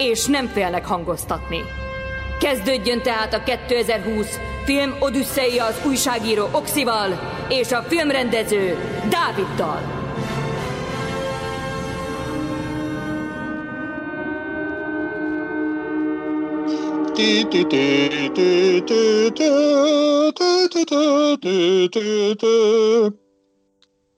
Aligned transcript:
és 0.00 0.26
nem 0.26 0.46
félnek 0.46 0.86
hangoztatni. 0.86 1.60
Kezdődjön 2.38 3.02
tehát 3.02 3.34
a 3.34 3.42
2020 3.42 4.38
film 4.64 4.96
Odüsszeia 5.00 5.64
az 5.64 5.80
újságíró 5.86 6.48
Oxival 6.52 7.20
és 7.48 7.72
a 7.72 7.82
filmrendező 7.82 8.76
Dáviddal. 9.10 9.98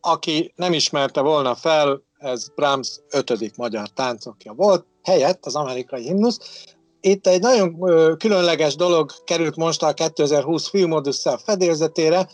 Aki 0.01 0.53
nem 0.57 0.73
ismerte 0.73 1.21
volna 1.21 1.55
fel, 1.55 2.03
ez 2.19 2.49
Brahms 2.55 3.01
ötödik 3.11 3.57
magyar 3.57 3.89
táncokja 3.89 4.53
volt, 4.53 4.87
helyett 5.03 5.47
az 5.47 5.55
amerikai 5.55 6.03
himnusz. 6.03 6.67
Itt 7.01 7.27
egy 7.27 7.41
nagyon 7.41 7.79
különleges 8.19 8.75
dolog 8.75 9.11
került 9.25 9.57
most 9.57 9.83
a 9.83 9.93
2020 9.93 10.69
filmodusza 10.69 11.39
fedélzetére, 11.45 12.29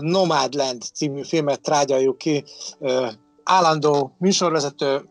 Nomadland 0.00 0.82
című 0.94 1.22
filmet 1.22 1.60
trágyaljuk 1.60 2.18
ki, 2.18 2.44
állandó 3.42 4.16
műsorvezető 4.18 5.08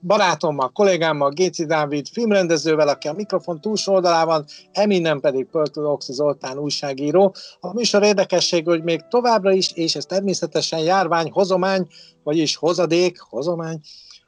barátommal, 0.00 0.68
kollégámmal, 0.68 1.30
Géci 1.30 1.64
Dávid 1.64 2.08
filmrendezővel, 2.08 2.88
aki 2.88 3.08
a 3.08 3.12
mikrofon 3.12 3.60
túlsó 3.60 3.92
oldalában, 3.92 4.44
Eminem 4.72 5.20
pedig 5.20 5.46
Pöltő 5.46 5.84
Oxi 5.84 6.12
Zoltán 6.12 6.58
újságíró. 6.58 7.34
A 7.60 7.72
műsor 7.72 8.02
érdekesség, 8.02 8.66
hogy 8.66 8.82
még 8.82 9.00
továbbra 9.08 9.52
is, 9.52 9.72
és 9.72 9.94
ez 9.96 10.04
természetesen 10.04 10.78
járvány, 10.78 11.30
hozomány, 11.30 11.86
vagyis 12.22 12.56
hozadék, 12.56 13.20
hozomány, 13.20 13.80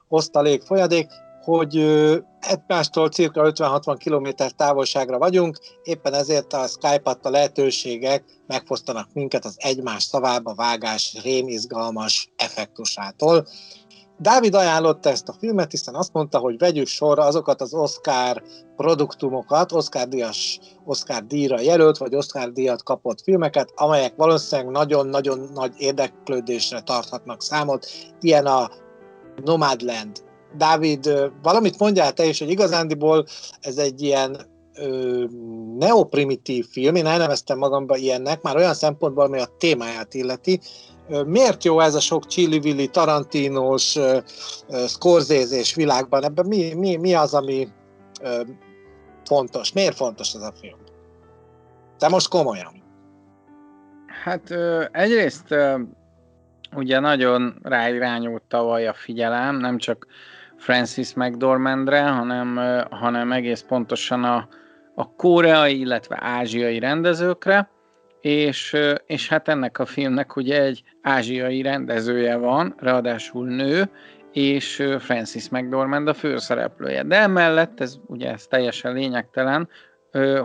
osztalék, 0.09 0.63
folyadék, 0.63 1.07
hogy 1.45 1.77
egymástól 2.41 3.09
cirka 3.09 3.53
50-60 3.53 3.97
km 4.05 4.45
távolságra 4.57 5.19
vagyunk, 5.19 5.59
éppen 5.83 6.15
ezért 6.15 6.53
a 6.53 6.67
Skype 6.67 7.11
adta 7.11 7.31
lehetőségek 7.31 8.25
megfosztanak 8.47 9.09
minket 9.13 9.45
az 9.45 9.57
egymás 9.59 10.03
szavába 10.03 10.55
vágás 10.55 11.19
rémizgalmas 11.23 12.31
effektusától. 12.37 13.47
Dávid 14.19 14.55
ajánlotta 14.55 15.11
ezt 15.11 15.29
a 15.29 15.35
filmet, 15.39 15.71
hiszen 15.71 15.95
azt 15.95 16.13
mondta, 16.13 16.39
hogy 16.39 16.59
vegyük 16.59 16.87
sorra 16.87 17.23
azokat 17.23 17.61
az 17.61 17.75
Oscar 17.75 18.43
produktumokat, 18.77 19.73
Oscar 19.73 20.09
díjas, 20.09 20.61
Oscar 20.85 21.27
díjra 21.27 21.61
jelölt, 21.61 21.97
vagy 21.97 22.15
Oscar 22.15 22.53
díjat 22.53 22.83
kapott 22.83 23.23
filmeket, 23.23 23.73
amelyek 23.75 24.17
valószínűleg 24.17 24.71
nagyon-nagyon 24.71 25.51
nagy 25.55 25.73
érdeklődésre 25.77 26.81
tarthatnak 26.81 27.43
számot. 27.43 27.87
Ilyen 28.21 28.47
a 28.47 28.71
Nomadland. 29.45 30.24
Dávid, 30.57 31.31
valamit 31.43 31.79
mondjál 31.79 32.13
te 32.13 32.25
is, 32.25 32.39
hogy 32.39 32.51
igazándiból 32.51 33.27
ez 33.61 33.77
egy 33.77 34.03
ilyen 34.03 34.37
ö, 34.75 35.25
neoprimitív 35.79 36.67
film, 36.71 36.95
én 36.95 37.07
elneveztem 37.07 37.59
magamba 37.59 37.97
ilyennek, 37.97 38.43
már 38.43 38.57
olyan 38.57 38.75
szempontból, 38.75 39.25
ami 39.25 39.41
a 39.41 39.55
témáját 39.59 40.15
illeti, 40.15 40.61
Miért 41.27 41.65
jó 41.65 41.81
ez 41.81 41.95
a 41.95 42.01
sok 42.01 42.27
Chili 42.27 42.89
Tarantinos, 42.89 43.99
Scorsese 44.87 45.75
világban? 45.75 46.25
Ebben 46.25 46.47
mi, 46.47 46.75
mi, 46.75 46.97
mi 46.97 47.15
az, 47.15 47.35
ami 47.35 47.69
fontos? 49.25 49.73
Miért 49.73 49.97
fontos 49.97 50.35
ez 50.35 50.41
a 50.41 50.53
film? 50.61 50.79
De 51.99 52.09
most 52.09 52.29
komolyan. 52.29 52.83
Hát 54.25 54.51
egyrészt 54.93 55.55
ugye 56.75 57.01
nagyon 57.01 57.59
ráirányult 57.63 58.43
tavaly 58.49 58.87
a 58.87 58.95
figyelem, 58.95 59.57
nem 59.57 59.79
csak 59.79 60.07
Francis 60.57 61.15
McDormandre, 61.15 62.03
hanem, 62.03 62.61
hanem 62.91 63.33
egész 63.33 63.65
pontosan 63.69 64.25
a, 64.25 64.49
a 64.95 65.15
koreai, 65.15 65.79
illetve 65.81 66.19
ázsiai 66.21 66.79
rendezőkre, 66.79 67.71
és, 68.21 68.77
és 69.07 69.29
hát 69.29 69.49
ennek 69.49 69.79
a 69.79 69.87
filmnek 69.87 70.37
ugye 70.37 70.63
egy 70.63 70.83
ázsiai 71.03 71.63
rendezője 71.63 72.37
van, 72.37 72.75
ráadásul 72.79 73.47
nő, 73.47 73.91
és 74.33 74.87
Francis 74.99 75.49
McDormand 75.49 76.09
a 76.09 76.15
főszereplője. 76.15 77.03
De 77.03 77.17
emellett, 77.17 77.81
ez 77.81 77.97
ugye 78.07 78.33
ez 78.33 78.47
teljesen 78.47 78.93
lényegtelen, 78.93 79.69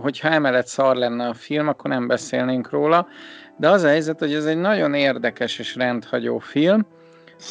hogyha 0.02 0.30
emellett 0.30 0.68
szar 0.68 0.96
lenne 0.96 1.28
a 1.28 1.34
film, 1.34 1.68
akkor 1.68 1.90
nem 1.90 2.08
beszélnénk 2.08 2.70
róla, 2.70 3.08
de 3.58 3.70
az 3.70 3.84
a 3.84 3.88
helyzet, 3.88 4.20
hogy 4.20 4.34
ez 4.34 4.46
egy 4.46 4.58
nagyon 4.58 4.94
érdekes 4.94 5.60
és 5.60 5.76
rendhagyó 5.76 6.38
film, 6.38 6.86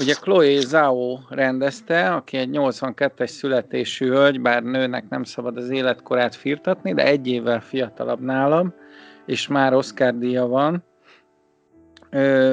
Ugye 0.00 0.15
Chloe 0.15 0.60
Zhao 0.60 1.19
rendezte, 1.28 2.15
aki 2.15 2.37
egy 2.37 2.49
82-es 2.53 3.26
születésű 3.26 4.09
hölgy, 4.09 4.41
bár 4.41 4.62
nőnek 4.62 5.09
nem 5.09 5.25
szabad 5.25 5.56
az 5.56 5.71
életkorát 5.71 6.34
firtatni, 6.34 6.94
de 6.94 7.04
egy 7.04 7.26
évvel 7.26 7.60
fiatalabb 7.60 8.21
nálam, 8.21 8.75
és 9.26 9.47
már 9.47 9.75
Oscar 9.75 10.19
díja 10.19 10.47
van, 10.47 10.84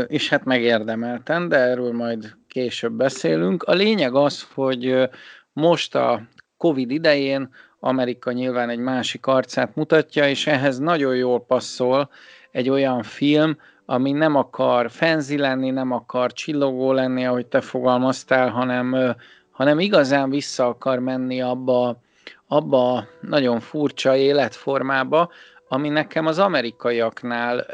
és 0.08 0.30
hát 0.30 0.44
megérdemelten, 0.44 1.50
de 1.50 1.58
erről 1.58 1.94
majd 1.94 2.36
később 2.48 2.94
beszélünk. 2.94 3.64
A 3.64 3.74
lényeg 3.74 4.16
az, 4.16 4.48
hogy 4.54 5.10
most 5.54 5.96
a 5.96 6.22
Covid 6.58 6.92
idején 6.92 7.50
Amerika 7.80 8.32
nyilván 8.32 8.70
egy 8.70 8.80
másik 8.80 9.26
arcát 9.26 9.76
mutatja, 9.76 10.30
és 10.30 10.48
ehhez 10.48 10.78
nagyon 10.78 11.16
jól 11.16 11.46
passzol 11.46 12.10
egy 12.52 12.70
olyan 12.70 13.04
film, 13.04 13.58
ami 13.86 14.12
nem 14.12 14.36
akar 14.36 14.92
fenzi 14.92 15.38
lenni, 15.38 15.70
nem 15.70 15.92
akar 15.92 16.34
csillogó 16.34 16.92
lenni, 16.92 17.26
ahogy 17.26 17.46
te 17.46 17.62
fogalmaztál, 17.62 18.50
hanem, 18.50 19.16
hanem 19.52 19.80
igazán 19.80 20.30
vissza 20.30 20.68
akar 20.68 21.00
menni 21.00 21.42
abba, 21.42 22.02
abba 22.48 23.08
nagyon 23.22 23.60
furcsa 23.60 24.16
életformába, 24.16 25.30
ami 25.68 25.90
nekem 25.90 26.26
az 26.26 26.40
amerikaiaknál 26.40 27.66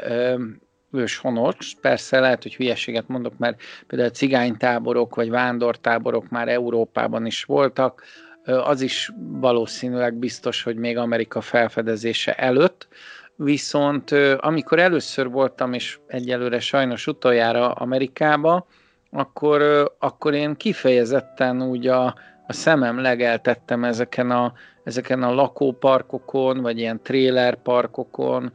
őshonos, 0.92 1.76
persze 1.80 2.20
lehet, 2.20 2.42
hogy 2.42 2.54
hülyeséget 2.54 3.08
mondok, 3.08 3.38
mert 3.38 3.60
például 3.86 4.10
cigánytáborok 4.10 5.14
vagy 5.14 5.30
vándortáborok 5.30 6.28
már 6.28 6.48
Európában 6.48 7.26
is 7.26 7.44
voltak, 7.44 8.02
az 8.44 8.80
is 8.80 9.12
valószínűleg 9.16 10.14
biztos, 10.14 10.62
hogy 10.62 10.76
még 10.76 10.96
Amerika 10.98 11.40
felfedezése 11.40 12.34
előtt, 12.34 12.88
viszont 13.36 14.10
amikor 14.38 14.78
először 14.78 15.28
voltam, 15.28 15.72
és 15.72 15.98
egyelőre 16.06 16.60
sajnos 16.60 17.06
utoljára 17.06 17.72
Amerikába, 17.72 18.66
akkor, 19.10 19.90
akkor 19.98 20.34
én 20.34 20.56
kifejezetten 20.56 21.62
úgy 21.62 21.86
a, 21.86 22.04
a 22.46 22.52
szemem 22.52 23.00
legeltettem 23.00 23.84
ezeken 23.84 24.30
a, 24.30 24.52
ezeken 24.84 25.22
a 25.22 25.34
lakóparkokon, 25.34 26.60
vagy 26.60 26.78
ilyen 26.78 27.02
trélerparkokon, 27.02 28.52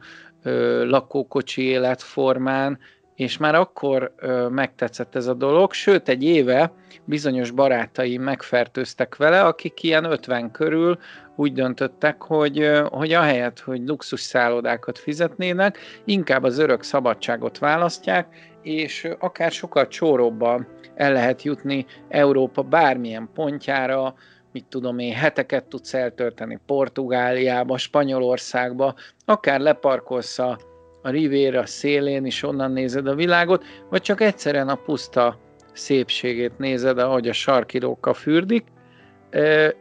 lakókocsi 0.84 1.62
életformán, 1.62 2.78
és 3.18 3.36
már 3.36 3.54
akkor 3.54 4.12
ö, 4.16 4.48
megtetszett 4.48 5.14
ez 5.14 5.26
a 5.26 5.34
dolog, 5.34 5.72
sőt 5.72 6.08
egy 6.08 6.24
éve 6.24 6.72
bizonyos 7.04 7.50
barátaim 7.50 8.22
megfertőztek 8.22 9.16
vele, 9.16 9.42
akik 9.42 9.82
ilyen 9.82 10.04
50 10.04 10.50
körül 10.50 10.98
úgy 11.36 11.52
döntöttek, 11.52 12.22
hogy, 12.22 12.60
ö, 12.60 12.86
hogy 12.90 13.12
ahelyett, 13.12 13.60
hogy 13.60 13.86
luxus 13.86 14.20
szállodákat 14.20 14.98
fizetnének, 14.98 15.78
inkább 16.04 16.42
az 16.42 16.58
örök 16.58 16.82
szabadságot 16.82 17.58
választják, 17.58 18.34
és 18.62 19.08
akár 19.18 19.50
sokkal 19.50 19.88
csóróbban 19.88 20.68
el 20.94 21.12
lehet 21.12 21.42
jutni 21.42 21.86
Európa 22.08 22.62
bármilyen 22.62 23.28
pontjára, 23.34 24.14
mit 24.52 24.66
tudom 24.68 24.98
én, 24.98 25.14
heteket 25.14 25.64
tudsz 25.64 25.94
eltölteni 25.94 26.58
Portugáliába, 26.66 27.78
Spanyolországba, 27.78 28.94
akár 29.24 29.60
leparkolsz 29.60 30.38
a, 30.38 30.58
a 31.02 31.10
Riviera 31.10 31.66
szélén 31.66 32.24
is 32.24 32.42
onnan 32.42 32.72
nézed 32.72 33.06
a 33.06 33.14
világot, 33.14 33.64
vagy 33.90 34.00
csak 34.00 34.20
egyszerűen 34.20 34.68
a 34.68 34.74
puszta 34.74 35.38
szépségét 35.72 36.58
nézed, 36.58 36.98
ahogy 36.98 37.28
a 37.28 37.32
sarkiróka 37.32 38.14
fürdik. 38.14 38.64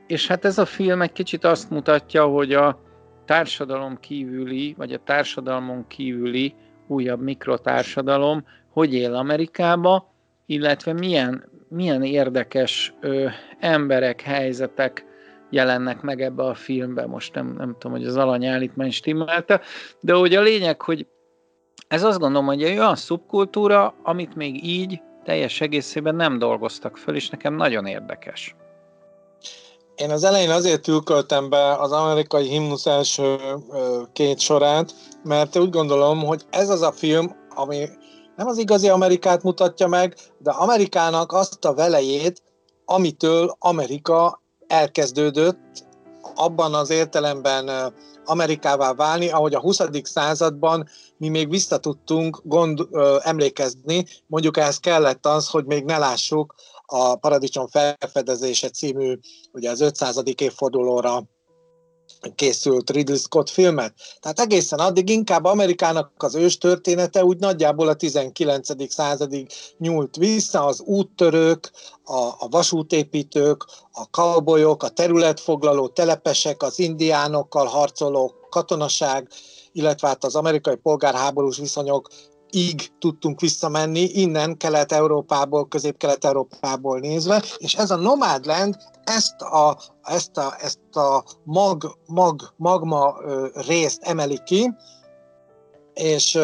És 0.08 0.28
hát 0.28 0.46
ez 0.46 0.58
a 0.58 0.66
film 0.66 1.02
egy 1.02 1.12
kicsit 1.12 1.44
azt 1.44 1.70
mutatja, 1.70 2.26
hogy 2.26 2.54
a 2.54 2.80
társadalom 3.26 4.00
kívüli, 4.00 4.74
vagy 4.78 4.94
a 4.94 5.00
társadalmon 5.04 5.88
kívüli 5.88 6.54
újabb 6.88 7.22
mikrotársadalom 7.22 8.44
hogy 8.78 8.94
él 8.94 9.16
Amerikába, 9.16 10.14
illetve 10.46 10.94
milyen 10.94 11.44
milyen 11.70 12.04
érdekes 12.04 12.94
ö, 13.02 13.28
emberek, 13.60 14.22
helyzetek 14.22 15.06
jelennek 15.50 16.02
meg 16.02 16.22
ebbe 16.22 16.44
a 16.44 16.54
filmbe. 16.54 17.06
Most 17.06 17.34
nem, 17.34 17.56
nem 17.58 17.76
tudom, 17.80 17.98
hogy 17.98 18.08
az 18.08 18.16
alanyállítmány 18.16 18.92
stimmelte, 18.92 19.62
de 20.00 20.14
hogy 20.14 20.36
a 20.36 20.42
lényeg, 20.42 20.82
hogy 20.82 21.08
ez 21.88 22.04
azt 22.04 22.20
gondolom, 22.20 22.46
hogy 22.46 22.64
egy 22.64 22.78
olyan 22.78 22.96
szubkultúra, 22.96 23.94
amit 24.04 24.36
még 24.36 24.64
így 24.64 25.02
teljes 25.24 25.62
egészében 25.62 26.16
nem 26.16 26.40
dolgoztak 26.40 26.98
föl, 26.98 27.16
és 27.16 27.30
nekem 27.30 27.56
nagyon 27.56 27.86
érdekes. 27.86 28.56
Én 29.96 30.10
az 30.10 30.24
elején 30.24 30.50
azért 30.50 30.88
ülköltem 30.88 31.50
be 31.50 31.74
az 31.74 31.92
amerikai 31.92 32.48
himnusz 32.48 32.86
első 32.86 33.38
két 34.14 34.40
sorát, 34.40 34.94
mert 35.24 35.58
úgy 35.58 35.70
gondolom, 35.70 36.26
hogy 36.26 36.44
ez 36.50 36.70
az 36.70 36.82
a 36.82 36.92
film, 36.92 37.36
ami 37.56 37.90
nem 38.36 38.48
az 38.48 38.58
igazi 38.58 38.90
Amerikát 38.90 39.44
mutatja 39.44 39.88
meg, 39.88 40.16
de 40.38 40.52
Amerikának 40.52 41.32
azt 41.32 41.66
a 41.66 41.74
velejét, 41.74 42.42
amitől 42.86 43.56
Amerika 43.60 44.42
elkezdődött, 44.68 45.86
abban 46.36 46.74
az 46.74 46.90
értelemben 46.90 47.94
Amerikává 48.26 48.94
válni, 48.94 49.30
ahogy 49.30 49.54
a 49.54 49.60
20. 49.60 49.82
században 50.04 50.88
mi 51.18 51.30
még 51.30 51.50
visszatudtunk 51.50 52.42
gond, 52.44 52.88
ö, 52.92 53.18
emlékezni, 53.22 54.06
mondjuk 54.28 54.58
ehhez 54.58 54.78
kellett 54.78 55.26
az, 55.26 55.48
hogy 55.48 55.66
még 55.66 55.84
ne 55.84 55.98
lássuk 55.98 56.56
a 56.86 57.16
Paradicsom 57.16 57.68
felfedezése 57.68 58.70
című, 58.70 59.18
ugye 59.52 59.70
az 59.70 59.82
500. 59.82 60.22
évfordulóra 60.36 61.24
készült 62.36 62.90
Ridley 62.90 63.18
Scott 63.18 63.50
filmet. 63.50 63.94
Tehát 64.20 64.40
egészen 64.40 64.80
addig 64.80 65.10
inkább 65.10 65.46
Amerikának 65.46 66.12
az 66.18 66.36
ős 66.36 66.58
története 66.58 67.24
úgy 67.24 67.40
nagyjából 67.40 67.88
a 67.88 67.94
19. 67.94 68.92
századig 68.94 69.48
nyúlt 69.78 70.16
vissza, 70.16 70.66
az 70.66 70.80
úttörők, 70.80 71.72
a, 72.04 72.18
a 72.18 72.48
vasútépítők, 72.50 73.66
a 73.92 74.04
cowboyok, 74.04 74.84
a 74.84 74.90
területfoglaló 74.90 75.88
telepesek, 75.88 76.64
az 76.64 76.80
indiánokkal 76.80 77.66
harcoló 77.66 78.34
katonaság, 78.50 79.28
illetve 79.72 80.08
hát 80.08 80.24
az 80.24 80.36
amerikai 80.36 80.76
polgárháborús 80.76 81.58
viszonyok 81.58 82.10
így 82.52 82.92
tudtunk 83.00 83.40
visszamenni, 83.40 84.00
innen 84.00 84.58
Kelet-Európából, 84.58 85.68
Közép-Kelet-Európából 85.68 87.00
nézve, 87.00 87.44
és 87.58 87.76
ez 87.76 87.92
a 87.92 87.96
Nomadland 87.96 88.76
ezt 89.04 89.42
a, 89.42 89.78
ezt 90.04 90.38
a, 90.38 90.56
ezt 90.60 90.96
a 90.96 91.24
mag, 91.44 91.98
mag, 92.06 92.42
magma 92.56 93.16
részt 93.54 94.02
emeli 94.04 94.40
ki, 94.46 94.74
és 95.98 96.40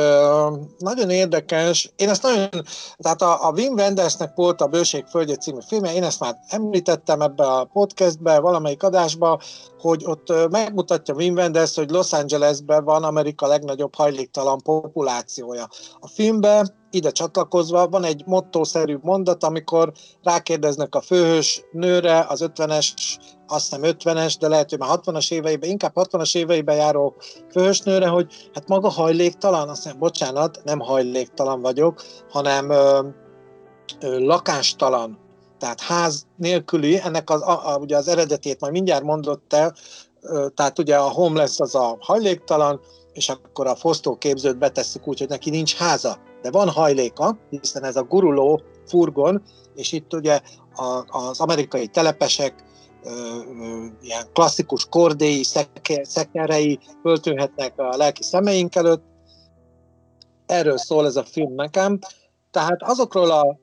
nagyon 0.77 1.09
érdekes, 1.09 1.91
én 1.95 2.09
ezt 2.09 2.23
nagyon, 2.23 2.49
tehát 2.97 3.21
a, 3.21 3.47
a 3.47 3.51
Wim 3.51 3.73
Wendersnek 3.73 4.35
volt 4.35 4.61
a 4.61 4.67
Bőség 4.67 5.05
Földje 5.05 5.35
című 5.35 5.59
filmje, 5.67 5.93
én 5.93 6.03
ezt 6.03 6.19
már 6.19 6.35
említettem 6.47 7.21
ebbe 7.21 7.43
a 7.43 7.63
podcastbe, 7.63 8.39
valamelyik 8.39 8.83
adásba, 8.83 9.39
hogy 9.79 10.03
ott 10.05 10.49
megmutatja 10.49 11.13
Wim 11.13 11.35
Wenders, 11.35 11.75
hogy 11.75 11.89
Los 11.89 12.13
Angelesben 12.13 12.83
van 12.83 13.03
Amerika 13.03 13.47
legnagyobb 13.47 13.95
hajléktalan 13.95 14.61
populációja. 14.61 15.67
A 15.99 16.07
filmben 16.07 16.81
ide 16.93 17.11
csatlakozva 17.11 17.87
van 17.87 18.03
egy 18.03 18.23
mottószerű 18.25 18.97
mondat, 19.01 19.43
amikor 19.43 19.91
rákérdeznek 20.23 20.95
a 20.95 21.01
főhős 21.01 21.63
nőre, 21.71 22.25
az 22.29 22.45
50-es, 22.55 22.91
azt 23.47 23.75
hiszem 23.75 23.81
50-es, 23.83 24.35
de 24.39 24.47
lehet, 24.47 24.69
hogy 24.69 24.79
már 24.79 24.99
60-as 25.03 25.31
éveiben, 25.31 25.69
inkább 25.69 25.91
60-as 25.95 26.35
éveiben 26.37 26.75
járó 26.75 27.15
főhősnőre, 27.51 28.07
hogy 28.07 28.49
hát 28.53 28.67
maga 28.67 28.89
hajléktalan, 28.89 29.69
azt 29.69 29.83
mondja, 29.85 30.01
bocsánat, 30.01 30.61
nem 30.63 30.79
hajléktalan 30.79 31.61
vagyok, 31.61 32.03
hanem 32.29 32.69
ö, 32.69 33.07
ö, 33.99 34.19
lakástalan, 34.19 35.19
tehát 35.59 35.81
ház 35.81 36.27
nélküli, 36.37 36.99
ennek 37.03 37.29
az, 37.29 37.41
a, 37.41 37.73
a, 37.73 37.77
ugye 37.77 37.97
az 37.97 38.07
eredetét 38.07 38.59
majd 38.59 38.73
mindjárt 38.73 39.03
mondott 39.03 39.53
el, 39.53 39.75
ö, 40.21 40.47
tehát 40.55 40.79
ugye 40.79 40.95
a 40.95 41.09
homeless 41.09 41.59
az 41.59 41.75
a 41.75 41.97
hajléktalan, 41.99 42.81
és 43.13 43.29
akkor 43.29 43.67
a 43.67 43.75
fosztóképzőt 43.75 44.57
betesszük 44.57 45.07
úgy, 45.07 45.19
hogy 45.19 45.29
neki 45.29 45.49
nincs 45.49 45.75
háza 45.75 46.17
de 46.43 46.51
van 46.51 46.69
hajléka, 46.69 47.37
hiszen 47.49 47.83
ez 47.83 47.95
a 47.95 48.03
guruló 48.03 48.61
furgon, 48.87 49.43
és 49.75 49.91
itt 49.91 50.13
ugye 50.13 50.41
az 51.07 51.39
amerikai 51.39 51.87
telepesek 51.87 52.63
ilyen 54.01 54.25
klasszikus 54.33 54.85
kordéi, 54.89 55.43
szekerei 56.03 56.79
föltűnhetnek 57.01 57.73
a 57.79 57.97
lelki 57.97 58.23
szemeink 58.23 58.75
előtt. 58.75 59.03
Erről 60.45 60.77
szól 60.77 61.05
ez 61.05 61.15
a 61.15 61.23
film 61.23 61.53
nekem. 61.53 61.99
Tehát 62.51 62.83
azokról 62.83 63.31
a 63.31 63.61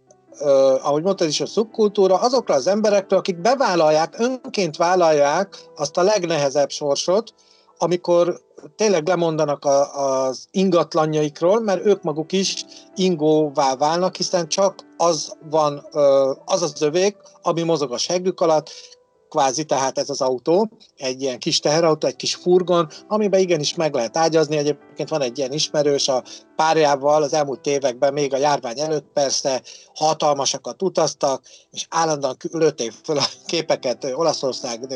ahogy 0.82 1.02
mondtad 1.02 1.29
is, 1.29 1.41
a 1.41 1.47
szubkultúra, 1.47 2.17
azokra 2.17 2.55
az 2.55 2.67
emberekről, 2.67 3.19
akik 3.19 3.41
bevállalják, 3.41 4.14
önként 4.19 4.76
vállalják 4.76 5.56
azt 5.76 5.97
a 5.97 6.02
legnehezebb 6.02 6.70
sorsot, 6.70 7.35
amikor 7.82 8.41
tényleg 8.77 9.09
lemondanak 9.09 9.65
a, 9.65 10.27
az 10.27 10.47
ingatlanjaikról, 10.50 11.61
mert 11.61 11.87
ők 11.87 12.03
maguk 12.03 12.32
is 12.32 12.65
ingóvá 12.94 13.77
válnak, 13.77 14.17
hiszen 14.17 14.49
csak 14.49 14.87
az 14.97 15.37
van, 15.50 15.87
az 16.44 16.62
az 16.62 16.82
övék, 16.82 17.17
ami 17.43 17.62
mozog 17.62 17.93
a 17.93 17.99
seggük 17.99 18.41
alatt, 18.41 18.71
kvázi, 19.31 19.65
tehát 19.65 19.99
ez 19.99 20.11
az 20.11 20.21
autó, 20.21 20.71
egy 20.97 21.23
ilyen 21.23 21.38
kis 21.38 21.61
teherautó, 21.61 22.06
egy 22.06 22.17
kis 22.17 22.35
furgon, 22.35 22.88
amiben 23.09 23.41
igenis 23.41 23.75
meg 23.75 23.94
lehet 23.94 24.17
ágyazni. 24.17 24.56
Egyébként 24.56 25.09
van 25.09 25.21
egy 25.21 25.38
ilyen 25.38 25.53
ismerős 25.53 26.09
a 26.09 26.23
párjával 26.61 27.23
az 27.23 27.33
elmúlt 27.33 27.67
években, 27.67 28.12
még 28.12 28.35
a 28.35 28.37
járvány 28.37 28.81
előtt 28.81 29.07
persze 29.12 29.62
hatalmasakat 29.95 30.83
utaztak, 30.83 31.45
és 31.71 31.87
állandóan 31.89 32.37
lőtték 32.53 32.93
fel 33.03 33.17
a 33.17 33.25
képeket 33.47 34.05
Olaszország, 34.15 34.87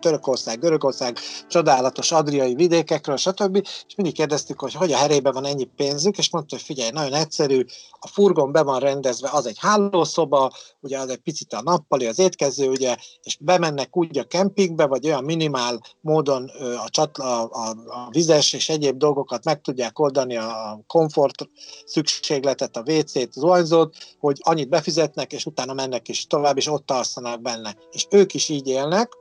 Törökország, 0.00 0.58
Görögország, 0.58 1.18
csodálatos 1.48 2.12
adriai 2.12 2.54
vidékekről, 2.54 3.16
stb. 3.16 3.56
És 3.86 3.94
mindig 3.96 4.14
kérdeztük, 4.14 4.60
hogy 4.60 4.74
hogy 4.74 4.92
a 4.92 4.96
herében 4.96 5.32
van 5.32 5.44
ennyi 5.44 5.64
pénzük, 5.64 6.18
és 6.18 6.30
mondta, 6.30 6.56
hogy 6.56 6.64
figyelj, 6.64 6.90
nagyon 6.90 7.12
egyszerű, 7.12 7.64
a 8.00 8.08
furgon 8.08 8.52
be 8.52 8.62
van 8.62 8.80
rendezve, 8.80 9.28
az 9.32 9.46
egy 9.46 9.58
hálószoba, 9.58 10.52
ugye 10.80 10.98
az 10.98 11.08
egy 11.08 11.20
picit 11.20 11.52
a 11.52 11.62
nappali, 11.62 12.06
az 12.06 12.18
étkező, 12.18 12.68
ugye, 12.68 12.96
és 13.22 13.36
bemennek 13.40 13.96
úgy 13.96 14.18
a 14.18 14.24
kempingbe, 14.24 14.86
vagy 14.86 15.06
olyan 15.06 15.24
minimál 15.24 15.80
módon 16.00 16.50
a, 16.84 16.88
csatla, 16.88 17.44
a, 17.44 17.68
a 17.70 18.08
vizes 18.10 18.52
és 18.52 18.68
egyéb 18.68 18.96
dolgokat 18.96 19.44
meg 19.44 19.60
tudják 19.60 19.98
oldani 19.98 20.36
a 20.36 20.80
komfort 21.06 21.48
szükségletet, 21.84 22.76
a 22.76 22.82
WC-t, 22.86 23.32
zuhanyzót, 23.32 23.96
hogy 24.18 24.40
annyit 24.42 24.68
befizetnek, 24.68 25.32
és 25.32 25.46
utána 25.46 25.72
mennek 25.72 26.08
is 26.08 26.26
tovább, 26.26 26.56
és 26.56 26.68
ott 26.68 26.90
alszanak 26.90 27.42
benne. 27.42 27.76
És 27.90 28.06
ők 28.10 28.34
is 28.34 28.48
így 28.48 28.68
élnek, 28.68 29.12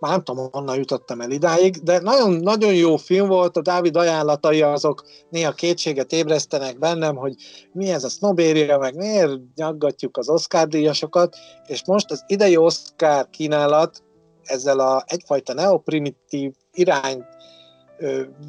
már 0.00 0.10
nem 0.10 0.22
tudom, 0.22 0.48
honnan 0.50 0.76
jutottam 0.76 1.20
el 1.20 1.30
idáig, 1.30 1.76
de 1.76 2.00
nagyon, 2.00 2.32
nagyon 2.32 2.74
jó 2.74 2.96
film 2.96 3.28
volt, 3.28 3.56
a 3.56 3.62
Dávid 3.62 3.96
ajánlatai 3.96 4.62
azok 4.62 5.04
néha 5.30 5.52
kétséget 5.52 6.12
ébresztenek 6.12 6.78
bennem, 6.78 7.16
hogy 7.16 7.34
mi 7.72 7.90
ez 7.90 8.04
a 8.04 8.08
sznobéria, 8.08 8.78
meg 8.78 8.94
miért 8.94 9.32
nyaggatjuk 9.54 10.16
az 10.16 10.28
Oscar 10.28 10.68
díjasokat, 10.68 11.36
és 11.66 11.84
most 11.86 12.10
az 12.10 12.24
idei 12.26 12.56
Oscar 12.56 13.30
kínálat 13.30 14.02
ezzel 14.42 14.78
a 14.78 15.04
egyfajta 15.06 15.54
neoprimitív 15.54 16.52
irány 16.72 17.24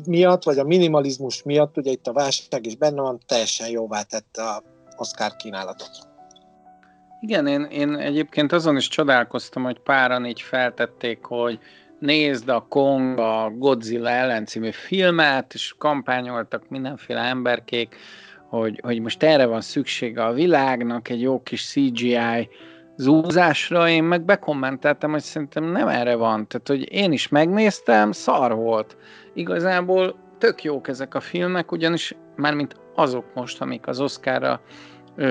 miatt, 0.06 0.44
vagy 0.44 0.58
a 0.58 0.64
minimalizmus 0.64 1.44
miatt, 1.44 1.78
ugye 1.78 1.92
itt 1.92 2.08
a 2.08 2.14
válság 2.14 2.66
is 2.66 2.76
benne 2.76 3.02
van, 3.02 3.20
teljesen 3.26 3.70
jóvá 3.70 4.02
tette 4.02 4.44
a 4.44 4.64
Oscar 4.98 5.36
kínálatot. 5.36 6.12
Igen, 7.20 7.48
én, 7.48 7.64
én 7.64 7.96
egyébként 7.96 8.52
azon 8.52 8.76
is 8.76 8.88
csodálkoztam, 8.88 9.64
hogy 9.64 9.80
páran 9.80 10.26
így 10.26 10.42
feltették, 10.42 11.24
hogy 11.24 11.60
nézd 12.00 12.50
a 12.50 12.66
Kong, 12.70 13.20
a 13.20 13.52
Godzilla 13.56 14.10
ellen 14.10 14.46
című 14.46 14.72
filmet, 14.72 15.54
és 15.54 15.76
kampányoltak 15.78 16.70
mindenféle 16.70 17.22
emberkék, 17.22 17.96
hogy, 18.50 18.80
hogy 18.84 19.02
most 19.02 19.24
erre 19.24 19.46
van 19.46 19.62
szüksége 19.62 20.26
a 20.26 20.34
világnak, 20.34 21.10
egy 21.10 21.22
jó 21.22 21.42
kis 21.42 21.66
CGI 21.66 22.50
zúzásra, 22.98 23.90
én 23.90 24.04
meg 24.04 24.22
bekommenteltem, 24.22 25.12
hogy 25.12 25.22
szerintem 25.22 25.64
nem 25.64 25.88
erre 25.88 26.16
van. 26.16 26.48
Tehát, 26.48 26.68
hogy 26.68 26.94
én 26.94 27.12
is 27.12 27.28
megnéztem, 27.28 28.12
szar 28.12 28.56
volt. 28.56 28.98
Igazából 29.34 30.16
tök 30.38 30.64
jók 30.64 30.88
ezek 30.88 31.16
a 31.16 31.20
filmek, 31.20 31.72
ugyanis 31.72 32.16
mármint 32.36 32.76
azok 32.96 33.26
most, 33.34 33.62
amik 33.62 33.88
az 33.88 34.00
Oscarra 34.00 34.62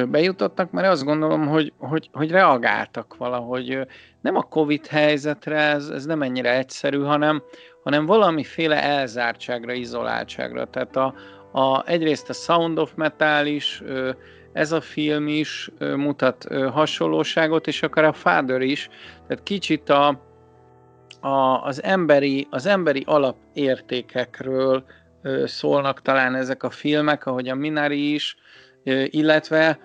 bejutottak, 0.08 0.70
mert 0.70 0.88
azt 0.88 1.04
gondolom, 1.04 1.46
hogy, 1.46 1.72
hogy, 1.78 2.08
hogy 2.12 2.30
reagáltak 2.30 3.16
valahogy. 3.16 3.78
Nem 4.20 4.36
a 4.36 4.42
Covid 4.42 4.86
helyzetre, 4.86 5.56
ez, 5.56 5.88
ez 5.88 6.04
nem 6.04 6.22
ennyire 6.22 6.56
egyszerű, 6.56 6.98
hanem, 6.98 7.42
hanem 7.84 8.06
valamiféle 8.06 8.82
elzártságra, 8.82 9.72
izoláltságra. 9.72 10.64
Tehát 10.64 10.96
a, 10.96 11.14
a, 11.52 11.88
egyrészt 11.88 12.28
a 12.28 12.32
Sound 12.32 12.78
of 12.78 12.92
Metal 12.94 13.46
is, 13.46 13.82
ez 14.52 14.72
a 14.72 14.80
film 14.80 15.28
is 15.28 15.70
mutat 15.96 16.46
hasonlóságot, 16.72 17.66
és 17.66 17.82
akár 17.82 18.04
a 18.04 18.12
Father 18.12 18.60
is, 18.60 18.88
tehát 19.26 19.42
kicsit 19.42 19.88
a, 19.88 20.20
a, 21.20 21.62
az, 21.64 21.82
emberi, 21.82 22.46
az 22.50 22.66
emberi 22.66 23.02
alapértékekről 23.06 24.84
szólnak 25.44 26.02
talán 26.02 26.34
ezek 26.34 26.62
a 26.62 26.70
filmek, 26.70 27.26
ahogy 27.26 27.48
a 27.48 27.54
Minari 27.54 28.14
is, 28.14 28.36
illetve 29.06 29.78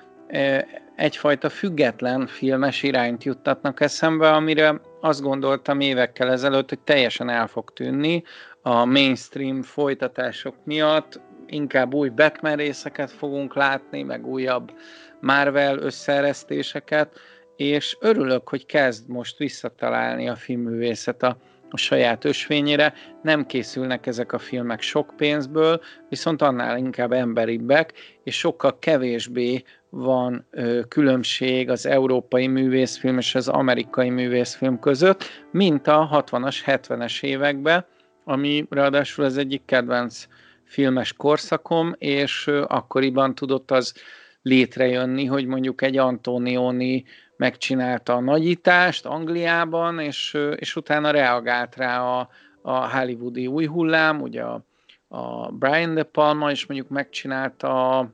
egyfajta 0.95 1.49
független 1.49 2.27
filmes 2.27 2.83
irányt 2.83 3.23
juttatnak 3.23 3.81
eszembe, 3.81 4.31
amire 4.31 4.81
azt 5.01 5.21
gondoltam 5.21 5.79
évekkel 5.79 6.31
ezelőtt, 6.31 6.69
hogy 6.69 6.79
teljesen 6.79 7.29
el 7.29 7.47
fog 7.47 7.73
tűnni 7.73 8.23
a 8.61 8.85
mainstream 8.85 9.61
folytatások 9.61 10.55
miatt, 10.63 11.19
inkább 11.47 11.93
új 11.93 12.09
Batman 12.09 12.55
részeket 12.55 13.11
fogunk 13.11 13.55
látni, 13.55 14.03
meg 14.03 14.27
újabb 14.27 14.71
Marvel 15.19 15.77
összeeresztéseket, 15.77 17.19
és 17.55 17.97
örülök, 17.99 18.49
hogy 18.49 18.65
kezd 18.65 19.09
most 19.09 19.37
visszatalálni 19.37 20.29
a 20.29 20.35
filmművészet 20.35 21.23
a, 21.23 21.37
a 21.69 21.77
saját 21.77 22.25
ösvényére. 22.25 22.93
Nem 23.21 23.45
készülnek 23.45 24.05
ezek 24.05 24.33
a 24.33 24.37
filmek 24.37 24.81
sok 24.81 25.13
pénzből, 25.17 25.81
viszont 26.09 26.41
annál 26.41 26.77
inkább 26.77 27.11
emberibbek, 27.11 27.93
és 28.23 28.37
sokkal 28.37 28.79
kevésbé 28.79 29.63
van 29.89 30.45
ö, 30.51 30.79
különbség 30.87 31.69
az 31.69 31.85
európai 31.85 32.47
művészfilm 32.47 33.17
és 33.17 33.35
az 33.35 33.47
amerikai 33.47 34.09
művészfilm 34.09 34.79
között, 34.79 35.23
mint 35.51 35.87
a 35.87 36.23
60-as, 36.31 36.57
70-es 36.65 37.23
években, 37.23 37.85
ami 38.23 38.65
ráadásul 38.69 39.25
az 39.25 39.37
egyik 39.37 39.65
kedvenc 39.65 40.27
filmes 40.67 41.13
korszakom, 41.13 41.93
és 41.97 42.47
akkoriban 42.67 43.35
tudott 43.35 43.71
az 43.71 43.93
létrejönni, 44.41 45.25
hogy 45.25 45.45
mondjuk 45.45 45.81
egy 45.81 45.97
Antonioni 45.97 47.05
megcsinálta 47.37 48.13
a 48.13 48.19
nagyítást 48.19 49.05
Angliában, 49.05 49.99
és, 49.99 50.37
és 50.55 50.75
utána 50.75 51.11
reagált 51.11 51.75
rá 51.75 52.01
a, 52.01 52.29
a 52.61 52.97
hollywoodi 52.97 53.47
új 53.47 53.65
hullám, 53.65 54.21
ugye 54.21 54.43
a, 54.43 54.63
a 55.07 55.51
Brian 55.51 55.93
De 55.93 56.03
Palma 56.03 56.51
is 56.51 56.65
mondjuk 56.65 56.89
megcsinálta 56.89 57.99
a, 57.99 58.09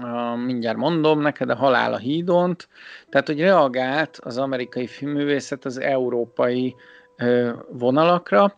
a, 0.00 0.36
mindjárt 0.36 0.76
mondom 0.76 1.20
neked, 1.20 1.50
a 1.50 1.56
Halál 1.56 1.92
a 1.92 1.98
hídont, 1.98 2.68
tehát 3.08 3.26
hogy 3.26 3.40
reagált 3.40 4.18
az 4.22 4.38
amerikai 4.38 4.86
filmművészet 4.86 5.64
az 5.64 5.80
európai 5.80 6.74
ö, 7.16 7.52
vonalakra, 7.70 8.56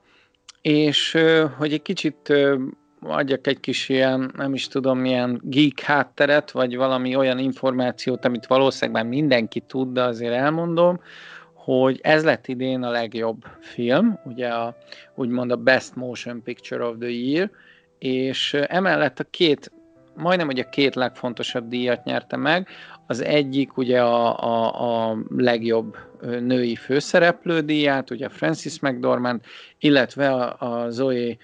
és 0.61 1.19
hogy 1.57 1.73
egy 1.73 1.83
kicsit 1.83 2.33
adjak 3.07 3.47
egy 3.47 3.61
kis 3.61 3.89
ilyen, 3.89 4.33
nem 4.37 4.55
is 4.55 4.69
tudom, 4.69 4.99
milyen 4.99 5.41
geek 5.43 5.81
hátteret, 5.81 6.51
vagy 6.51 6.77
valami 6.77 7.17
olyan 7.17 7.39
információt, 7.39 8.25
amit 8.25 8.47
valószínűleg 8.47 9.03
már 9.03 9.13
mindenki 9.13 9.61
tud, 9.61 9.93
de 9.93 10.03
azért 10.03 10.35
elmondom, 10.35 11.01
hogy 11.53 12.01
ez 12.03 12.25
lett 12.25 12.47
idén 12.47 12.83
a 12.83 12.91
legjobb 12.91 13.45
film, 13.61 14.19
ugye 14.25 14.49
a, 14.49 14.77
úgymond 15.15 15.51
a 15.51 15.57
Best 15.57 15.95
Motion 15.95 16.43
Picture 16.43 16.85
of 16.85 16.97
the 16.99 17.11
Year, 17.11 17.51
és 17.99 18.55
emellett 18.55 19.19
a 19.19 19.25
két, 19.31 19.73
majdnem, 20.17 20.47
hogy 20.47 20.59
a 20.59 20.69
két 20.69 20.95
legfontosabb 20.95 21.69
díjat 21.69 22.05
nyerte 22.05 22.37
meg, 22.37 22.69
az 23.07 23.23
egyik 23.23 23.77
ugye 23.77 24.03
a, 24.03 24.39
a, 24.39 25.11
a 25.11 25.17
legjobb 25.37 25.97
női 26.21 26.77
főszereplő 26.77 27.61
díját, 27.61 28.11
ugye 28.11 28.29
Francis 28.29 28.81
McDormand, 28.81 29.41
illetve 29.79 30.31
a, 30.31 30.57
a 30.59 30.91
Zoe 30.91 31.37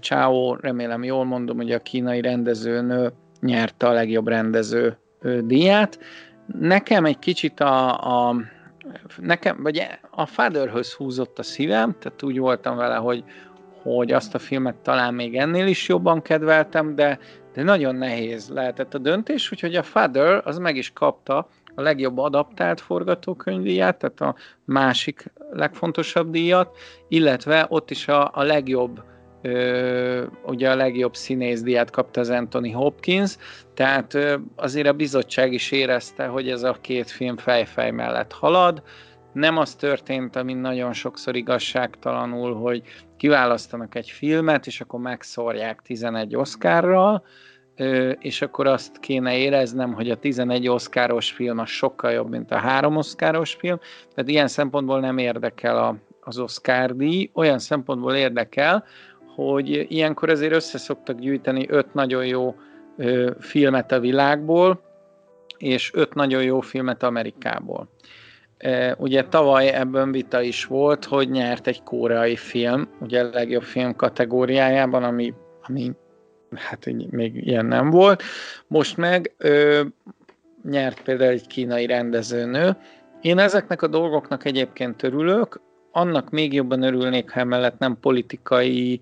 Chao, 0.00 0.54
remélem 0.54 1.04
jól 1.04 1.24
mondom, 1.24 1.56
hogy 1.56 1.72
a 1.72 1.78
kínai 1.78 2.20
rendezőnő 2.20 3.12
nyerte 3.40 3.88
a 3.88 3.92
legjobb 3.92 4.28
rendező 4.28 4.98
díját. 5.40 5.98
Nekem 6.58 7.04
egy 7.04 7.18
kicsit 7.18 7.60
a, 7.60 7.98
a 8.28 8.36
nekem, 9.16 9.62
vagy 9.62 9.86
a 10.10 10.26
Fatherhöz 10.26 10.92
húzott 10.92 11.38
a 11.38 11.42
szívem, 11.42 11.96
tehát 11.98 12.22
úgy 12.22 12.38
voltam 12.38 12.76
vele, 12.76 12.94
hogy, 12.94 13.24
hogy 13.82 14.12
azt 14.12 14.34
a 14.34 14.38
filmet 14.38 14.76
talán 14.76 15.14
még 15.14 15.36
ennél 15.36 15.66
is 15.66 15.88
jobban 15.88 16.22
kedveltem, 16.22 16.94
de, 16.94 17.18
de 17.54 17.62
nagyon 17.62 17.94
nehéz 17.94 18.48
lehetett 18.48 18.94
a 18.94 18.98
döntés, 18.98 19.52
úgyhogy 19.52 19.74
a 19.74 19.82
Father 19.82 20.42
az 20.44 20.58
meg 20.58 20.76
is 20.76 20.92
kapta 20.92 21.48
a 21.74 21.82
legjobb 21.82 22.18
adaptált 22.18 22.80
forgatókönyvdíjat, 22.80 23.98
tehát 23.98 24.20
a 24.20 24.34
másik 24.64 25.32
legfontosabb 25.50 26.30
díjat, 26.30 26.76
illetve 27.08 27.66
ott 27.68 27.90
is 27.90 28.08
a, 28.08 28.30
a 28.34 28.42
legjobb 28.42 29.02
ö, 29.42 30.24
ugye 30.44 30.70
a 30.70 30.76
legjobb 30.76 31.14
színészdíját 31.14 31.90
kapta 31.90 32.20
az 32.20 32.30
Anthony 32.30 32.74
Hopkins, 32.74 33.36
tehát 33.74 34.14
ö, 34.14 34.36
azért 34.56 34.88
a 34.88 34.92
bizottság 34.92 35.52
is 35.52 35.70
érezte, 35.70 36.26
hogy 36.26 36.48
ez 36.48 36.62
a 36.62 36.76
két 36.80 37.10
film 37.10 37.36
fejfej 37.36 37.90
mellett 37.90 38.32
halad. 38.32 38.82
Nem 39.32 39.56
az 39.56 39.74
történt, 39.74 40.36
ami 40.36 40.54
nagyon 40.54 40.92
sokszor 40.92 41.36
igazságtalanul, 41.36 42.54
hogy 42.54 42.82
kiválasztanak 43.16 43.94
egy 43.94 44.10
filmet, 44.10 44.66
és 44.66 44.80
akkor 44.80 45.00
megszórják 45.00 45.80
11 45.82 46.36
Oscarral, 46.36 47.24
és 48.18 48.42
akkor 48.42 48.66
azt 48.66 48.98
kéne 48.98 49.36
éreznem, 49.36 49.92
hogy 49.92 50.10
a 50.10 50.16
11 50.16 50.68
oszkáros 50.68 51.30
film 51.30 51.58
az 51.58 51.68
sokkal 51.68 52.10
jobb, 52.10 52.30
mint 52.30 52.50
a 52.50 52.56
három 52.56 52.96
oszkáros 52.96 53.54
film, 53.54 53.78
tehát 54.14 54.30
ilyen 54.30 54.48
szempontból 54.48 55.00
nem 55.00 55.18
érdekel 55.18 55.78
a, 55.78 55.96
az 56.20 56.38
Oscar 56.38 56.94
olyan 57.32 57.58
szempontból 57.58 58.14
érdekel, 58.14 58.84
hogy 59.34 59.86
ilyenkor 59.92 60.30
azért 60.30 60.52
összeszoktak 60.52 61.18
gyűjteni 61.18 61.66
öt 61.68 61.94
nagyon 61.94 62.26
jó 62.26 62.54
ö, 62.96 63.30
filmet 63.38 63.92
a 63.92 64.00
világból, 64.00 64.80
és 65.58 65.90
öt 65.94 66.14
nagyon 66.14 66.42
jó 66.42 66.60
filmet 66.60 67.02
Amerikából. 67.02 67.88
E, 68.58 68.94
ugye 68.98 69.24
tavaly 69.24 69.68
ebben 69.68 70.12
vita 70.12 70.40
is 70.40 70.64
volt, 70.64 71.04
hogy 71.04 71.30
nyert 71.30 71.66
egy 71.66 71.82
koreai 71.82 72.36
film, 72.36 72.88
ugye 73.00 73.24
a 73.24 73.30
legjobb 73.32 73.62
film 73.62 73.96
kategóriájában, 73.96 75.04
ami, 75.04 75.34
ami 75.62 75.92
hát 76.54 76.86
még 77.10 77.46
ilyen 77.46 77.66
nem 77.66 77.90
volt. 77.90 78.22
Most 78.66 78.96
meg 78.96 79.34
ö, 79.38 79.80
nyert 80.62 81.02
például 81.02 81.30
egy 81.30 81.46
kínai 81.46 81.86
rendezőnő. 81.86 82.76
Én 83.20 83.38
ezeknek 83.38 83.82
a 83.82 83.86
dolgoknak 83.86 84.44
egyébként 84.44 85.02
örülök, 85.02 85.60
annak 85.92 86.30
még 86.30 86.52
jobban 86.52 86.82
örülnék, 86.82 87.30
ha 87.30 87.40
emellett 87.40 87.78
nem 87.78 87.98
politikai 88.00 89.00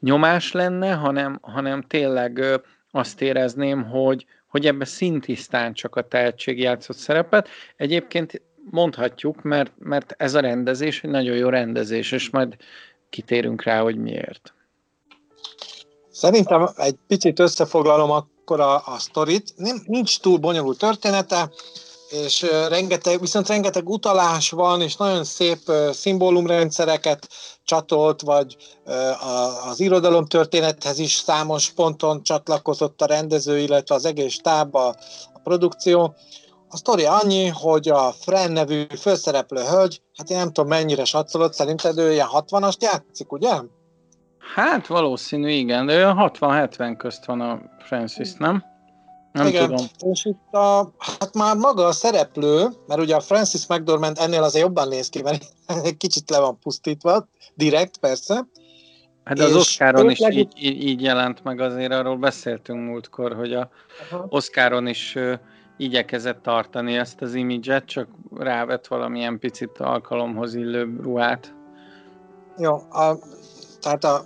nyomás 0.00 0.52
lenne, 0.52 0.92
hanem, 0.92 1.38
hanem 1.42 1.82
tényleg 1.82 2.60
azt 2.90 3.22
érezném, 3.22 3.84
hogy, 3.84 4.26
hogy 4.46 4.66
ebbe 4.66 4.84
szintisztán 4.84 5.72
csak 5.72 5.96
a 5.96 6.08
tehetség 6.08 6.58
játszott 6.58 6.96
szerepet. 6.96 7.48
Egyébként 7.76 8.42
mondhatjuk, 8.70 9.42
mert, 9.42 9.72
mert 9.78 10.14
ez 10.16 10.34
a 10.34 10.40
rendezés 10.40 11.02
egy 11.02 11.10
nagyon 11.10 11.36
jó 11.36 11.48
rendezés, 11.48 12.12
és 12.12 12.30
majd 12.30 12.56
kitérünk 13.10 13.62
rá, 13.62 13.80
hogy 13.80 13.96
miért. 13.96 14.54
Szerintem 16.10 16.68
egy 16.76 16.96
picit 17.06 17.38
összefoglalom 17.38 18.10
akkor 18.10 18.60
a, 18.60 18.86
a 18.86 18.98
sztorit. 18.98 19.52
Nincs 19.86 20.20
túl 20.20 20.38
bonyolult 20.38 20.78
története, 20.78 21.50
és 22.10 22.46
rengeteg, 22.68 23.20
viszont 23.20 23.48
rengeteg 23.48 23.88
utalás 23.88 24.50
van, 24.50 24.80
és 24.80 24.96
nagyon 24.96 25.24
szép 25.24 25.58
szimbólumrendszereket 25.92 27.28
csatolt, 27.64 28.20
vagy 28.20 28.56
az 29.70 29.80
irodalom 29.80 30.26
történethez 30.26 30.98
is 30.98 31.12
számos 31.12 31.70
ponton 31.70 32.22
csatlakozott 32.22 33.02
a 33.02 33.06
rendező, 33.06 33.58
illetve 33.58 33.94
az 33.94 34.04
egész 34.04 34.32
stáb, 34.32 34.74
a, 34.74 34.88
a 35.32 35.38
produkció. 35.42 36.14
A 36.68 36.76
sztori 36.76 37.04
annyi, 37.04 37.46
hogy 37.46 37.88
a 37.88 38.12
Fren 38.20 38.52
nevű 38.52 38.86
főszereplő 39.00 39.62
hölgy, 39.62 40.02
hát 40.16 40.30
én 40.30 40.36
nem 40.36 40.52
tudom 40.52 40.68
mennyire 40.70 41.04
satszolott, 41.04 41.54
szerinted 41.54 41.98
ő 41.98 42.12
ilyen 42.12 42.28
60-ast 42.32 42.80
játszik, 42.80 43.32
ugye? 43.32 43.60
Hát 44.54 44.86
valószínű, 44.86 45.50
igen, 45.50 45.86
de 45.86 45.96
olyan 45.96 46.32
60-70 46.40 46.94
közt 46.98 47.24
van 47.24 47.40
a 47.40 47.60
Francis, 47.78 48.32
nem? 48.38 48.64
Nem 49.32 49.46
Igen. 49.46 49.68
tudom. 49.68 49.86
És 50.10 50.24
itt 50.24 50.52
a, 50.52 50.92
hát 50.98 51.34
már 51.34 51.56
maga 51.56 51.86
a 51.86 51.92
szereplő, 51.92 52.68
mert 52.86 53.00
ugye 53.00 53.16
a 53.16 53.20
Francis 53.20 53.66
McDormand 53.66 54.18
ennél 54.20 54.42
azért 54.42 54.64
jobban 54.64 54.88
néz 54.88 55.08
ki, 55.08 55.22
mert 55.22 55.44
egy 55.84 55.96
kicsit 56.04 56.30
le 56.30 56.38
van 56.38 56.58
pusztítva, 56.58 57.28
direkt 57.54 57.96
persze. 57.96 58.46
Hát 59.24 59.38
az 59.38 59.54
Oscaron 59.54 60.10
is 60.10 60.18
legit... 60.18 60.52
így, 60.56 60.82
így 60.82 61.02
jelent 61.02 61.44
meg, 61.44 61.60
azért 61.60 61.92
arról 61.92 62.16
beszéltünk 62.16 62.86
múltkor, 62.86 63.34
hogy 63.34 63.54
a 63.54 63.70
Aha. 64.10 64.26
Oscaron 64.28 64.86
is 64.86 65.14
uh, 65.16 65.32
igyekezett 65.76 66.42
tartani 66.42 66.96
ezt 66.96 67.20
az 67.20 67.34
imidzset, 67.34 67.84
csak 67.84 68.08
rávett 68.36 68.86
valamilyen 68.86 69.38
picit 69.38 69.78
alkalomhoz 69.78 70.54
illő 70.54 70.96
ruhát. 71.02 71.54
Jó, 72.58 72.74
a, 72.74 73.18
tehát 73.80 74.04
a 74.04 74.24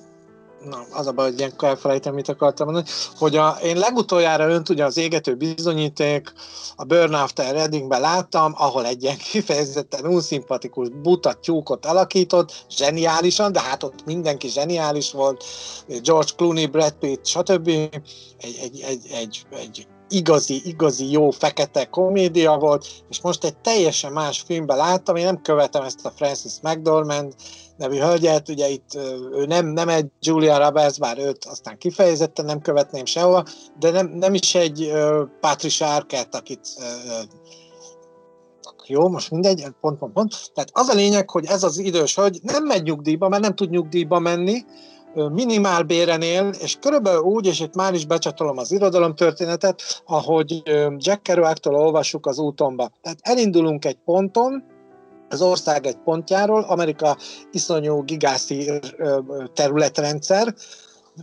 na, 0.65 0.85
az 0.91 1.07
a 1.07 1.13
baj, 1.13 1.29
hogy 1.29 1.39
ilyenkor 1.39 1.69
elfelejtem, 1.69 2.15
mit 2.15 2.29
akartam 2.29 2.67
mondani, 2.67 2.87
hogy 3.19 3.37
a, 3.37 3.57
én 3.63 3.77
legutoljára 3.77 4.49
önt 4.49 4.69
ugye 4.69 4.85
az 4.85 4.97
égető 4.97 5.35
bizonyíték, 5.35 6.33
a 6.77 6.85
Burn 6.85 7.15
After 7.15 7.55
Readingben 7.55 8.01
láttam, 8.01 8.55
ahol 8.57 8.87
egy 8.87 9.03
ilyen 9.03 9.17
kifejezetten 9.33 10.07
unszimpatikus 10.07 10.89
buta 10.89 11.33
tyúkot 11.33 11.87
alakított, 11.87 12.65
zseniálisan, 12.71 13.53
de 13.53 13.61
hát 13.61 13.83
ott 13.83 14.05
mindenki 14.05 14.49
zseniális 14.49 15.13
volt, 15.13 15.45
George 16.03 16.31
Clooney, 16.37 16.67
Brad 16.67 16.93
Pitt, 16.93 17.27
stb. 17.27 17.69
Egy, 17.69 17.91
egy, 18.39 18.81
egy, 18.81 19.07
egy, 19.11 19.47
egy 19.51 19.87
igazi, 20.09 20.63
igazi 20.65 21.11
jó 21.11 21.31
fekete 21.31 21.85
komédia 21.85 22.57
volt, 22.57 22.87
és 23.09 23.21
most 23.21 23.45
egy 23.45 23.57
teljesen 23.57 24.13
más 24.13 24.41
filmben 24.47 24.77
láttam, 24.77 25.17
én 25.17 25.25
nem 25.25 25.43
követem 25.43 25.83
ezt 25.83 26.07
a 26.07 26.13
Francis 26.17 26.53
McDormand 26.63 27.35
nevű 27.77 27.99
hölgyet, 27.99 28.49
ugye 28.49 28.69
itt 28.69 28.95
ő 29.33 29.45
nem, 29.47 29.67
nem 29.67 29.89
egy 29.89 30.07
Julia 30.21 30.59
Roberts, 30.59 30.99
bár 30.99 31.19
őt 31.19 31.45
aztán 31.45 31.79
kifejezetten 31.79 32.45
nem 32.45 32.61
követném 32.61 33.05
sehova, 33.05 33.45
de 33.79 33.91
nem, 33.91 34.07
nem 34.07 34.35
is 34.35 34.55
egy 34.55 34.93
Patricia 35.41 35.95
Arquette, 35.95 36.39
akit 36.39 36.69
jó, 38.87 39.09
most 39.09 39.31
mindegy, 39.31 39.67
pont, 39.81 39.99
pont, 39.99 40.13
pont. 40.13 40.35
Tehát 40.55 40.71
az 40.73 40.89
a 40.89 40.95
lényeg, 40.95 41.31
hogy 41.31 41.45
ez 41.47 41.63
az 41.63 41.79
idős 41.79 42.15
hölgy 42.15 42.39
nem 42.43 42.65
megy 42.65 42.83
nyugdíjba, 42.83 43.29
mert 43.29 43.43
nem 43.43 43.55
tud 43.55 43.71
nyugdíjba 43.71 44.19
menni, 44.19 44.65
minimál 45.15 45.83
béren 45.83 46.23
él, 46.23 46.51
és 46.61 46.77
körülbelül 46.81 47.21
úgy, 47.21 47.47
és 47.47 47.61
itt 47.61 47.75
már 47.75 47.95
is 47.95 48.07
becsatolom 48.07 48.59
az 48.59 48.73
irodalomtörténetet, 48.73 50.03
ahogy 50.07 50.63
Jack 50.97 51.23
Kerouac-tól 51.23 51.75
olvassuk 51.75 52.27
az 52.27 52.39
útomba. 52.39 52.91
Tehát 53.03 53.19
elindulunk 53.21 53.85
egy 53.85 53.99
ponton, 54.05 54.65
az 55.35 55.43
ország 55.43 55.87
egy 55.87 55.99
pontjáról, 56.05 56.63
Amerika 56.63 57.17
iszonyú 57.53 58.03
gigászi 58.03 58.71
területrendszer, 59.55 60.55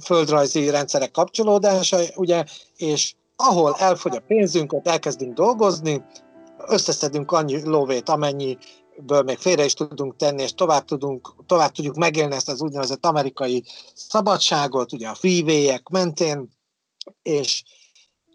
földrajzi 0.03 0.69
rendszerek 0.69 1.11
kapcsolódása, 1.11 1.97
ugye, 2.15 2.43
és 2.75 3.13
ahol 3.35 3.75
elfogy 3.79 4.15
a 4.15 4.23
pénzünk, 4.27 4.73
ott 4.73 4.87
elkezdünk 4.87 5.33
dolgozni, 5.33 6.03
összeszedünk 6.67 7.31
annyi 7.31 7.63
lóvét, 7.63 8.09
amennyi 8.09 8.57
ből 8.97 9.21
még 9.21 9.37
félre 9.37 9.65
is 9.65 9.73
tudunk 9.73 10.15
tenni, 10.15 10.41
és 10.41 10.53
tovább, 10.53 10.85
tudunk, 10.85 11.33
tovább 11.45 11.71
tudjuk 11.71 11.95
megélni 11.95 12.35
ezt 12.35 12.49
az 12.49 12.61
úgynevezett 12.61 13.05
amerikai 13.05 13.63
szabadságot, 13.93 14.93
ugye 14.93 15.07
a 15.07 15.15
freeway 15.15 15.79
mentén, 15.91 16.49
és 17.21 17.63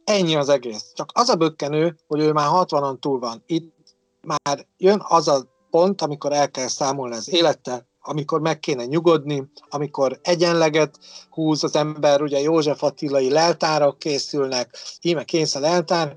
ennyi 0.05 0.37
az 0.37 0.49
egész. 0.49 0.93
Csak 0.95 1.11
az 1.15 1.29
a 1.29 1.35
bökkenő, 1.35 1.97
hogy 2.07 2.21
ő 2.21 2.33
már 2.33 2.49
60-on 2.53 2.99
túl 2.99 3.19
van. 3.19 3.43
Itt 3.47 3.75
már 4.21 4.67
jön 4.77 5.03
az 5.09 5.29
a 5.29 5.56
pont, 5.77 6.03
amikor 6.03 6.33
el 6.33 6.51
kell 6.51 6.69
számolni 6.69 7.15
az 7.15 7.33
élettel, 7.33 7.87
amikor 8.01 8.41
meg 8.41 8.59
kéne 8.59 8.85
nyugodni, 8.85 9.43
amikor 9.69 10.19
egyenleget 10.23 10.99
húz 11.31 11.65
az 11.65 11.77
ember, 11.77 12.23
ugye 12.23 12.41
József 12.41 12.83
Attilai 12.83 13.31
leltárok 13.31 13.99
készülnek, 13.99 14.79
íme 15.01 15.25
kényszer 15.25 15.61
leltár, 15.61 16.17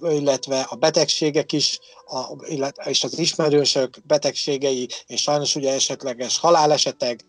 illetve 0.00 0.66
a 0.68 0.74
betegségek 0.74 1.52
is, 1.52 1.78
a, 2.08 2.36
illetve, 2.46 2.84
és 2.84 3.04
az 3.04 3.18
ismerősök 3.18 3.98
betegségei, 4.06 4.88
és 5.06 5.20
sajnos 5.20 5.56
ugye 5.56 5.72
esetleges 5.72 6.38
halálesetek, 6.38 7.24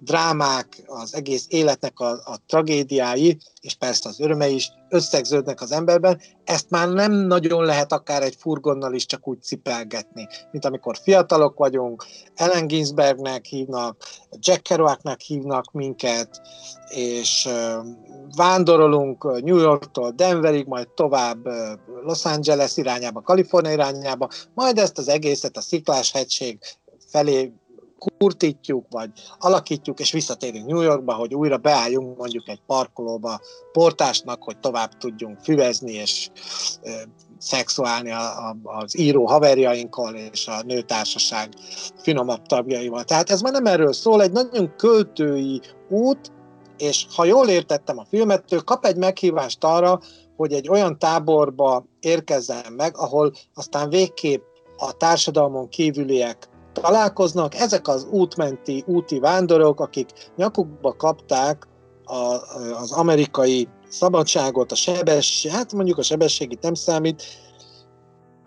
drámák, 0.00 0.82
az 0.86 1.14
egész 1.14 1.46
életnek 1.48 2.00
a, 2.00 2.10
a 2.10 2.38
tragédiái, 2.46 3.38
és 3.60 3.74
persze 3.74 4.08
az 4.08 4.20
öröme 4.20 4.48
is 4.48 4.70
összegződnek 4.88 5.60
az 5.60 5.72
emberben, 5.72 6.20
ezt 6.44 6.70
már 6.70 6.88
nem 6.88 7.12
nagyon 7.12 7.64
lehet 7.64 7.92
akár 7.92 8.22
egy 8.22 8.34
furgonnal 8.38 8.94
is 8.94 9.06
csak 9.06 9.28
úgy 9.28 9.42
cipelgetni, 9.42 10.26
mint 10.50 10.64
amikor 10.64 10.96
fiatalok 11.02 11.58
vagyunk, 11.58 12.04
Ellen 12.34 12.66
Ginsbergnek 12.66 13.44
hívnak, 13.44 14.04
Jack 14.38 14.62
Kerouacnak 14.62 15.20
hívnak 15.20 15.72
minket, 15.72 16.40
és 16.88 17.48
vándorolunk 18.36 19.42
New 19.42 19.58
Yorktól 19.58 20.10
Denverig, 20.10 20.66
majd 20.66 20.88
tovább 20.88 21.46
Los 22.02 22.24
Angeles 22.24 22.76
irányába, 22.76 23.20
Kalifornia 23.20 23.72
irányába, 23.72 23.97
majd 24.54 24.78
ezt 24.78 24.98
az 24.98 25.08
egészet 25.08 25.56
a 25.56 25.60
Sziklás 25.60 26.12
hegység 26.12 26.58
felé 27.06 27.52
kurtítjuk, 27.98 28.86
vagy 28.90 29.10
alakítjuk, 29.38 30.00
és 30.00 30.12
visszatérünk 30.12 30.66
New 30.66 30.80
Yorkba, 30.80 31.14
hogy 31.14 31.34
újra 31.34 31.56
beálljunk 31.56 32.18
mondjuk 32.18 32.48
egy 32.48 32.60
parkolóba 32.66 33.40
portásnak, 33.72 34.42
hogy 34.42 34.58
tovább 34.58 34.96
tudjunk 34.98 35.38
füvezni, 35.40 35.92
és 35.92 36.30
e, 36.82 36.90
szexuálni 37.38 38.10
a, 38.10 38.48
a, 38.48 38.56
az 38.62 38.98
író 38.98 39.26
haverjainkkal, 39.26 40.14
és 40.14 40.46
a 40.46 40.62
nőtársaság 40.62 41.48
finomabb 42.02 42.42
tagjaival. 42.46 43.04
Tehát 43.04 43.30
ez 43.30 43.40
már 43.40 43.52
nem 43.52 43.66
erről 43.66 43.92
szól, 43.92 44.22
egy 44.22 44.32
nagyon 44.32 44.76
költői 44.76 45.60
út, 45.88 46.32
és 46.76 47.06
ha 47.14 47.24
jól 47.24 47.48
értettem 47.48 47.98
a 47.98 48.06
filmet, 48.08 48.52
ő 48.52 48.56
kap 48.56 48.84
egy 48.84 48.96
meghívást 48.96 49.64
arra, 49.64 50.00
hogy 50.38 50.52
egy 50.52 50.68
olyan 50.68 50.98
táborba 50.98 51.84
érkezzen 52.00 52.72
meg, 52.76 52.96
ahol 52.96 53.32
aztán 53.54 53.88
végképp 53.88 54.42
a 54.76 54.92
társadalmon 54.92 55.68
kívüliek 55.68 56.48
találkoznak. 56.72 57.54
Ezek 57.54 57.88
az 57.88 58.06
útmenti, 58.10 58.84
úti 58.86 59.18
vándorok, 59.18 59.80
akik 59.80 60.08
nyakukba 60.36 60.92
kapták 60.92 61.66
a, 62.04 62.36
az 62.80 62.92
amerikai 62.92 63.68
szabadságot, 63.88 64.72
a 64.72 64.74
sebesség, 64.74 65.50
hát 65.50 65.72
mondjuk 65.72 65.98
a 65.98 66.02
sebességi 66.02 66.58
nem 66.60 66.74
számít, 66.74 67.22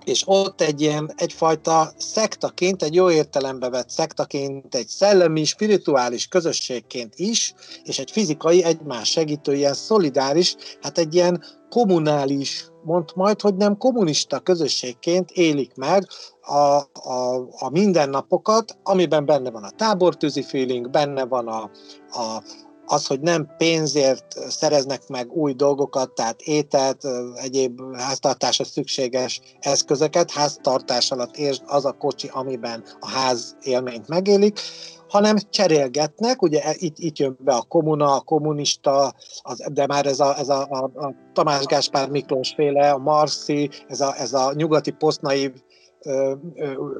és 0.03 0.23
ott 0.25 0.61
egy 0.61 0.81
ilyen 0.81 1.13
egyfajta 1.15 1.91
szektaként, 1.97 2.83
egy 2.83 2.93
jó 2.93 3.11
értelembe 3.11 3.69
vett 3.69 3.89
szektaként, 3.89 4.75
egy 4.75 4.87
szellemi, 4.87 5.43
spirituális 5.43 6.27
közösségként 6.27 7.13
is, 7.15 7.53
és 7.83 7.99
egy 7.99 8.11
fizikai 8.11 8.63
egymás 8.63 9.09
segítő, 9.09 9.53
ilyen 9.53 9.73
szolidáris, 9.73 10.55
hát 10.81 10.97
egy 10.97 11.15
ilyen 11.15 11.43
kommunális, 11.71 12.65
mond 12.83 13.09
majd, 13.15 13.41
hogy 13.41 13.55
nem 13.55 13.77
kommunista 13.77 14.39
közösségként 14.39 15.31
élik 15.31 15.75
meg 15.75 16.07
a, 16.41 16.77
a, 17.09 17.47
a 17.59 17.69
mindennapokat, 17.69 18.77
amiben 18.83 19.25
benne 19.25 19.51
van 19.51 19.63
a 19.63 19.69
tábortűzi 19.69 20.43
feeling, 20.43 20.89
benne 20.89 21.25
van 21.25 21.47
a, 21.47 21.61
a, 22.09 22.43
az, 22.91 23.07
hogy 23.07 23.19
nem 23.19 23.49
pénzért 23.57 24.49
szereznek 24.49 25.07
meg 25.07 25.31
új 25.31 25.53
dolgokat, 25.53 26.11
tehát 26.11 26.41
ételt, 26.41 27.07
egyéb 27.35 27.81
háztartásra 27.95 28.63
szükséges 28.63 29.41
eszközöket, 29.59 30.31
háztartás 30.31 31.11
alatt 31.11 31.37
értsd 31.37 31.63
az 31.65 31.85
a 31.85 31.91
kocsi, 31.91 32.29
amiben 32.31 32.83
a 32.99 33.09
ház 33.09 33.55
élményt 33.61 34.07
megélik, 34.07 34.59
hanem 35.07 35.37
cserélgetnek, 35.49 36.41
ugye 36.41 36.63
e, 36.63 36.75
itt, 36.77 36.97
itt 36.99 37.17
jön 37.17 37.37
be 37.39 37.53
a 37.53 37.61
kommuna, 37.61 38.15
a 38.15 38.19
kommunista, 38.21 39.13
az, 39.41 39.63
de 39.73 39.85
már 39.87 40.05
ez 40.05 40.19
a, 40.19 40.37
ez 40.37 40.49
a, 40.49 40.67
a, 40.69 40.83
a 40.83 41.13
Tamás 41.33 41.65
Gáspár 41.65 42.09
Miklós 42.09 42.53
féle, 42.55 42.91
a 42.91 42.97
Marci, 42.97 43.69
ez 43.87 44.01
a, 44.01 44.15
ez 44.17 44.33
a 44.33 44.53
nyugati 44.53 44.91
posztnaív 44.91 45.51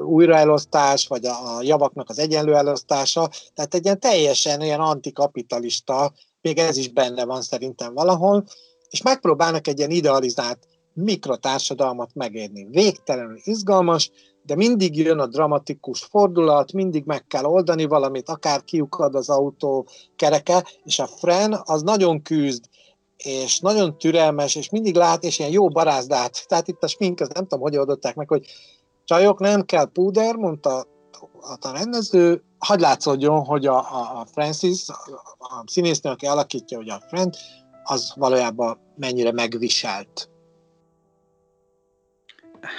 újraelosztás, 0.06 1.08
vagy 1.08 1.26
a, 1.26 1.62
javaknak 1.62 2.10
az 2.10 2.20
egyenlő 2.20 2.56
elosztása, 2.56 3.30
tehát 3.54 3.74
egy 3.74 3.84
ilyen 3.84 4.00
teljesen 4.00 4.62
ilyen 4.62 4.80
antikapitalista, 4.80 6.14
még 6.42 6.58
ez 6.58 6.78
is 6.78 6.88
benne 6.88 7.26
van 7.26 7.42
szerintem 7.42 7.94
valahol, 7.94 8.44
és 8.90 9.02
megpróbálnak 9.02 9.68
egy 9.68 9.78
ilyen 9.78 9.92
idealizált 9.92 10.68
mikrotársadalmat 10.94 12.10
megérni. 12.14 12.68
Végtelenül 12.72 13.40
izgalmas, 13.44 14.12
de 14.46 14.56
mindig 14.56 14.98
jön 14.98 15.20
a 15.20 15.28
dramatikus 15.28 16.04
fordulat, 16.04 16.74
mindig 16.74 17.04
meg 17.06 17.28
kell 17.28 17.44
oldani 17.44 17.86
valamit, 17.86 18.30
akár 18.30 18.64
kiukad 18.64 19.16
az 19.16 19.30
autó 19.30 19.88
kereke, 20.16 20.66
és 20.84 21.00
a 21.00 21.08
Fren 21.08 21.62
az 21.64 21.82
nagyon 21.82 22.22
küzd, 22.22 22.64
és 23.18 23.60
nagyon 23.60 23.98
türelmes, 23.98 24.56
és 24.56 24.70
mindig 24.70 24.96
lát, 24.96 25.24
és 25.24 25.40
ilyen 25.40 25.52
jó 25.52 25.68
barázdát. 25.68 26.46
Tehát 26.48 26.68
itt 26.68 26.84
a 26.84 26.88
smink, 26.88 27.20
az 27.20 27.30
nem 27.34 27.44
tudom, 27.44 27.60
hogy 27.60 27.78
oldották 27.78 28.16
meg, 28.16 28.28
hogy 28.28 28.46
csajok, 29.12 29.40
nem 29.40 29.66
kell 29.66 29.86
púder, 29.86 30.36
mondta 30.36 30.86
a 31.62 31.72
rendező, 31.72 32.44
hagy 32.60 32.80
látszódjon, 32.80 33.44
hogy 33.46 33.66
a, 33.66 33.78
a, 34.20 34.26
Francis, 34.32 34.86
a 35.38 35.64
színésznő, 35.66 36.12
aki 36.12 36.26
alakítja 36.26 36.78
ugye 36.78 36.94
a 36.94 37.02
Friend, 37.08 37.34
az 37.84 38.14
valójában 38.16 38.80
mennyire 38.96 39.32
megviselt. 39.32 40.30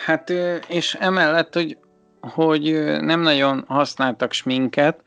Hát, 0.04 0.30
és 0.68 0.94
emellett, 0.94 1.54
hogy, 1.54 1.78
hogy 2.20 2.62
nem 3.00 3.20
nagyon 3.20 3.64
használtak 3.68 4.32
sminket, 4.32 5.02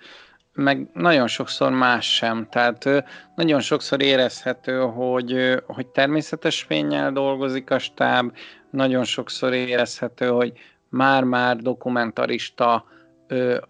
meg 0.54 0.90
nagyon 0.94 1.28
sokszor 1.28 1.72
más 1.72 2.16
sem. 2.16 2.48
Tehát 2.50 2.90
nagyon 3.36 3.60
sokszor 3.60 4.02
érezhető, 4.02 4.80
hogy, 4.80 5.62
hogy 5.68 5.88
természetes 5.88 6.62
fényel 6.62 7.12
dolgozik 7.12 7.72
a 7.72 7.80
stáb, 7.80 8.32
nagyon 8.72 9.04
sokszor 9.04 9.54
érezhető, 9.54 10.28
hogy 10.28 10.54
már-már 10.96 11.58
dokumentarista 11.58 12.86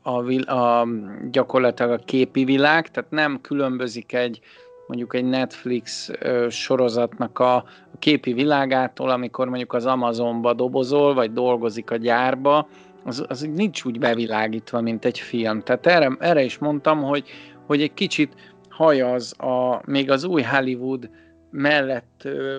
a, 0.01 0.51
a, 0.51 0.87
gyakorlatilag 1.31 1.91
a 1.91 2.03
képi 2.05 2.43
világ, 2.43 2.91
tehát 2.91 3.11
nem 3.11 3.41
különbözik 3.41 4.13
egy 4.13 4.39
mondjuk 4.87 5.15
egy 5.15 5.25
Netflix 5.25 6.11
sorozatnak 6.49 7.39
a, 7.39 7.55
a 7.55 7.97
képi 7.99 8.33
világától, 8.33 9.09
amikor 9.09 9.47
mondjuk 9.47 9.73
az 9.73 9.85
Amazonba 9.85 10.53
dobozol, 10.53 11.13
vagy 11.13 11.33
dolgozik 11.33 11.91
a 11.91 11.95
gyárba, 11.95 12.67
az, 13.03 13.25
az 13.27 13.41
nincs 13.41 13.83
úgy 13.83 13.99
bevilágítva, 13.99 14.81
mint 14.81 15.05
egy 15.05 15.19
film. 15.19 15.61
Tehát 15.61 15.87
erre, 15.87 16.15
erre 16.19 16.43
is 16.43 16.57
mondtam, 16.57 17.01
hogy, 17.01 17.29
hogy 17.65 17.81
egy 17.81 17.93
kicsit 17.93 18.33
hajaz 18.69 19.39
a, 19.39 19.81
még 19.85 20.11
az 20.11 20.23
új 20.23 20.41
Hollywood 20.41 21.09
mellett 21.51 22.21
ö, 22.23 22.57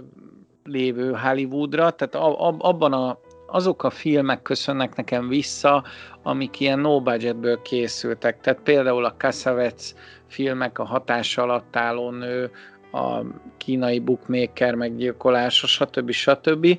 lévő 0.65 1.13
Hollywoodra, 1.13 1.91
tehát 1.91 2.15
a, 2.15 2.49
a, 2.49 2.55
abban 2.59 2.93
a 2.93 3.19
azok 3.47 3.83
a 3.83 3.91
filmek 3.91 4.43
köszönnek 4.43 4.97
nekem 4.97 5.29
vissza, 5.29 5.85
amik 6.23 6.61
ilyen 6.61 6.79
no 6.79 7.01
budgetből 7.01 7.63
készültek. 7.63 8.41
Tehát 8.41 8.61
például 8.61 9.05
a 9.05 9.15
Cassavetes 9.17 9.95
filmek, 10.27 10.79
a 10.79 10.85
hatás 10.85 11.39
alatt 11.39 11.77
álló 11.77 12.11
nő, 12.11 12.51
a 12.93 13.21
kínai 13.57 13.99
bookmaker 13.99 14.75
meggyilkolása, 14.75 15.67
stb. 15.67 16.11
stb. 16.11 16.79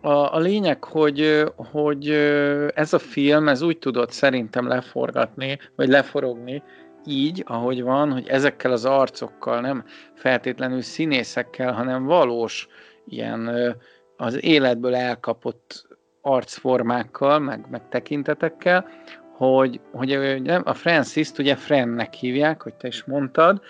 A, 0.00 0.34
a 0.34 0.38
lényeg, 0.38 0.84
hogy, 0.84 1.44
hogy 1.56 2.08
ez 2.74 2.92
a 2.92 2.98
film, 2.98 3.48
ez 3.48 3.62
úgy 3.62 3.78
tudott 3.78 4.10
szerintem 4.10 4.66
leforgatni, 4.66 5.58
vagy 5.76 5.88
leforogni, 5.88 6.62
így, 7.06 7.42
ahogy 7.46 7.82
van, 7.82 8.12
hogy 8.12 8.28
ezekkel 8.28 8.72
az 8.72 8.84
arcokkal, 8.84 9.60
nem 9.60 9.84
feltétlenül 10.14 10.82
színészekkel, 10.82 11.72
hanem 11.72 12.04
valós 12.04 12.68
ilyen 13.06 13.50
az 14.20 14.44
életből 14.44 14.94
elkapott 14.94 15.86
arcformákkal, 16.20 17.38
meg, 17.38 17.66
meg 17.70 17.88
tekintetekkel, 17.88 18.86
hogy, 19.36 19.80
hogy 19.92 20.12
a 20.64 20.74
Francis-t 20.74 21.38
ugye 21.38 21.56
Frennek 21.56 22.14
hívják, 22.14 22.62
hogy 22.62 22.74
te 22.74 22.86
is 22.86 23.04
mondtad, 23.04 23.60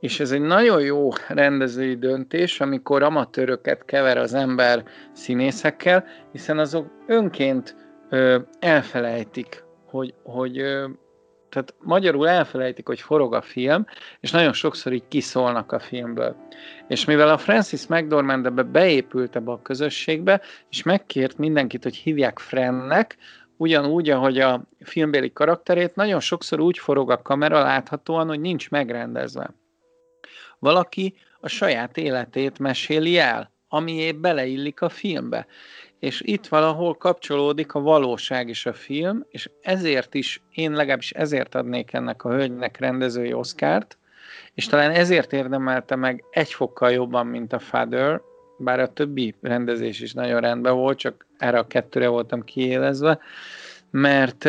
és 0.00 0.20
ez 0.20 0.30
egy 0.30 0.40
nagyon 0.40 0.80
jó 0.80 1.08
rendezői 1.28 1.96
döntés, 1.96 2.60
amikor 2.60 3.02
amatőröket 3.02 3.84
kever 3.84 4.16
az 4.16 4.34
ember 4.34 4.84
színészekkel, 5.12 6.04
hiszen 6.32 6.58
azok 6.58 6.86
önként 7.06 7.76
ö, 8.10 8.38
elfelejtik, 8.58 9.64
hogy, 9.84 10.14
hogy 10.22 10.58
ö, 10.58 10.86
tehát 11.48 11.74
magyarul 11.80 12.28
elfelejtik, 12.28 12.86
hogy 12.86 13.00
forog 13.00 13.34
a 13.34 13.42
film, 13.42 13.86
és 14.20 14.30
nagyon 14.30 14.52
sokszor 14.52 14.92
így 14.92 15.08
kiszólnak 15.08 15.72
a 15.72 15.78
filmből. 15.78 16.36
És 16.88 17.04
mivel 17.04 17.28
a 17.28 17.38
Francis 17.38 17.86
McDormand 17.86 18.46
ebbe 18.46 18.62
beépült 18.62 19.36
ebbe 19.36 19.50
a 19.50 19.62
közösségbe, 19.62 20.40
és 20.70 20.82
megkért 20.82 21.38
mindenkit, 21.38 21.82
hogy 21.82 21.96
hívják 21.96 22.38
Frennek, 22.38 23.16
ugyanúgy, 23.56 24.10
ahogy 24.10 24.38
a 24.38 24.62
filmbéli 24.80 25.32
karakterét, 25.32 25.94
nagyon 25.94 26.20
sokszor 26.20 26.60
úgy 26.60 26.78
forog 26.78 27.10
a 27.10 27.22
kamera 27.22 27.62
láthatóan, 27.62 28.28
hogy 28.28 28.40
nincs 28.40 28.70
megrendezve. 28.70 29.50
Valaki 30.58 31.14
a 31.40 31.48
saját 31.48 31.96
életét 31.96 32.58
meséli 32.58 33.18
el, 33.18 33.52
ami 33.68 33.92
épp 33.92 34.16
beleillik 34.16 34.80
a 34.80 34.88
filmbe. 34.88 35.46
És 35.98 36.20
itt 36.24 36.46
valahol 36.46 36.94
kapcsolódik 36.94 37.74
a 37.74 37.80
valóság 37.80 38.48
is 38.48 38.66
a 38.66 38.72
film, 38.72 39.24
és 39.30 39.50
ezért 39.62 40.14
is, 40.14 40.42
én 40.52 40.72
legalábbis 40.72 41.10
ezért 41.10 41.54
adnék 41.54 41.92
ennek 41.92 42.24
a 42.24 42.30
hölgynek 42.30 42.78
rendezői 42.78 43.32
oszkárt, 43.32 43.98
és 44.54 44.66
talán 44.66 44.90
ezért 44.90 45.32
érdemelte 45.32 45.96
meg 45.96 46.24
egy 46.30 46.52
fokkal 46.52 46.90
jobban, 46.90 47.26
mint 47.26 47.52
a 47.52 47.58
Father, 47.58 48.20
bár 48.58 48.80
a 48.80 48.92
többi 48.92 49.34
rendezés 49.40 50.00
is 50.00 50.12
nagyon 50.12 50.40
rendben 50.40 50.74
volt, 50.74 50.98
csak 50.98 51.26
erre 51.38 51.58
a 51.58 51.66
kettőre 51.66 52.08
voltam 52.08 52.44
kiélezve, 52.44 53.18
mert 53.90 54.48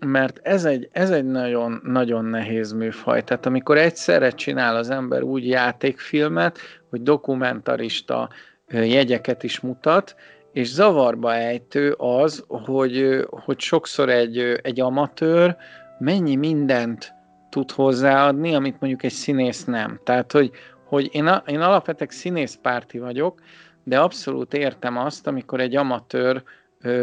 mert 0.00 0.40
ez 0.42 0.64
egy, 0.64 0.88
ez 0.92 1.10
egy 1.10 1.24
nagyon, 1.24 1.80
nagyon 1.84 2.24
nehéz 2.24 2.72
műfaj. 2.72 3.24
Tehát 3.24 3.46
amikor 3.46 3.78
egyszerre 3.78 4.30
csinál 4.30 4.76
az 4.76 4.90
ember 4.90 5.22
úgy 5.22 5.46
játékfilmet, 5.46 6.58
hogy 6.90 7.02
dokumentarista 7.02 8.28
jegyeket 8.68 9.42
is 9.42 9.60
mutat, 9.60 10.14
és 10.56 10.68
zavarba 10.72 11.34
ejtő 11.34 11.92
az, 11.92 12.44
hogy, 12.48 13.26
hogy 13.30 13.60
sokszor 13.60 14.08
egy, 14.08 14.38
egy 14.62 14.80
amatőr 14.80 15.56
mennyi 15.98 16.36
mindent 16.36 17.14
tud 17.50 17.70
hozzáadni, 17.70 18.54
amit 18.54 18.80
mondjuk 18.80 19.02
egy 19.02 19.12
színész 19.12 19.64
nem. 19.64 20.00
Tehát, 20.04 20.32
hogy, 20.32 20.50
hogy 20.84 21.08
én, 21.12 21.26
a, 21.26 21.42
én 21.46 21.60
alapvetően 21.60 22.10
színészpárti 22.10 22.98
vagyok, 22.98 23.40
de 23.84 24.00
abszolút 24.00 24.54
értem 24.54 24.96
azt, 24.96 25.26
amikor 25.26 25.60
egy 25.60 25.76
amatőr 25.76 26.42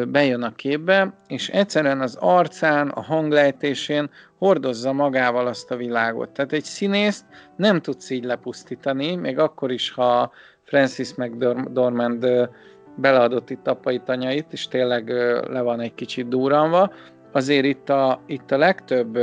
bejön 0.07 0.43
a 0.43 0.55
képbe, 0.55 1.13
és 1.27 1.49
egyszerűen 1.49 2.01
az 2.01 2.15
arcán, 2.15 2.89
a 2.89 3.01
hanglejtésén 3.01 4.09
hordozza 4.37 4.93
magával 4.93 5.47
azt 5.47 5.71
a 5.71 5.75
világot. 5.75 6.29
Tehát 6.29 6.53
egy 6.53 6.63
színészt 6.63 7.25
nem 7.55 7.81
tudsz 7.81 8.09
így 8.09 8.23
lepusztítani, 8.23 9.15
még 9.15 9.39
akkor 9.39 9.71
is, 9.71 9.91
ha 9.91 10.31
Francis 10.63 11.13
McDormand 11.15 12.49
beleadott 12.95 13.49
itt 13.49 13.67
apai 13.67 13.99
tanyait, 13.99 14.45
és 14.49 14.67
tényleg 14.67 15.09
le 15.49 15.61
van 15.61 15.79
egy 15.79 15.93
kicsit 15.93 16.27
durranva, 16.27 16.91
azért 17.31 17.65
itt 17.65 17.89
a, 17.89 18.21
itt 18.25 18.51
a 18.51 18.57
legtöbb, 18.57 19.15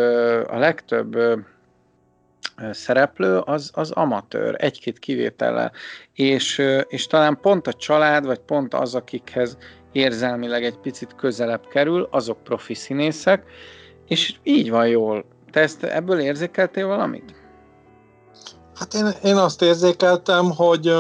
a 0.49 0.59
legtöbb 0.59 1.17
szereplő 2.71 3.39
az, 3.39 3.71
az 3.75 3.91
amatőr, 3.91 4.55
egy-két 4.59 4.99
kivétellel, 4.99 5.73
és, 6.15 6.63
és 6.89 7.07
talán 7.07 7.39
pont 7.41 7.67
a 7.67 7.73
család, 7.73 8.27
vagy 8.27 8.39
pont 8.39 8.75
az, 8.75 8.95
akikhez 8.95 9.57
érzelmileg 9.93 10.65
egy 10.65 10.79
picit 10.79 11.15
közelebb 11.15 11.67
kerül, 11.67 12.09
azok 12.11 12.43
profi 12.43 12.75
színészek, 12.75 13.45
és 14.07 14.35
így 14.43 14.71
van 14.71 14.89
jól. 14.89 15.25
Te 15.51 15.61
ezt 15.61 15.85
ebből 15.85 16.21
érzékeltél 16.21 16.87
valamit? 16.87 17.35
Hát 18.75 18.95
én, 18.95 19.07
én 19.25 19.37
azt 19.37 19.63
érzékeltem, 19.63 20.51
hogy 20.51 20.95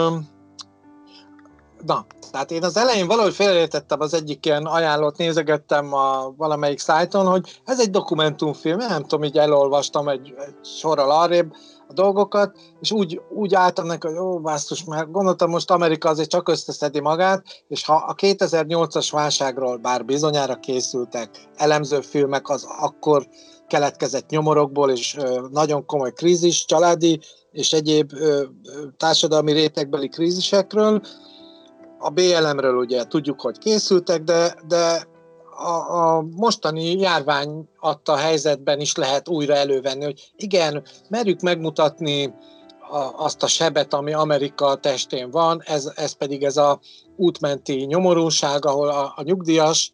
na, 1.87 2.07
tehát 2.31 2.51
én 2.51 2.64
az 2.64 2.77
elején 2.77 3.07
valahogy 3.07 3.35
félreértettem 3.35 4.01
az 4.01 4.14
egyik 4.14 4.47
ilyen 4.47 4.66
ajánlót, 4.66 5.16
nézegettem 5.16 5.95
a 5.95 6.33
valamelyik 6.37 6.79
szájton, 6.79 7.27
hogy 7.27 7.61
ez 7.64 7.81
egy 7.81 7.90
dokumentumfilm, 7.90 8.79
nem 8.79 9.03
tudom, 9.03 9.25
így 9.25 9.38
elolvastam 9.38 10.09
egy, 10.09 10.35
egy 10.38 10.55
sorral 10.64 11.11
arrébb, 11.11 11.53
a 11.90 11.93
dolgokat, 11.93 12.57
és 12.81 12.93
úgy, 12.93 13.21
úgy 13.35 13.55
álltam 13.55 13.87
neki, 13.87 14.07
hogy 14.07 14.16
ó, 14.16 14.40
basztus, 14.40 14.85
mert 14.85 15.11
gondoltam, 15.11 15.51
most 15.51 15.71
Amerika 15.71 16.09
azért 16.09 16.31
csak 16.31 16.49
összeszedi 16.49 17.01
magát, 17.01 17.45
és 17.69 17.85
ha 17.85 17.95
a 17.95 18.14
2008-as 18.14 19.09
válságról 19.11 19.77
bár 19.77 20.05
bizonyára 20.05 20.55
készültek 20.55 21.49
elemző 21.57 22.01
filmek, 22.01 22.49
az 22.49 22.66
akkor 22.81 23.27
keletkezett 23.66 24.29
nyomorokból, 24.29 24.90
és 24.90 25.16
nagyon 25.51 25.87
komoly 25.87 26.12
krízis, 26.12 26.64
családi 26.64 27.21
és 27.53 27.73
egyéb 27.73 28.12
társadalmi 28.97 29.53
rétegbeli 29.53 30.09
krízisekről, 30.09 31.01
a 32.00 32.10
BLM-ről 32.10 32.76
ugye 32.76 33.04
tudjuk, 33.04 33.40
hogy 33.40 33.58
készültek, 33.58 34.22
de, 34.22 34.54
de 34.68 35.08
a, 35.56 35.96
a 35.96 36.22
mostani 36.36 36.98
járvány 36.98 37.68
adta 37.78 38.16
helyzetben 38.16 38.80
is 38.80 38.94
lehet 38.94 39.28
újra 39.28 39.54
elővenni, 39.54 40.04
hogy 40.04 40.32
igen, 40.36 40.82
merjük 41.08 41.40
megmutatni 41.40 42.34
a, 42.90 43.24
azt 43.24 43.42
a 43.42 43.46
sebet, 43.46 43.94
ami 43.94 44.12
Amerika 44.12 44.74
testén 44.74 45.30
van, 45.30 45.62
ez, 45.64 45.92
ez 45.94 46.12
pedig 46.12 46.42
ez 46.42 46.56
a 46.56 46.80
útmenti 47.16 47.74
nyomorúság, 47.74 48.64
ahol 48.64 48.88
a, 48.88 49.12
a 49.16 49.22
nyugdíjas 49.22 49.90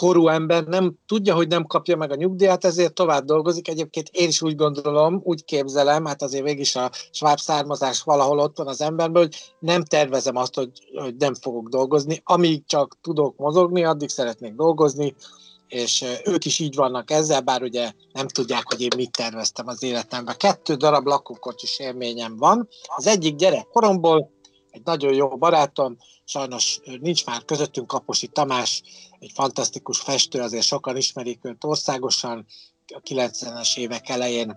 korú 0.00 0.28
ember 0.28 0.64
nem 0.64 0.94
tudja, 1.06 1.34
hogy 1.34 1.48
nem 1.48 1.66
kapja 1.66 1.96
meg 1.96 2.10
a 2.10 2.14
nyugdíjat, 2.14 2.64
ezért 2.64 2.92
tovább 2.94 3.24
dolgozik. 3.24 3.68
Egyébként 3.68 4.08
én 4.12 4.28
is 4.28 4.42
úgy 4.42 4.56
gondolom, 4.56 5.20
úgy 5.24 5.44
képzelem, 5.44 6.04
hát 6.04 6.22
azért 6.22 6.44
végig 6.44 6.66
a 6.74 6.90
sváb 7.10 7.38
származás 7.38 8.02
valahol 8.02 8.38
ott 8.38 8.56
van 8.56 8.66
az 8.66 8.80
emberben, 8.80 9.22
hogy 9.22 9.54
nem 9.58 9.84
tervezem 9.84 10.36
azt, 10.36 10.54
hogy, 10.54 10.70
hogy 10.94 11.16
nem 11.16 11.34
fogok 11.34 11.68
dolgozni. 11.68 12.20
Amíg 12.24 12.62
csak 12.66 12.96
tudok 13.00 13.36
mozogni, 13.36 13.84
addig 13.84 14.08
szeretnék 14.08 14.54
dolgozni, 14.54 15.14
és 15.68 16.04
ők 16.24 16.44
is 16.44 16.58
így 16.58 16.74
vannak 16.74 17.10
ezzel, 17.10 17.40
bár 17.40 17.62
ugye 17.62 17.92
nem 18.12 18.28
tudják, 18.28 18.62
hogy 18.64 18.80
én 18.80 18.92
mit 18.96 19.16
terveztem 19.16 19.68
az 19.68 19.82
életemben. 19.82 20.34
Kettő 20.38 20.74
darab 20.74 21.06
lakókocsis 21.06 21.78
élményem 21.78 22.36
van. 22.36 22.68
Az 22.96 23.06
egyik 23.06 23.34
gyerek 23.34 23.66
koromból, 23.72 24.30
egy 24.70 24.82
nagyon 24.84 25.14
jó 25.14 25.28
barátom, 25.28 25.96
sajnos 26.30 26.80
nincs 27.00 27.26
már 27.26 27.44
közöttünk 27.44 27.86
Kaposi 27.86 28.26
Tamás, 28.26 28.82
egy 29.18 29.30
fantasztikus 29.34 29.98
festő, 29.98 30.40
azért 30.40 30.64
sokan 30.64 30.96
ismerik 30.96 31.38
őt 31.42 31.64
országosan, 31.64 32.46
a 32.94 33.00
90-es 33.00 33.76
évek 33.76 34.08
elején 34.08 34.56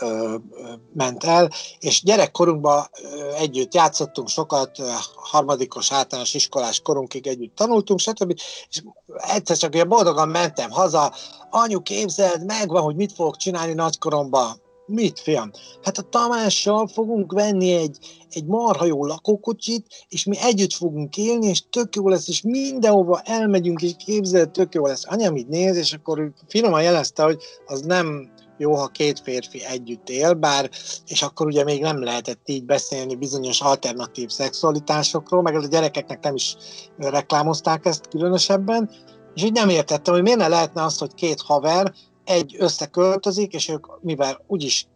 ö, 0.00 0.36
ö, 0.50 0.72
ment 0.92 1.24
el, 1.24 1.50
és 1.78 2.02
gyerekkorunkban 2.02 2.86
ö, 3.02 3.32
együtt 3.32 3.74
játszottunk 3.74 4.28
sokat, 4.28 4.78
harmadikos 5.14 5.92
általános 5.92 6.34
iskolás 6.34 6.80
korunkig 6.80 7.26
együtt 7.26 7.54
tanultunk, 7.54 8.00
stb. 8.00 8.30
És 8.68 8.82
egyszer 9.16 9.56
csak 9.56 9.74
olyan 9.74 9.88
boldogan 9.88 10.28
mentem 10.28 10.70
haza, 10.70 11.14
anyu 11.50 11.82
képzeld, 11.82 12.44
megvan, 12.44 12.82
hogy 12.82 12.96
mit 12.96 13.12
fogok 13.12 13.36
csinálni 13.36 13.72
nagykoromban, 13.72 14.64
Mit, 14.86 15.20
fiam? 15.20 15.50
Hát 15.82 15.98
a 15.98 16.02
Tamással 16.02 16.86
fogunk 16.86 17.32
venni 17.32 17.72
egy, 17.72 17.98
egy 18.30 18.44
marha 18.44 18.84
jó 18.84 19.06
lakókocsit, 19.06 19.86
és 20.08 20.24
mi 20.24 20.36
együtt 20.38 20.72
fogunk 20.72 21.16
élni, 21.16 21.46
és 21.46 21.62
tök 21.70 21.96
jó 21.96 22.08
lesz, 22.08 22.28
és 22.28 22.42
mindenhova 22.42 23.20
elmegyünk, 23.20 23.82
és 23.82 23.92
képzeld, 24.04 24.50
tök 24.50 24.74
jó 24.74 24.86
lesz. 24.86 25.04
Anyám 25.06 25.36
így 25.36 25.46
néz, 25.46 25.76
és 25.76 25.92
akkor 25.92 26.32
finoman 26.48 26.82
jelezte, 26.82 27.22
hogy 27.22 27.42
az 27.66 27.80
nem 27.80 28.30
jó, 28.58 28.74
ha 28.74 28.86
két 28.86 29.20
férfi 29.20 29.64
együtt 29.64 30.08
él, 30.08 30.34
bár, 30.34 30.70
és 31.06 31.22
akkor 31.22 31.46
ugye 31.46 31.64
még 31.64 31.80
nem 31.80 32.02
lehetett 32.02 32.48
így 32.48 32.64
beszélni 32.64 33.14
bizonyos 33.14 33.60
alternatív 33.60 34.28
szexualitásokról, 34.28 35.42
meg 35.42 35.54
a 35.54 35.66
gyerekeknek 35.66 36.22
nem 36.22 36.34
is 36.34 36.56
reklámozták 36.96 37.86
ezt 37.86 38.08
különösebben, 38.08 38.90
és 39.34 39.42
így 39.42 39.52
nem 39.52 39.68
értettem, 39.68 40.14
hogy 40.14 40.22
miért 40.22 40.38
ne 40.38 40.48
lehetne 40.48 40.82
az, 40.82 40.98
hogy 40.98 41.14
két 41.14 41.40
haver 41.40 41.92
egy 42.26 42.56
összeköltözik, 42.58 43.52
és 43.52 43.68
ők 43.68 43.86
mivel 44.00 44.44
úgyis 44.46 44.86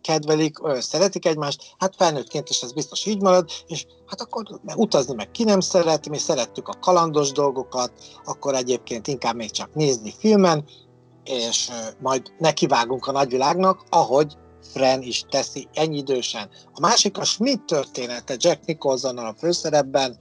kedvelik, 0.00 0.56
szeretik 0.78 1.26
egymást, 1.26 1.74
hát 1.78 1.94
felnőttként 1.96 2.48
is 2.48 2.60
ez 2.62 2.72
biztos 2.72 3.06
így 3.06 3.20
marad, 3.20 3.50
és 3.66 3.86
hát 4.06 4.20
akkor 4.20 4.60
utazni 4.76 5.14
meg 5.14 5.30
ki 5.30 5.44
nem 5.44 5.60
szeret, 5.60 6.08
mi 6.08 6.18
szerettük 6.18 6.68
a 6.68 6.78
kalandos 6.80 7.32
dolgokat, 7.32 7.92
akkor 8.24 8.54
egyébként 8.54 9.06
inkább 9.06 9.34
még 9.34 9.50
csak 9.50 9.74
nézni 9.74 10.14
filmen, 10.18 10.64
és 11.24 11.70
majd 12.00 12.32
nekivágunk 12.38 13.06
a 13.06 13.12
nagyvilágnak, 13.12 13.84
ahogy 13.90 14.36
Fren 14.72 15.02
is 15.02 15.24
teszi 15.28 15.68
ennyi 15.72 15.96
idősen. 15.96 16.48
A 16.74 16.80
másik 16.80 17.18
a 17.18 17.24
Schmidt 17.24 17.66
története 17.66 18.36
Jack 18.38 18.64
nicholson 18.64 19.18
a 19.18 19.34
főszerepben, 19.38 20.18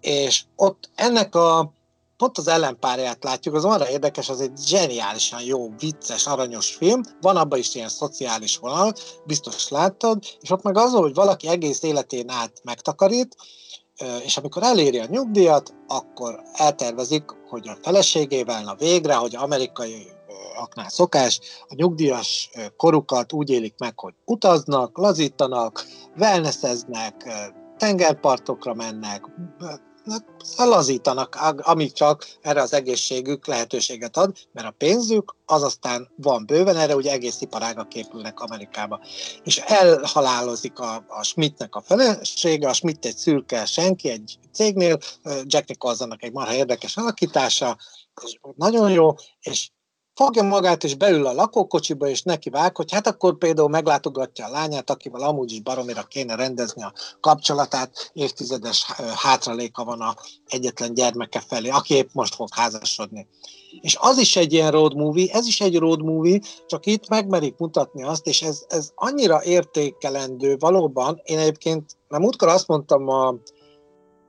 és 0.00 0.44
ott 0.56 0.90
ennek 0.94 1.34
a 1.34 1.72
pont 2.16 2.38
az 2.38 2.48
ellenpárját 2.48 3.24
látjuk, 3.24 3.54
az 3.54 3.64
arra 3.64 3.90
érdekes, 3.90 4.28
az 4.28 4.40
egy 4.40 4.58
zseniálisan 4.66 5.42
jó, 5.42 5.70
vicces, 5.78 6.26
aranyos 6.26 6.74
film, 6.74 7.00
van 7.20 7.36
abban 7.36 7.58
is 7.58 7.74
ilyen 7.74 7.88
szociális 7.88 8.56
vonal, 8.56 8.92
biztos 9.24 9.68
láttad, 9.68 10.24
és 10.40 10.50
ott 10.50 10.62
meg 10.62 10.76
az, 10.76 10.92
hogy 10.92 11.14
valaki 11.14 11.48
egész 11.48 11.82
életén 11.82 12.30
át 12.30 12.60
megtakarít, 12.64 13.36
és 14.24 14.36
amikor 14.36 14.62
eléri 14.62 14.98
a 14.98 15.06
nyugdíjat, 15.08 15.74
akkor 15.86 16.40
eltervezik, 16.52 17.24
hogy 17.48 17.68
a 17.68 17.78
feleségével, 17.82 18.62
na 18.62 18.74
végre, 18.74 19.14
hogy 19.14 19.36
amerikai 19.36 20.14
aknál 20.56 20.88
szokás, 20.88 21.40
a 21.68 21.74
nyugdíjas 21.74 22.50
korukat 22.76 23.32
úgy 23.32 23.50
élik 23.50 23.74
meg, 23.78 23.98
hogy 23.98 24.14
utaznak, 24.24 24.98
lazítanak, 24.98 25.86
wellnesseznek, 26.16 27.14
tengerpartokra 27.76 28.74
mennek, 28.74 29.24
lazítanak, 30.56 31.34
amíg 31.58 31.92
csak 31.92 32.26
erre 32.40 32.62
az 32.62 32.72
egészségük 32.72 33.46
lehetőséget 33.46 34.16
ad, 34.16 34.36
mert 34.52 34.66
a 34.66 34.74
pénzük 34.78 35.34
az 35.46 35.62
aztán 35.62 36.08
van 36.16 36.46
bőven, 36.46 36.76
erre 36.76 36.96
ugye 36.96 37.12
egész 37.12 37.40
iparágak 37.40 37.88
képülnek 37.88 38.40
Amerikába. 38.40 39.00
És 39.44 39.58
elhalálozik 39.58 40.78
a, 40.78 41.04
a 41.08 41.22
Schmidtnek 41.22 41.74
a 41.74 41.80
felesége, 41.80 42.68
a 42.68 42.72
Schmidt 42.72 43.04
egy 43.04 43.16
szürke 43.16 43.64
senki 43.64 44.08
egy 44.08 44.38
cégnél, 44.52 44.98
Jack 45.44 45.68
Nicholsonnak 45.68 46.22
egy 46.22 46.32
marha 46.32 46.54
érdekes 46.54 46.96
alakítása, 46.96 47.76
nagyon 48.56 48.90
jó, 48.90 49.14
és 49.40 49.70
fogja 50.16 50.42
magát, 50.42 50.84
és 50.84 50.94
beül 50.94 51.26
a 51.26 51.32
lakókocsiba, 51.32 52.08
és 52.08 52.22
neki 52.22 52.50
vág, 52.50 52.76
hogy 52.76 52.92
hát 52.92 53.06
akkor 53.06 53.38
például 53.38 53.68
meglátogatja 53.68 54.46
a 54.46 54.50
lányát, 54.50 54.90
akivel 54.90 55.22
amúgy 55.22 55.52
is 55.52 55.60
baromira 55.60 56.02
kéne 56.02 56.34
rendezni 56.34 56.82
a 56.82 56.92
kapcsolatát, 57.20 58.10
évtizedes 58.12 58.86
hátraléka 59.16 59.84
van 59.84 60.00
a 60.00 60.14
egyetlen 60.46 60.94
gyermeke 60.94 61.40
felé, 61.40 61.68
aki 61.68 61.94
épp 61.94 62.08
most 62.12 62.34
fog 62.34 62.48
házasodni. 62.50 63.26
És 63.80 63.96
az 64.00 64.18
is 64.18 64.36
egy 64.36 64.52
ilyen 64.52 64.70
road 64.70 64.96
movie, 64.96 65.32
ez 65.32 65.46
is 65.46 65.60
egy 65.60 65.78
road 65.78 66.02
movie, 66.02 66.40
csak 66.66 66.86
itt 66.86 67.08
megmerik 67.08 67.56
mutatni 67.56 68.02
azt, 68.02 68.26
és 68.26 68.42
ez, 68.42 68.64
ez 68.68 68.90
annyira 68.94 69.44
értékelendő 69.44 70.56
valóban. 70.58 71.20
Én 71.24 71.38
egyébként, 71.38 71.96
mert 72.08 72.22
múltkor 72.22 72.48
azt 72.48 72.66
mondtam 72.66 73.08
a, 73.08 73.34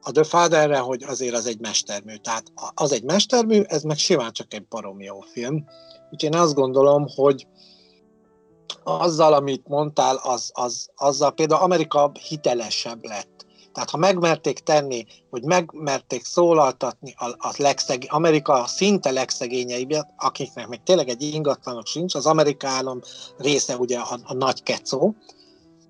a 0.07 0.11
The 0.11 0.23
Fatherre, 0.23 0.77
hogy 0.77 1.03
azért 1.03 1.35
az 1.35 1.45
egy 1.45 1.59
mestermű. 1.59 2.15
Tehát 2.15 2.51
az 2.73 2.91
egy 2.91 3.03
mestermű, 3.03 3.61
ez 3.61 3.83
meg 3.83 3.97
simán 3.97 4.31
csak 4.31 4.53
egy 4.53 4.67
barom 4.67 5.01
jó 5.01 5.19
film. 5.19 5.65
Úgyhogy 6.11 6.33
én 6.33 6.39
azt 6.41 6.53
gondolom, 6.53 7.07
hogy 7.15 7.47
azzal, 8.83 9.33
amit 9.33 9.67
mondtál, 9.67 10.15
az, 10.15 10.51
az, 10.53 10.89
azzal 10.95 11.31
például 11.31 11.61
Amerika 11.61 12.11
hitelesebb 12.27 13.05
lett. 13.05 13.45
Tehát 13.73 13.89
ha 13.89 13.97
megmerték 13.97 14.59
tenni, 14.59 15.05
hogy 15.29 15.43
megmerték 15.43 16.25
szólaltatni 16.25 17.13
a, 17.17 17.25
a 17.25 17.53
legszeg, 17.57 18.05
Amerika 18.09 18.67
szinte 18.67 19.11
legszegényeibbet, 19.11 20.13
akiknek 20.17 20.67
még 20.67 20.83
tényleg 20.83 21.09
egy 21.09 21.21
ingatlanok 21.21 21.85
sincs, 21.85 22.15
az 22.15 22.25
Amerika 22.25 22.67
állam 22.67 22.99
része 23.37 23.75
ugye 23.75 23.99
a, 23.99 24.19
a 24.23 24.33
nagy 24.33 24.63
kecó, 24.63 25.15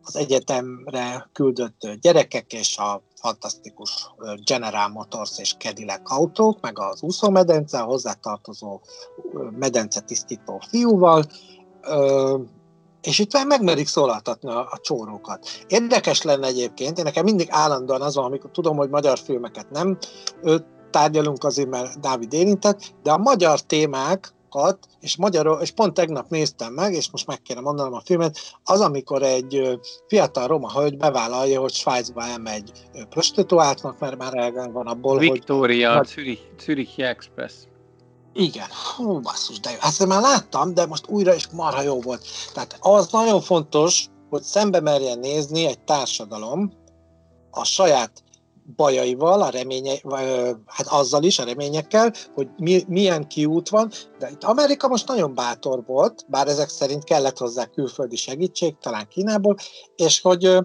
az 0.08 0.16
egyetemre 0.16 1.30
küldött 1.34 1.90
gyerekek 2.02 2.54
és 2.54 2.78
a 2.78 3.02
fantasztikus 3.16 4.08
General 4.46 4.88
Motors 4.88 5.40
és 5.40 5.56
Cadillac 5.58 6.12
autók, 6.12 6.62
meg 6.62 6.80
az 6.80 7.02
úszómedence, 7.02 7.80
a 7.80 7.84
hozzátartozó 7.84 8.82
medence 9.60 10.00
tisztító 10.00 10.62
fiúval, 10.70 11.24
és 13.02 13.20
itt 13.20 13.44
megmerik 13.46 13.88
szólaltatni 13.88 14.50
a, 14.50 14.60
a 14.60 14.80
csórókat. 14.82 15.48
Érdekes 15.68 16.22
lenne 16.22 16.48
egyébként, 16.48 16.98
én 16.98 17.04
nekem 17.04 17.24
mindig 17.24 17.48
állandóan 17.52 18.02
az 18.02 18.16
van, 18.16 18.26
amikor 18.26 18.52
tudom, 18.52 18.78
hogy 18.78 18.90
magyar 18.90 19.20
filmeket 19.20 19.70
nem 19.70 19.98
tárgyalunk 20.92 21.44
azért, 21.44 21.70
mert 21.70 22.00
Dávid 22.00 22.34
érintett, 22.34 22.82
de 23.04 23.12
a 23.12 23.18
magyar 23.18 23.62
témák, 23.62 24.34
sokat, 24.52 24.88
és 25.00 25.16
magyarul, 25.16 25.62
és 25.62 25.72
pont 25.72 25.94
tegnap 25.94 26.30
néztem 26.30 26.74
meg, 26.74 26.94
és 26.94 27.12
most 27.12 27.28
meg 27.28 27.42
kéne 27.42 27.60
mondanom 27.60 27.94
a 27.94 28.02
filmet, 28.06 28.40
az, 28.64 28.80
amikor 28.80 29.24
egy 29.24 29.80
fiatal 30.08 30.48
roma 30.48 30.72
hölgy 30.72 30.98
bevállalja, 30.98 31.60
hogy 31.60 31.74
Svájcba 31.74 32.24
elmegy 32.24 32.72
prostituáltnak, 33.10 34.00
mert 34.00 34.18
már 34.18 34.36
elgen 34.36 34.72
van 34.72 34.88
abból, 34.88 35.18
Victoria, 35.18 35.98
hogy... 35.98 36.08
Zürich, 36.08 36.42
Zürich 36.60 37.00
Express. 37.00 37.54
Igen, 38.34 38.68
hú, 38.96 39.20
basszus, 39.20 39.60
de 39.60 39.72
jó. 39.72 39.78
Ezt 39.82 40.06
már 40.06 40.22
láttam, 40.22 40.74
de 40.74 40.86
most 40.86 41.08
újra 41.08 41.34
is 41.34 41.48
marha 41.48 41.82
jó 41.82 42.02
volt. 42.02 42.26
Tehát 42.54 42.78
az 42.80 43.12
nagyon 43.12 43.42
fontos, 43.42 44.06
hogy 44.30 44.42
szembe 44.42 44.80
merjen 44.80 45.20
nézni 45.20 45.66
egy 45.66 45.80
társadalom 45.80 46.72
a 47.52 47.64
saját 47.64 48.24
bajaival, 48.76 49.42
a 49.42 49.50
reménye, 49.50 49.94
hát 50.66 50.88
azzal 50.88 51.24
is, 51.24 51.40
a 51.40 51.44
reményekkel, 51.44 52.14
hogy 52.34 52.48
mi, 52.58 52.84
milyen 52.88 53.28
kiút 53.28 53.70
van, 53.70 53.92
de 54.20 54.30
itt 54.30 54.44
Amerika 54.44 54.88
most 54.88 55.08
nagyon 55.08 55.34
bátor 55.34 55.84
volt, 55.86 56.26
bár 56.28 56.48
ezek 56.48 56.70
szerint 56.70 57.04
kellett 57.04 57.38
hozzá 57.38 57.66
külföldi 57.66 58.16
segítség, 58.16 58.76
talán 58.82 59.08
Kínából, 59.08 59.56
és 59.96 60.22
hogy 60.22 60.58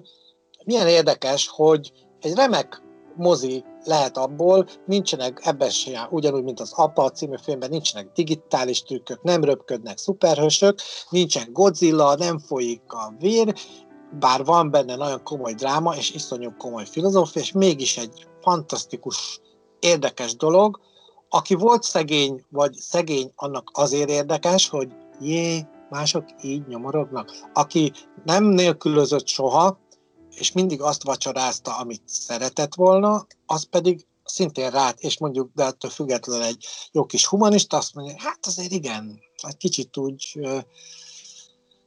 milyen 0.65 0.88
érdekes, 0.88 1.49
hogy 1.49 1.93
egy 2.21 2.35
remek 2.35 2.83
mozi 3.17 3.65
lehet 3.85 4.17
abból, 4.17 4.67
nincsenek 4.87 5.41
ebben 5.45 5.71
sem, 5.71 6.07
ugyanúgy, 6.11 6.43
mint 6.43 6.61
az 6.61 6.73
Apa 6.73 7.11
című 7.11 7.37
filmben, 7.43 7.71
nincsenek 7.71 8.12
digitális 8.15 8.83
trükkök, 8.83 9.23
nem 9.23 9.45
röpködnek 9.45 9.99
szuperhősök, 9.99 10.79
nincsen 11.09 11.53
Godzilla, 11.53 12.15
nem 12.15 12.38
folyik 12.38 12.83
a 12.87 13.15
vér, 13.19 13.55
bár 14.18 14.44
van 14.44 14.70
benne 14.70 14.96
nagyon 14.96 15.22
komoly 15.22 15.55
dráma 15.55 15.96
és 15.96 16.11
iszonyú 16.11 16.57
komoly 16.57 16.87
filozófia, 16.87 17.42
és 17.42 17.53
mégis 17.53 17.96
egy 17.96 18.27
fantasztikus, 18.40 19.40
érdekes 19.81 20.37
dolog. 20.37 20.81
Aki 21.29 21.55
volt 21.55 21.83
szegény, 21.83 22.44
vagy 22.48 22.72
szegény, 22.75 23.33
annak 23.35 23.70
azért 23.72 24.11
érdekes, 24.11 24.68
hogy 24.68 24.88
jé, 25.20 25.66
mások 25.90 26.25
így 26.42 26.66
nyomorognak. 26.66 27.33
Aki 27.53 27.92
nem 28.25 28.44
nélkülözött 28.44 29.27
soha, 29.27 29.79
és 30.31 30.53
mindig 30.53 30.81
azt 30.81 31.03
vacsorázta, 31.03 31.77
amit 31.77 32.03
szeretett 32.05 32.75
volna, 32.75 33.27
az 33.46 33.64
pedig 33.64 34.07
szintén 34.25 34.70
rá, 34.70 34.94
és 34.96 35.18
mondjuk, 35.18 35.51
de 35.55 35.64
ettől 35.64 35.90
függetlenül 35.90 36.44
egy 36.44 36.66
jó 36.92 37.05
kis 37.05 37.27
humanista, 37.27 37.77
azt 37.77 37.94
mondja, 37.94 38.14
hát 38.18 38.46
azért 38.46 38.72
igen, 38.72 39.20
egy 39.48 39.57
kicsit 39.57 39.96
úgy 39.96 40.38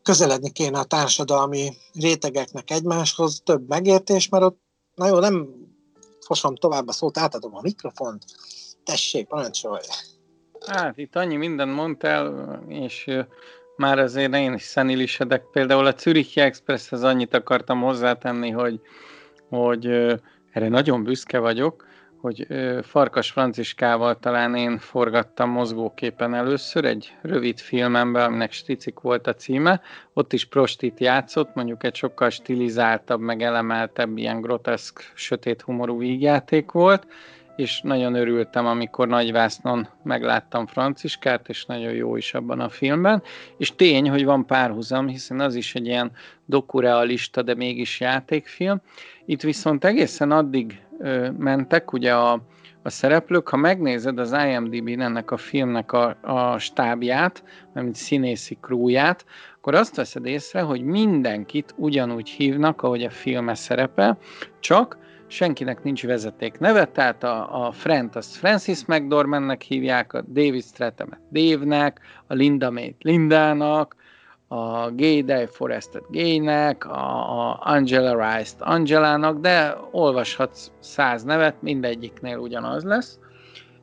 közeledni 0.05 0.51
kéne 0.51 0.79
a 0.79 0.83
társadalmi 0.83 1.69
rétegeknek 1.93 2.71
egymáshoz, 2.71 3.41
több 3.45 3.67
megértés, 3.67 4.29
mert 4.29 4.43
ott, 4.43 4.59
na 4.95 5.07
jó, 5.07 5.19
nem 5.19 5.47
fosom 6.19 6.55
tovább 6.55 6.87
a 6.87 6.91
szót, 6.91 7.17
átadom 7.17 7.55
a 7.55 7.61
mikrofont, 7.61 8.23
tessék, 8.83 9.27
parancsolj! 9.27 9.81
Hát 10.67 10.97
itt 10.97 11.15
annyi 11.15 11.35
mindent 11.35 11.73
mondtál, 11.73 12.63
és 12.67 13.09
már 13.77 13.99
azért 13.99 14.35
én 14.35 14.53
is 14.53 14.63
szenilisedek. 14.63 15.43
Például 15.51 15.85
a 15.85 15.95
Zürichi 15.97 16.39
Expresshez 16.39 17.03
annyit 17.03 17.33
akartam 17.33 17.81
hozzátenni, 17.81 18.49
hogy, 18.49 18.81
hogy 19.49 19.85
erre 20.51 20.69
nagyon 20.69 21.03
büszke 21.03 21.39
vagyok, 21.39 21.85
hogy 22.25 22.47
Farkas 22.81 23.31
Franciskával 23.31 24.19
talán 24.19 24.55
én 24.55 24.77
forgattam 24.77 25.49
mozgóképen 25.49 26.33
először 26.33 26.85
egy 26.85 27.13
rövid 27.21 27.59
filmemben, 27.59 28.25
aminek 28.25 28.51
Sticik 28.51 28.99
volt 28.99 29.27
a 29.27 29.33
címe. 29.33 29.81
Ott 30.13 30.33
is 30.33 30.45
prostit 30.45 30.99
játszott, 30.99 31.55
mondjuk 31.55 31.83
egy 31.83 31.95
sokkal 31.95 32.29
stilizáltabb, 32.29 33.19
meg 33.19 33.41
elemeltebb, 33.41 34.17
ilyen 34.17 34.41
groteszk, 34.41 35.11
sötét 35.13 35.61
humorú 35.61 35.97
vígjáték 35.97 36.71
volt, 36.71 37.07
és 37.55 37.81
nagyon 37.81 38.15
örültem, 38.15 38.65
amikor 38.65 39.07
Nagyvásznon 39.07 39.87
megláttam 40.03 40.67
Franciskát, 40.67 41.49
és 41.49 41.65
nagyon 41.65 41.93
jó 41.93 42.15
is 42.15 42.33
abban 42.33 42.59
a 42.59 42.69
filmben. 42.69 43.23
És 43.57 43.75
tény, 43.75 44.09
hogy 44.09 44.25
van 44.25 44.45
párhuzam, 44.45 45.07
hiszen 45.07 45.39
az 45.39 45.55
is 45.55 45.75
egy 45.75 45.85
ilyen 45.85 46.11
dokurealista, 46.45 47.41
de 47.41 47.55
mégis 47.55 47.99
játékfilm. 47.99 48.81
Itt 49.25 49.41
viszont 49.41 49.85
egészen 49.85 50.31
addig 50.31 50.84
mentek, 51.37 51.93
ugye 51.93 52.13
a, 52.13 52.41
a 52.81 52.89
szereplők, 52.89 53.49
ha 53.49 53.57
megnézed 53.57 54.19
az 54.19 54.35
IMDb-n 54.47 55.01
ennek 55.01 55.31
a 55.31 55.37
filmnek 55.37 55.91
a, 55.91 56.17
a 56.21 56.57
stábját, 56.57 57.43
mint 57.73 57.95
színészi 57.95 58.57
krúját, 58.61 59.25
akkor 59.57 59.75
azt 59.75 59.95
veszed 59.95 60.25
észre, 60.25 60.61
hogy 60.61 60.81
mindenkit 60.81 61.73
ugyanúgy 61.77 62.29
hívnak, 62.29 62.81
ahogy 62.81 63.03
a 63.03 63.09
filme 63.09 63.55
szerepel, 63.55 64.17
csak 64.59 64.97
senkinek 65.27 65.83
nincs 65.83 66.05
vezeték 66.05 66.59
neve, 66.59 66.85
tehát 66.85 67.23
a, 67.23 67.65
a 67.65 67.71
Frent 67.71 68.15
azt 68.15 68.35
Francis 68.35 68.85
McDormandnek 68.85 69.61
hívják, 69.61 70.13
a 70.13 70.21
David 70.21 70.63
Strathamet 70.63 71.19
Dave-nek, 71.31 71.99
a 72.27 72.33
Linda 72.33 72.71
May 72.71 72.95
Lindának, 72.99 73.95
a 74.47 74.89
Gay 74.91 75.21
Day 75.21 75.45
Forestet 75.45 76.03
Gaynek, 76.09 76.85
a, 76.85 77.49
a 77.49 77.59
Angela 77.63 78.37
Rice-t 78.37 78.61
Angelának, 78.61 79.39
de 79.39 79.77
olvashatsz 79.91 80.71
száz 80.79 81.23
nevet, 81.23 81.61
mindegyiknél 81.61 82.37
ugyanaz 82.37 82.83
lesz. 82.83 83.19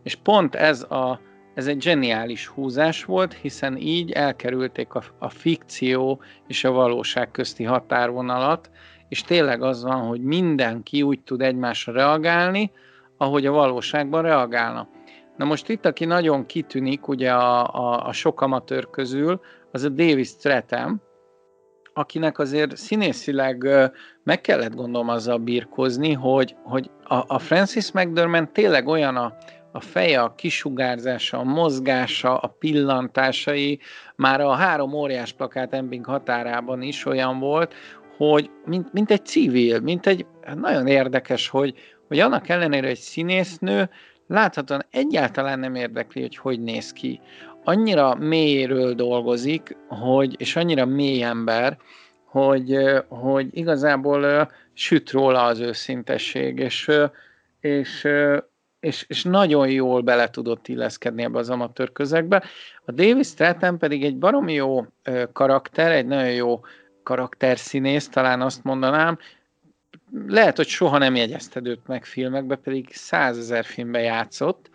És 0.02 0.16
pont 0.16 0.54
ez 0.54 0.82
a 0.82 1.20
ez 1.54 1.66
egy 1.66 1.82
zseniális 1.82 2.46
húzás 2.46 3.04
volt, 3.04 3.32
hiszen 3.32 3.76
így 3.76 4.10
elkerülték 4.10 4.94
a, 4.94 5.02
a 5.18 5.28
fikció 5.28 6.20
és 6.46 6.64
a 6.64 6.70
valóság 6.70 7.30
közti 7.30 7.64
határvonalat, 7.64 8.70
és 9.08 9.22
tényleg 9.22 9.62
az 9.62 9.82
van, 9.82 10.00
hogy 10.00 10.22
mindenki 10.22 11.02
úgy 11.02 11.20
tud 11.20 11.40
egymásra 11.40 11.92
reagálni, 11.92 12.70
ahogy 13.16 13.46
a 13.46 13.52
valóságban 13.52 14.22
reagálna. 14.22 14.88
Na 15.36 15.44
most 15.44 15.68
itt, 15.68 15.86
aki 15.86 16.04
nagyon 16.04 16.46
kitűnik 16.46 17.08
ugye 17.08 17.32
a, 17.32 17.74
a, 17.74 18.06
a 18.06 18.12
sok 18.12 18.40
amatőr 18.40 18.90
közül, 18.90 19.40
az 19.72 19.82
a 19.82 19.88
Davis 19.88 20.28
Stratham, 20.28 21.00
akinek 21.94 22.38
azért 22.38 22.76
színészileg 22.76 23.68
meg 24.24 24.40
kellett 24.40 24.74
gondolom 24.74 25.08
azzal 25.08 25.38
birkozni, 25.38 26.12
hogy, 26.12 26.56
hogy 26.62 26.90
a, 27.04 27.24
a 27.26 27.38
Francis 27.38 27.92
McDermott 27.92 28.52
tényleg 28.52 28.88
olyan 28.88 29.16
a, 29.16 29.34
a 29.72 29.80
feje, 29.80 30.20
a 30.20 30.34
kisugárzása, 30.34 31.38
a 31.38 31.44
mozgása, 31.44 32.36
a 32.36 32.46
pillantásai, 32.58 33.78
már 34.16 34.40
a 34.40 34.52
három 34.52 34.92
óriás 34.92 35.32
plakát 35.32 35.72
Embing 35.72 36.04
határában 36.04 36.82
is 36.82 37.06
olyan 37.06 37.38
volt, 37.38 37.74
hogy 38.16 38.50
mint, 38.64 38.92
mint 38.92 39.10
egy 39.10 39.26
civil, 39.26 39.80
mint 39.80 40.06
egy 40.06 40.26
nagyon 40.54 40.86
érdekes, 40.86 41.48
hogy, 41.48 41.74
hogy 42.08 42.18
annak 42.18 42.48
ellenére 42.48 42.88
egy 42.88 42.98
színésznő 42.98 43.90
láthatóan 44.26 44.84
egyáltalán 44.90 45.58
nem 45.58 45.74
érdekli, 45.74 46.20
hogy 46.20 46.36
hogy 46.36 46.60
néz 46.60 46.92
ki. 46.92 47.20
Annyira 47.64 48.14
mélyről 48.14 48.94
dolgozik, 48.94 49.76
hogy, 49.88 50.40
és 50.40 50.56
annyira 50.56 50.84
mély 50.84 51.22
ember, 51.22 51.78
hogy, 52.24 52.76
hogy 53.08 53.48
igazából 53.50 54.50
süt 54.72 55.10
róla 55.10 55.44
az 55.44 55.60
őszintesség, 55.60 56.58
és, 56.58 56.90
és, 57.60 58.08
és, 58.80 59.04
és 59.08 59.22
nagyon 59.22 59.68
jól 59.68 60.00
bele 60.00 60.30
tudott 60.30 60.68
illeszkedni 60.68 61.22
ebbe 61.22 61.38
az 61.38 61.50
amatőr 61.50 61.92
közegbe. 61.92 62.42
A 62.84 62.92
Davis 62.92 63.26
Stratton 63.26 63.78
pedig 63.78 64.04
egy 64.04 64.16
baromi 64.16 64.52
jó 64.52 64.86
karakter, 65.32 65.92
egy 65.92 66.06
nagyon 66.06 66.32
jó 66.32 66.60
karakterszínész, 67.02 68.08
talán 68.08 68.40
azt 68.40 68.64
mondanám, 68.64 69.18
lehet, 70.26 70.56
hogy 70.56 70.66
soha 70.66 70.98
nem 70.98 71.14
jegyezted 71.14 71.66
őt 71.66 71.86
meg 71.86 72.04
filmekbe, 72.04 72.56
pedig 72.56 72.88
százezer 72.90 73.64
filmbe 73.64 74.00
játszott. 74.00 74.70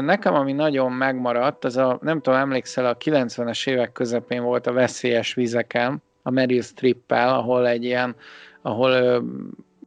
Nekem, 0.00 0.34
ami 0.34 0.52
nagyon 0.52 0.92
megmaradt, 0.92 1.64
az 1.64 1.76
a, 1.76 1.98
nem 2.02 2.20
tudom, 2.20 2.38
emlékszel, 2.38 2.86
a 2.86 2.96
90-es 2.96 3.68
évek 3.68 3.92
közepén 3.92 4.42
volt 4.42 4.66
a 4.66 4.72
Veszélyes 4.72 5.34
vizeken, 5.34 6.02
a 6.22 6.30
Meryl 6.30 6.62
Streep-el, 6.62 7.28
ahol 7.34 7.68
egy 7.68 7.84
ilyen, 7.84 8.16
ahol 8.62 8.90
ö, 8.90 9.20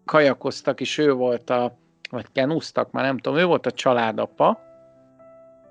kajakoztak, 0.06 0.82
és 0.82 0.98
ő 0.98 1.13
volt 1.13 1.50
a, 1.50 1.78
vagy 2.10 2.26
kenúztak, 2.34 2.92
már 2.92 3.04
nem 3.04 3.18
tudom, 3.18 3.40
ő 3.40 3.46
volt 3.46 3.66
a 3.66 3.72
családapa, 3.72 4.60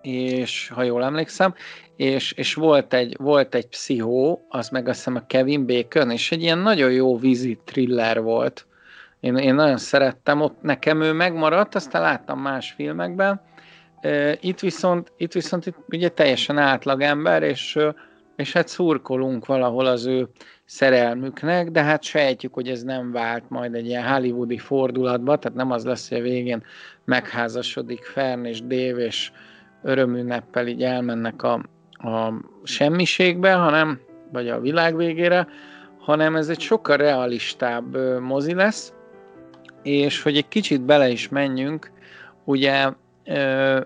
és 0.03 0.69
ha 0.69 0.83
jól 0.83 1.05
emlékszem, 1.05 1.55
és, 1.97 2.33
és 2.33 2.55
volt, 2.55 2.95
egy, 2.95 3.17
volt 3.19 3.55
egy 3.55 3.67
pszichó, 3.67 4.47
az 4.49 4.69
meg 4.69 4.89
azt 4.89 4.97
hiszem 4.97 5.17
a 5.17 5.27
Kevin 5.27 5.67
Bacon, 5.67 6.11
és 6.11 6.33
egy 6.33 6.43
ilyen 6.43 6.59
nagyon 6.59 6.93
jó 6.93 7.19
vízi 7.19 7.59
thriller 7.65 8.23
volt. 8.23 8.67
Én, 9.21 9.37
én 9.37 9.55
nagyon 9.55 9.77
szerettem, 9.77 10.41
ott 10.41 10.63
nekem 10.63 11.01
ő 11.01 11.13
megmaradt, 11.13 11.75
aztán 11.75 12.03
láttam 12.03 12.41
más 12.41 12.73
filmekben. 12.73 13.41
Itt 14.41 14.61
viszont, 14.61 15.13
itt 15.17 15.33
viszont 15.33 15.67
itt 15.67 15.77
ugye 15.89 16.09
teljesen 16.09 16.59
átlagember, 16.59 17.43
és, 17.43 17.79
és 18.37 18.53
hát 18.53 18.69
szurkolunk 18.69 19.47
valahol 19.47 19.87
az 19.87 20.07
ő 20.07 20.29
szerelmüknek, 20.65 21.71
de 21.71 21.83
hát 21.83 22.03
sejtjük, 22.03 22.55
hogy 22.55 22.69
ez 22.69 22.83
nem 22.83 23.13
vált 23.13 23.45
majd 23.49 23.75
egy 23.75 23.87
ilyen 23.87 24.13
hollywoodi 24.13 24.59
fordulatba, 24.59 25.37
tehát 25.37 25.59
nem 25.59 25.71
az 25.71 25.85
lesz, 25.85 26.09
hogy 26.09 26.19
a 26.19 26.23
végén 26.23 26.63
megházasodik 27.05 28.05
Fern 28.05 28.45
és 28.45 28.61
Dave, 28.61 29.05
és 29.05 29.33
örömünneppel 29.83 30.67
így 30.67 30.83
elmennek 30.83 31.43
a, 31.43 31.53
a 31.91 32.33
semmiségbe, 32.63 33.53
hanem, 33.53 34.01
vagy 34.33 34.49
a 34.49 34.61
világ 34.61 34.97
végére, 34.97 35.47
hanem 35.99 36.37
ez 36.37 36.49
egy 36.49 36.61
sokkal 36.61 36.97
realistább 36.97 37.97
mozi 38.21 38.55
lesz, 38.55 38.93
és 39.87 40.23
hogy 40.23 40.37
egy 40.37 40.49
kicsit 40.49 40.81
bele 40.81 41.09
is 41.09 41.29
menjünk, 41.29 41.91
ugye 42.45 42.89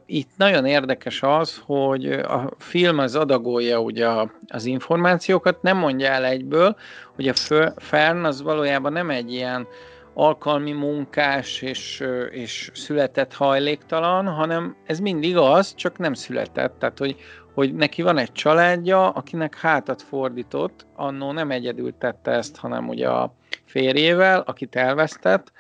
itt 0.06 0.28
nagyon 0.36 0.64
érdekes 0.64 1.22
az, 1.22 1.62
hogy 1.64 2.12
a 2.12 2.50
film 2.58 2.98
az 2.98 3.16
adagolja 3.16 3.80
ugye 3.80 4.08
az 4.48 4.64
információkat, 4.64 5.62
nem 5.62 5.76
mondja 5.76 6.06
el 6.06 6.24
egyből, 6.24 6.76
hogy 7.14 7.28
a 7.28 7.34
Fern 7.76 8.24
az 8.24 8.42
valójában 8.42 8.92
nem 8.92 9.10
egy 9.10 9.32
ilyen 9.32 9.66
alkalmi 10.14 10.72
munkás 10.72 11.62
és, 11.62 12.04
és 12.30 12.70
született 12.74 13.34
hajléktalan, 13.34 14.26
hanem 14.26 14.76
ez 14.86 14.98
mindig 14.98 15.36
az, 15.36 15.74
csak 15.74 15.98
nem 15.98 16.14
született. 16.14 16.78
Tehát, 16.78 16.98
hogy, 16.98 17.16
hogy 17.54 17.74
neki 17.74 18.02
van 18.02 18.18
egy 18.18 18.32
családja, 18.32 19.10
akinek 19.10 19.58
hátat 19.58 20.02
fordított, 20.02 20.86
annó 20.96 21.32
nem 21.32 21.50
egyedül 21.50 21.94
tette 21.98 22.30
ezt, 22.30 22.56
hanem 22.56 22.88
ugye 22.88 23.08
a 23.08 23.34
férjével, 23.64 24.42
akit 24.46 24.76
elvesztett, 24.76 25.52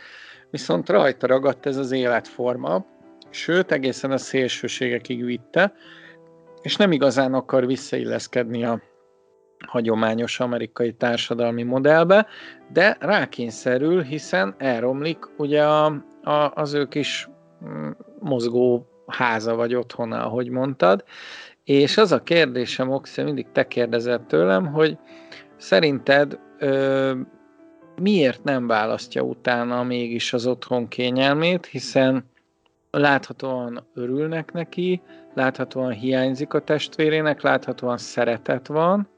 viszont 0.50 0.88
rajta 0.88 1.26
ragadt 1.26 1.66
ez 1.66 1.76
az 1.76 1.92
életforma, 1.92 2.84
sőt, 3.30 3.72
egészen 3.72 4.10
a 4.10 4.18
szélsőségekig 4.18 5.24
vitte, 5.24 5.72
és 6.62 6.76
nem 6.76 6.92
igazán 6.92 7.34
akar 7.34 7.66
visszailleszkedni 7.66 8.64
a 8.64 8.82
hagyományos 9.66 10.40
amerikai 10.40 10.92
társadalmi 10.92 11.62
modellbe, 11.62 12.26
de 12.72 12.96
rákényszerül, 13.00 14.02
hiszen 14.02 14.54
elromlik 14.58 15.18
ugye 15.36 15.64
a, 15.64 15.84
a, 16.22 16.52
az 16.54 16.74
ő 16.74 16.86
kis 16.86 17.28
mm, 17.64 17.90
mozgó 18.18 18.86
háza 19.06 19.54
vagy 19.54 19.74
otthona, 19.74 20.24
ahogy 20.24 20.48
mondtad, 20.48 21.04
és 21.64 21.96
az 21.96 22.12
a 22.12 22.22
kérdésem, 22.22 22.90
Oxia, 22.90 23.24
mindig 23.24 23.46
te 23.52 23.66
kérdezett 23.66 24.26
tőlem, 24.26 24.66
hogy 24.72 24.98
szerinted 25.56 26.38
ö, 26.58 27.12
miért 28.00 28.44
nem 28.44 28.66
választja 28.66 29.22
utána 29.22 29.82
mégis 29.82 30.32
az 30.32 30.46
otthon 30.46 30.88
kényelmét, 30.88 31.66
hiszen 31.66 32.30
láthatóan 32.90 33.88
örülnek 33.94 34.52
neki, 34.52 35.02
láthatóan 35.34 35.92
hiányzik 35.92 36.54
a 36.54 36.64
testvérének, 36.64 37.42
láthatóan 37.42 37.98
szeretet 37.98 38.66
van, 38.66 39.08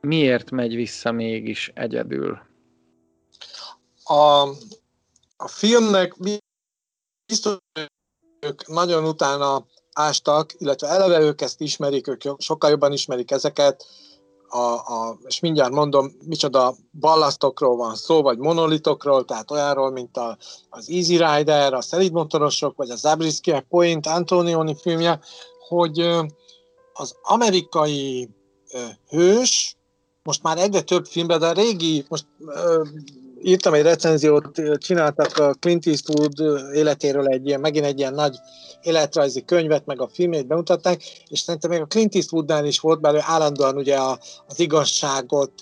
miért 0.00 0.50
megy 0.50 0.74
vissza 0.74 1.12
mégis 1.12 1.70
egyedül? 1.74 2.38
A, 4.04 4.48
a 5.36 5.48
filmnek 5.48 6.14
biztos 7.26 7.56
ők 8.40 8.66
nagyon 8.66 9.04
utána 9.04 9.66
ástak, 9.92 10.52
illetve 10.58 10.88
eleve 10.88 11.20
ők 11.20 11.40
ezt 11.40 11.60
ismerik, 11.60 12.08
ők 12.08 12.22
sokkal 12.38 12.70
jobban 12.70 12.92
ismerik 12.92 13.30
ezeket, 13.30 13.86
a, 14.48 14.74
a, 14.74 15.18
és 15.26 15.40
mindjárt 15.40 15.72
mondom, 15.72 16.12
micsoda 16.24 16.74
ballasztokról 17.00 17.76
van 17.76 17.94
szó, 17.94 18.22
vagy 18.22 18.38
monolitokról, 18.38 19.24
tehát 19.24 19.50
olyanról, 19.50 19.90
mint 19.90 20.16
a, 20.16 20.36
az 20.68 20.90
Easy 20.90 21.16
Rider, 21.16 21.74
a 21.74 21.80
szelidmotorosok, 21.80 22.76
vagy 22.76 22.90
a 22.90 22.96
Zabriskie 22.96 23.60
Point 23.60 24.06
Antonioni 24.06 24.76
filmje, 24.80 25.20
hogy 25.68 26.00
az 26.92 27.14
amerikai 27.22 28.30
hős, 29.08 29.76
most 30.22 30.42
már 30.42 30.58
egyre 30.58 30.80
több 30.80 31.06
filmben, 31.06 31.38
de 31.38 31.46
a 31.46 31.52
régi, 31.52 32.04
most 32.08 32.26
írtam 33.42 33.74
egy 33.74 33.82
recenziót, 33.82 34.60
csináltak 34.78 35.36
a 35.38 35.52
Clint 35.52 35.86
Eastwood 35.86 36.32
életéről 36.74 37.26
egy 37.26 37.46
ilyen, 37.46 37.60
megint 37.60 37.84
egy 37.84 37.98
ilyen 37.98 38.14
nagy 38.14 38.36
életrajzi 38.82 39.44
könyvet, 39.44 39.86
meg 39.86 40.00
a 40.00 40.08
filmét 40.08 40.46
bemutatták, 40.46 41.02
és 41.28 41.40
szerintem 41.40 41.70
még 41.70 41.80
a 41.80 41.86
Clint 41.86 42.14
Eastwoodnál 42.14 42.64
is 42.64 42.80
volt 42.80 43.00
belőle 43.00 43.24
állandóan 43.26 43.76
ugye 43.76 43.96
a, 43.96 44.18
az 44.46 44.60
igazságot 44.60 45.52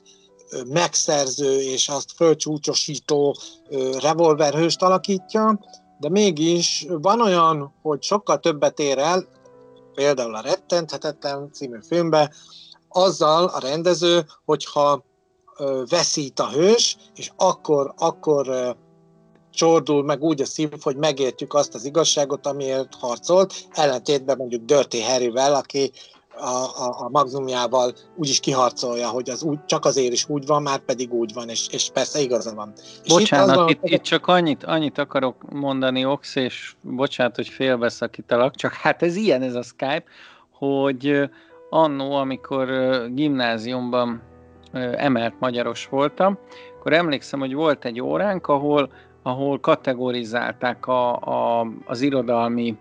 megszerző 0.69 1.61
és 1.61 1.89
azt 1.89 2.13
fölcsúcsosító 2.17 3.37
revolverhőst 4.01 4.83
alakítja, 4.83 5.61
de 5.99 6.09
mégis 6.09 6.87
van 6.89 7.21
olyan, 7.21 7.75
hogy 7.83 8.03
sokkal 8.03 8.39
többet 8.39 8.79
ér 8.79 8.99
el, 8.99 9.27
például 9.95 10.35
a 10.35 10.41
Rettenthetetlen 10.41 11.51
című 11.53 11.79
filmben, 11.89 12.31
azzal 12.89 13.45
a 13.45 13.59
rendező, 13.59 14.27
hogyha 14.45 15.05
veszít 15.89 16.41
a 16.41 16.49
hős, 16.51 16.97
és 17.15 17.31
akkor, 17.37 17.95
akkor 17.97 18.77
csordul 19.51 20.05
meg 20.05 20.23
úgy 20.23 20.41
a 20.41 20.45
szív, 20.45 20.71
hogy 20.83 20.97
megértjük 20.97 21.55
azt 21.55 21.75
az 21.75 21.85
igazságot, 21.85 22.47
amiért 22.47 22.95
harcolt, 22.95 23.55
ellentétben 23.73 24.37
mondjuk 24.37 24.65
Dirty 24.65 25.03
Harryvel, 25.03 25.55
aki 25.55 25.91
a, 26.37 26.49
a, 26.49 27.05
a 27.05 27.09
magnumjával 27.09 27.93
úgy 28.17 28.29
is 28.29 28.41
kiharcolja, 28.41 29.09
hogy 29.09 29.31
az 29.31 29.43
úgy, 29.43 29.65
csak 29.65 29.85
azért 29.85 30.13
is 30.13 30.29
úgy 30.29 30.47
van, 30.47 30.63
már 30.63 30.79
pedig 30.79 31.13
úgy 31.13 31.33
van, 31.35 31.49
és, 31.49 31.69
és 31.71 31.91
persze 31.93 32.21
igaza 32.21 32.55
van. 32.55 32.73
Bocsánat, 33.09 33.49
itt, 33.49 33.55
van, 33.55 33.69
itt, 33.69 33.79
itt 33.83 34.03
csak 34.03 34.27
annyit, 34.27 34.65
annyit 34.65 34.99
akarok 34.99 35.53
mondani, 35.53 36.05
Ox, 36.05 36.37
és 36.37 36.75
bocsánat, 36.81 37.37
hogy 37.37 37.49
félbeszakítalak, 37.49 38.55
csak 38.55 38.73
hát 38.73 39.03
ez 39.03 39.17
ilyen 39.17 39.43
ez 39.43 39.55
a 39.55 39.63
Skype, 39.63 40.05
hogy 40.51 41.31
annó, 41.71 42.13
amikor 42.13 42.69
gimnáziumban 43.13 44.23
emelt 44.97 45.35
magyaros 45.39 45.89
voltam, 45.89 46.39
akkor 46.79 46.93
emlékszem, 46.93 47.41
hogy 47.41 47.55
volt 47.55 47.85
egy 47.85 48.01
óránk, 48.01 48.47
ahol, 48.47 48.93
ahol 49.23 49.61
kategorizálták 49.61 50.87
a, 50.87 51.17
a, 51.17 51.67
az 51.85 52.01
irodalmi 52.01 52.77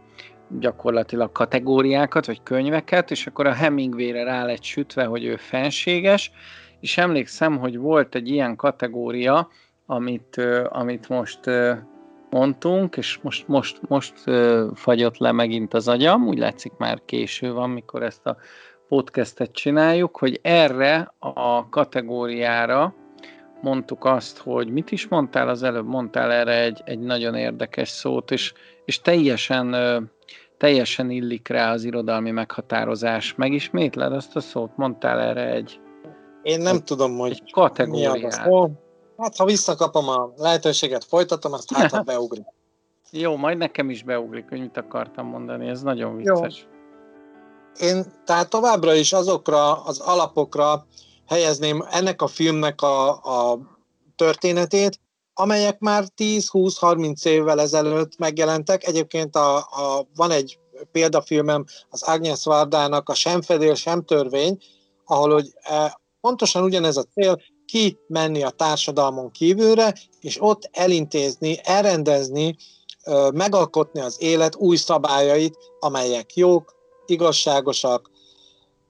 gyakorlatilag 0.59 1.31
kategóriákat, 1.31 2.25
vagy 2.25 2.43
könyveket, 2.43 3.11
és 3.11 3.27
akkor 3.27 3.47
a 3.47 3.53
Hemingway-re 3.53 4.23
rá 4.23 4.45
lett 4.45 4.63
sütve, 4.63 5.05
hogy 5.05 5.23
ő 5.23 5.35
fenséges, 5.35 6.31
és 6.79 6.97
emlékszem, 6.97 7.57
hogy 7.57 7.77
volt 7.77 8.15
egy 8.15 8.29
ilyen 8.29 8.55
kategória, 8.55 9.49
amit, 9.85 10.41
amit 10.69 11.09
most 11.09 11.39
mondtunk, 12.29 12.97
és 12.97 13.19
most, 13.21 13.47
most, 13.47 13.79
most 13.87 14.13
fagyott 14.73 15.17
le 15.17 15.31
megint 15.31 15.73
az 15.73 15.87
agyam, 15.87 16.27
úgy 16.27 16.37
látszik 16.37 16.71
már 16.77 17.01
késő 17.05 17.53
van, 17.53 17.69
mikor 17.69 18.03
ezt 18.03 18.25
a 18.25 18.37
podcastet 18.87 19.51
csináljuk, 19.51 20.17
hogy 20.17 20.39
erre 20.41 21.13
a 21.19 21.69
kategóriára 21.69 22.95
mondtuk 23.61 24.05
azt, 24.05 24.37
hogy 24.37 24.71
mit 24.71 24.91
is 24.91 25.07
mondtál 25.07 25.49
az 25.49 25.63
előbb, 25.63 25.87
mondtál 25.87 26.31
erre 26.31 26.61
egy, 26.61 26.81
egy 26.85 26.99
nagyon 26.99 27.35
érdekes 27.35 27.89
szót, 27.89 28.31
és, 28.31 28.53
és 28.85 29.01
teljesen, 29.01 29.75
teljesen 30.57 31.09
illik 31.09 31.47
rá 31.47 31.71
az 31.71 31.83
irodalmi 31.83 32.31
meghatározás. 32.31 33.35
Megismétled 33.35 34.13
azt 34.13 34.35
a 34.35 34.39
szót? 34.39 34.77
Mondtál 34.77 35.19
erre 35.19 35.51
egy 35.51 35.79
Én 36.41 36.61
nem 36.61 36.75
egy, 36.75 36.83
tudom, 36.83 37.17
hogy 37.17 37.31
egy 37.31 37.51
kategóriát. 37.51 38.49
Hát, 39.17 39.35
ha 39.35 39.45
visszakapom 39.45 40.07
a 40.07 40.33
lehetőséget, 40.35 41.03
folytatom, 41.03 41.53
azt 41.53 41.73
hát, 41.73 41.91
ha 41.91 42.01
beugrik. 42.13 42.45
Jó, 43.11 43.35
majd 43.35 43.57
nekem 43.57 43.89
is 43.89 44.03
beugrik, 44.03 44.49
hogy 44.49 44.59
mit 44.59 44.77
akartam 44.77 45.27
mondani, 45.27 45.67
ez 45.67 45.81
nagyon 45.81 46.15
vicces. 46.15 46.65
Jó. 46.67 46.72
Én 47.79 48.13
tehát 48.25 48.49
továbbra 48.49 48.93
is 48.93 49.13
azokra 49.13 49.83
az 49.83 49.99
alapokra 49.99 50.85
helyezném 51.27 51.85
ennek 51.89 52.21
a 52.21 52.27
filmnek 52.27 52.81
a, 52.81 53.09
a 53.09 53.59
történetét, 54.15 54.99
amelyek 55.33 55.79
már 55.79 56.03
10-20-30 56.17 57.25
évvel 57.25 57.61
ezelőtt 57.61 58.17
megjelentek. 58.17 58.87
Egyébként 58.87 59.35
a, 59.35 59.57
a, 59.57 60.07
van 60.15 60.31
egy 60.31 60.59
példafilmem 60.91 61.65
az 61.89 62.01
Agnes 62.03 62.43
Vardának 62.43 63.09
a 63.09 63.13
Sem 63.13 63.41
fedél, 63.41 63.75
sem 63.75 64.05
törvény, 64.05 64.57
ahol 65.05 65.31
hogy 65.31 65.53
e, 65.61 65.99
pontosan 66.21 66.63
ugyanez 66.63 66.97
a 66.97 67.03
cél, 67.03 67.41
ki 67.65 67.97
menni 68.07 68.43
a 68.43 68.49
társadalmon 68.49 69.31
kívülre, 69.31 69.93
és 70.19 70.41
ott 70.41 70.69
elintézni, 70.71 71.59
elrendezni, 71.63 72.55
megalkotni 73.33 73.99
az 73.99 74.21
élet 74.21 74.55
új 74.55 74.75
szabályait, 74.75 75.57
amelyek 75.79 76.35
jók, 76.35 76.75
igazságosak, 77.13 78.09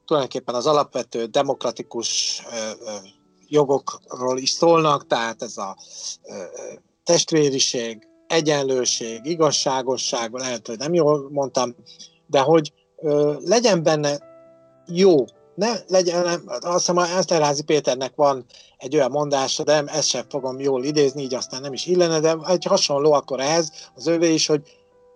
tulajdonképpen 0.05 0.55
az 0.55 0.65
alapvető 0.65 1.25
demokratikus 1.25 2.41
jogokról 3.47 4.37
is 4.37 4.49
szólnak, 4.49 5.07
tehát 5.07 5.41
ez 5.41 5.57
a 5.57 5.77
testvériség, 7.03 8.07
egyenlőség, 8.27 9.25
igazságosság, 9.25 10.33
lehet, 10.33 10.67
hogy 10.67 10.77
nem 10.77 10.93
jól 10.93 11.29
mondtam, 11.31 11.75
de 12.27 12.39
hogy 12.39 12.73
legyen 13.43 13.83
benne 13.83 14.17
jó 14.87 15.25
ne 15.55 15.73
legyen, 15.87 16.23
nem, 16.23 16.43
azt 16.45 16.77
hiszem, 16.77 16.97
a 16.97 17.05
Eszterházi 17.05 17.63
Péternek 17.63 18.15
van 18.15 18.45
egy 18.77 18.95
olyan 18.95 19.11
mondása, 19.11 19.63
de 19.63 19.83
ezt 19.85 20.07
sem 20.07 20.25
fogom 20.29 20.59
jól 20.59 20.83
idézni, 20.83 21.21
így 21.21 21.33
aztán 21.33 21.61
nem 21.61 21.73
is 21.73 21.85
illene, 21.85 22.19
de 22.19 22.37
egy 22.47 22.63
hasonló 22.63 23.11
akkor 23.11 23.39
ehhez 23.39 23.71
az 23.95 24.07
övé 24.07 24.33
is, 24.33 24.47
hogy 24.47 24.61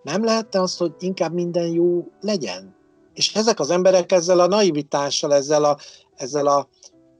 nem 0.03 0.23
lehetne 0.23 0.61
az, 0.61 0.77
hogy 0.77 0.93
inkább 0.99 1.33
minden 1.33 1.67
jó 1.67 2.07
legyen. 2.21 2.75
És 3.17 3.33
ezek 3.33 3.59
az 3.59 3.69
emberek 3.69 4.11
ezzel 4.11 4.39
a 4.39 4.47
naivitással, 4.47 5.33
ezzel 5.33 5.63
a, 5.63 5.77
ezzel 6.15 6.47
a 6.47 6.67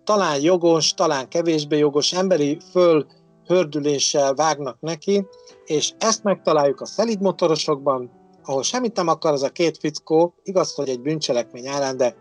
talán 0.04 0.42
jogos, 0.42 0.94
talán 0.94 1.30
kevésbé 1.30 1.78
jogos 1.78 2.14
emberi 2.14 2.58
föl 2.72 3.06
hördüléssel 3.46 4.34
vágnak 4.34 4.78
neki, 4.80 5.28
és 5.66 5.94
ezt 5.98 6.24
megtaláljuk 6.24 6.82
a 6.82 6.86
szelid 6.86 7.22
motorosokban, 7.22 8.12
ahol 8.44 8.64
semmit 8.64 8.96
nem 8.96 9.08
akar 9.08 9.32
az 9.32 9.44
a 9.44 9.50
két 9.50 9.78
fickó, 9.78 10.34
igaz, 10.44 10.74
hogy 10.74 10.90
egy 10.90 11.02
bűncselekmény 11.02 11.68
ellen, 11.68 11.98
de 11.98 12.16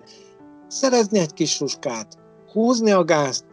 szerezni 0.68 1.18
egy 1.18 1.32
kis 1.32 1.60
ruskát, 1.60 2.18
húzni 2.52 2.90
a 2.90 3.04
gázt, 3.04 3.44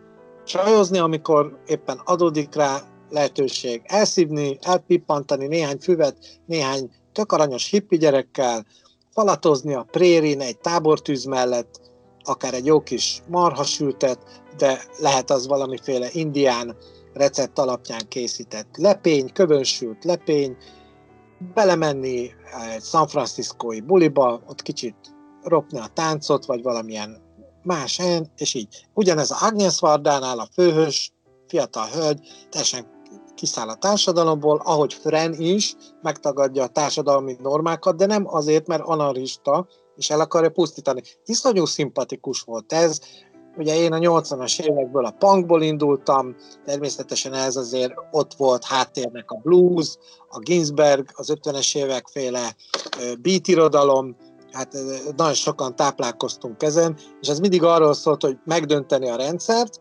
csajozni, 0.45 0.97
amikor 0.97 1.57
éppen 1.65 2.01
adódik 2.05 2.55
rá 2.55 2.81
lehetőség, 3.09 3.81
elszívni, 3.83 4.57
elpippantani 4.61 5.47
néhány 5.47 5.77
füvet, 5.77 6.41
néhány 6.45 6.89
tök 7.11 7.31
aranyos 7.31 7.69
hippi 7.69 7.97
gyerekkel, 7.97 8.65
falatozni 9.13 9.73
a 9.73 9.87
prérin 9.91 10.41
egy 10.41 10.57
tábortűz 10.57 11.23
mellett, 11.23 11.81
akár 12.23 12.53
egy 12.53 12.65
jó 12.65 12.81
kis 12.81 13.21
marhasültet, 13.27 14.19
de 14.57 14.83
lehet 14.99 15.29
az 15.29 15.47
valamiféle 15.47 16.07
indián 16.11 16.75
recept 17.13 17.59
alapján 17.59 18.07
készített 18.07 18.77
lepény, 18.77 19.31
kövönsült 19.33 20.03
lepény, 20.03 20.57
belemenni 21.53 22.31
egy 22.73 22.83
San 22.83 23.07
Franciscoi 23.07 23.79
buliba, 23.79 24.41
ott 24.47 24.61
kicsit 24.61 24.95
ropni 25.43 25.79
a 25.79 25.87
táncot, 25.93 26.45
vagy 26.45 26.61
valamilyen 26.61 27.21
más 27.63 27.97
helyen, 27.97 28.31
és 28.37 28.53
így. 28.53 28.87
Ugyanez 28.93 29.31
a 29.31 29.37
Agnes 29.41 29.79
Vardánál 29.79 30.39
a 30.39 30.47
főhős, 30.53 31.11
fiatal 31.47 31.87
hölgy, 31.87 32.19
teljesen 32.49 32.92
kiszáll 33.35 33.69
a 33.69 33.75
társadalomból, 33.75 34.61
ahogy 34.63 34.93
Fren 34.93 35.33
is 35.33 35.75
megtagadja 36.01 36.63
a 36.63 36.67
társadalmi 36.67 37.37
normákat, 37.41 37.95
de 37.95 38.05
nem 38.05 38.27
azért, 38.27 38.67
mert 38.67 38.83
anarista, 38.83 39.67
és 39.95 40.09
el 40.09 40.19
akarja 40.19 40.49
pusztítani. 40.49 41.01
Iszonyú 41.25 41.65
szimpatikus 41.65 42.41
volt 42.41 42.73
ez, 42.73 42.99
Ugye 43.57 43.75
én 43.75 43.93
a 43.93 43.97
80-as 43.97 44.61
évekből 44.61 45.05
a 45.05 45.15
punkból 45.19 45.61
indultam, 45.61 46.35
természetesen 46.65 47.33
ez 47.33 47.55
azért 47.55 47.93
ott 48.11 48.33
volt 48.33 48.65
háttérnek 48.65 49.31
a 49.31 49.39
blues, 49.43 49.97
a 50.29 50.39
Ginsberg, 50.39 51.09
az 51.13 51.33
50-es 51.41 51.77
évek 51.77 52.07
féle 52.07 52.55
beat 53.21 53.47
irodalom, 53.47 54.15
hát 54.51 54.73
nagyon 55.15 55.33
sokan 55.33 55.75
táplálkoztunk 55.75 56.63
ezen, 56.63 56.97
és 57.21 57.27
ez 57.27 57.39
mindig 57.39 57.63
arról 57.63 57.93
szólt, 57.93 58.21
hogy 58.21 58.37
megdönteni 58.45 59.09
a 59.09 59.15
rendszert, 59.15 59.79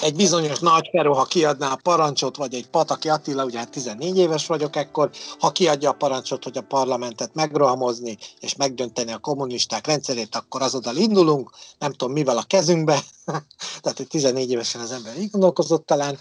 egy 0.00 0.14
bizonyos 0.14 0.58
nagy 0.58 0.88
Feró, 0.92 1.12
ha 1.12 1.24
kiadná 1.24 1.72
a 1.72 1.78
parancsot, 1.82 2.36
vagy 2.36 2.54
egy 2.54 2.68
Pataki 2.68 3.08
Attila, 3.08 3.44
ugye 3.44 3.58
hát 3.58 3.70
14 3.70 4.18
éves 4.18 4.46
vagyok 4.46 4.76
ekkor, 4.76 5.10
ha 5.38 5.50
kiadja 5.50 5.90
a 5.90 5.92
parancsot, 5.92 6.44
hogy 6.44 6.56
a 6.56 6.62
parlamentet 6.62 7.34
megrohamozni, 7.34 8.18
és 8.40 8.56
megdönteni 8.56 9.12
a 9.12 9.18
kommunisták 9.18 9.86
rendszerét, 9.86 10.34
akkor 10.34 10.62
azonnal 10.62 10.96
indulunk, 10.96 11.50
nem 11.78 11.92
tudom 11.92 12.14
mivel 12.14 12.36
a 12.36 12.44
kezünkbe, 12.46 13.00
tehát 13.82 13.96
hogy 13.96 14.08
14 14.08 14.50
évesen 14.50 14.80
az 14.80 14.92
ember 14.92 15.18
így 15.18 15.30
gondolkozott 15.30 15.86
talán, 15.86 16.18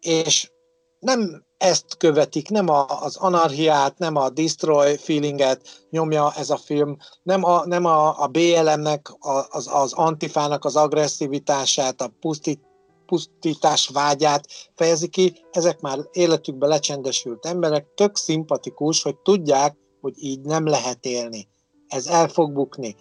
és 0.00 0.50
nem 0.98 1.44
ezt 1.56 1.96
követik, 1.96 2.48
nem 2.48 2.68
a, 2.68 2.86
az 3.02 3.16
anarchiát, 3.16 3.98
nem 3.98 4.16
a 4.16 4.30
destroy 4.30 4.96
feelinget 4.96 5.86
nyomja 5.90 6.32
ez 6.36 6.50
a 6.50 6.56
film, 6.56 6.96
nem 7.22 7.44
a, 7.44 7.66
nem 7.66 7.84
a, 7.84 8.22
a 8.22 8.26
BLM-nek, 8.26 9.08
az, 9.50 9.68
az 9.72 9.92
antifának 9.92 10.64
az 10.64 10.76
agresszivitását, 10.76 12.00
a 12.00 12.12
pusztít, 12.20 12.60
pusztítás 13.06 13.88
vágyát 13.88 14.46
fejezi 14.74 15.08
ki, 15.08 15.44
ezek 15.50 15.80
már 15.80 15.98
életükben 16.12 16.68
lecsendesült 16.68 17.46
emberek, 17.46 17.86
tök 17.94 18.16
szimpatikus, 18.16 19.02
hogy 19.02 19.16
tudják, 19.16 19.76
hogy 20.00 20.14
így 20.16 20.40
nem 20.40 20.66
lehet 20.66 21.04
élni. 21.04 21.48
Ez 21.88 22.06
el 22.06 22.28
fog 22.28 22.52
bukni. 22.52 22.96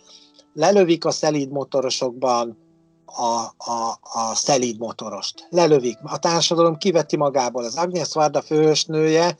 Lelövik 0.53 1.05
a 1.05 1.11
szelíd 1.11 1.51
motorosokban 1.51 2.57
a, 3.05 3.71
a, 3.71 3.99
a 4.01 4.35
szelíd 4.35 4.79
motorost. 4.79 5.47
Lelövik. 5.49 5.97
A 6.03 6.19
társadalom 6.19 6.77
kiveti 6.77 7.17
magából. 7.17 7.63
Az 7.63 7.75
Agnes 7.75 8.13
Varda 8.13 8.41
főhősnője 8.41 9.37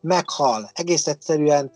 meghal. 0.00 0.70
Egész 0.72 1.06
egyszerűen 1.06 1.72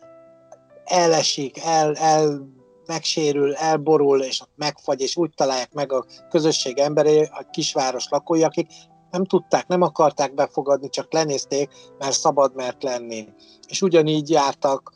elesik, 0.85 1.59
el, 1.59 1.95
el 1.95 2.49
megsérül, 2.87 3.55
elborul, 3.55 4.22
és 4.22 4.43
megfagy, 4.57 5.01
és 5.01 5.16
úgy 5.16 5.30
találják 5.35 5.72
meg 5.72 5.93
a 5.93 6.05
közösség 6.30 6.78
emberei, 6.78 7.22
a 7.22 7.49
kisváros 7.51 8.07
lakói, 8.11 8.43
akik 8.43 8.66
nem 9.11 9.24
tudták, 9.24 9.66
nem 9.66 9.82
akarták 9.82 10.35
befogadni, 10.35 10.89
csak 10.89 11.12
lenézték, 11.12 11.70
mert 11.99 12.18
szabad 12.18 12.55
mert 12.55 12.82
lenni. 12.82 13.28
És 13.68 13.82
ugyanígy 13.82 14.30
jártak 14.30 14.93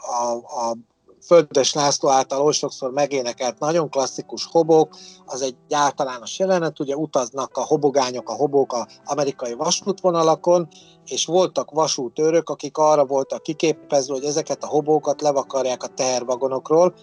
a, 0.00 0.32
a 0.32 0.76
Földes 1.24 1.72
László 1.72 2.08
által 2.08 2.40
oly 2.40 2.52
sokszor 2.52 2.90
megénekelt 2.90 3.58
nagyon 3.58 3.90
klasszikus 3.90 4.46
hobok, 4.50 4.96
az 5.26 5.42
egy 5.42 5.56
általános 5.70 6.38
jelenet, 6.38 6.80
ugye 6.80 6.96
utaznak 6.96 7.56
a 7.56 7.64
hobogányok, 7.64 8.28
a 8.28 8.32
hobók 8.32 8.72
a 8.72 8.86
amerikai 9.04 9.54
vasútvonalakon, 9.54 10.68
és 11.06 11.26
voltak 11.26 11.70
vasútőrök, 11.70 12.48
akik 12.48 12.76
arra 12.76 13.06
voltak 13.06 13.42
kiképezve, 13.42 14.14
hogy 14.14 14.24
ezeket 14.24 14.62
a 14.62 14.66
hobókat 14.66 15.20
levakarják 15.20 15.82
a 15.82 15.86
tehervagonokról, 15.86 16.94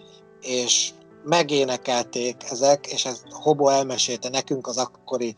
és 0.41 0.91
megénekelték 1.23 2.43
ezek, 2.49 2.87
és 2.87 3.05
ez 3.05 3.21
Hobo 3.29 3.67
elmesélte 3.67 4.29
nekünk 4.29 4.67
az 4.67 4.77
akkori 4.77 5.35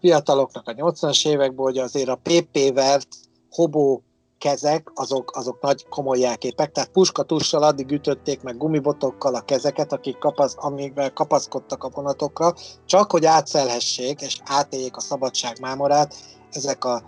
fiataloknak 0.00 0.68
a 0.68 0.72
80-as 0.72 1.28
évekből, 1.28 1.64
hogy 1.64 1.78
azért 1.78 2.08
a 2.08 2.20
PP 2.22 2.74
vert 2.74 3.08
Hobó 3.50 4.02
kezek, 4.38 4.90
azok, 4.94 5.36
azok 5.36 5.60
nagy 5.60 5.88
komoly 5.88 6.18
jelképek, 6.18 6.72
tehát 6.72 6.90
puskatussal 6.90 7.62
addig 7.62 7.90
ütötték 7.90 8.42
meg 8.42 8.56
gumibotokkal 8.56 9.34
a 9.34 9.40
kezeket, 9.40 9.92
akik 9.92 10.18
kapasz, 10.18 10.54
amivel 10.56 11.12
kapaszkodtak 11.12 11.84
a 11.84 11.90
vonatokra, 11.94 12.54
csak 12.86 13.10
hogy 13.10 13.24
átszelhessék 13.24 14.20
és 14.20 14.40
átéljék 14.44 14.96
a 14.96 15.00
szabadság 15.00 15.60
mámorát, 15.60 16.14
ezek 16.50 16.84
a 16.84 17.02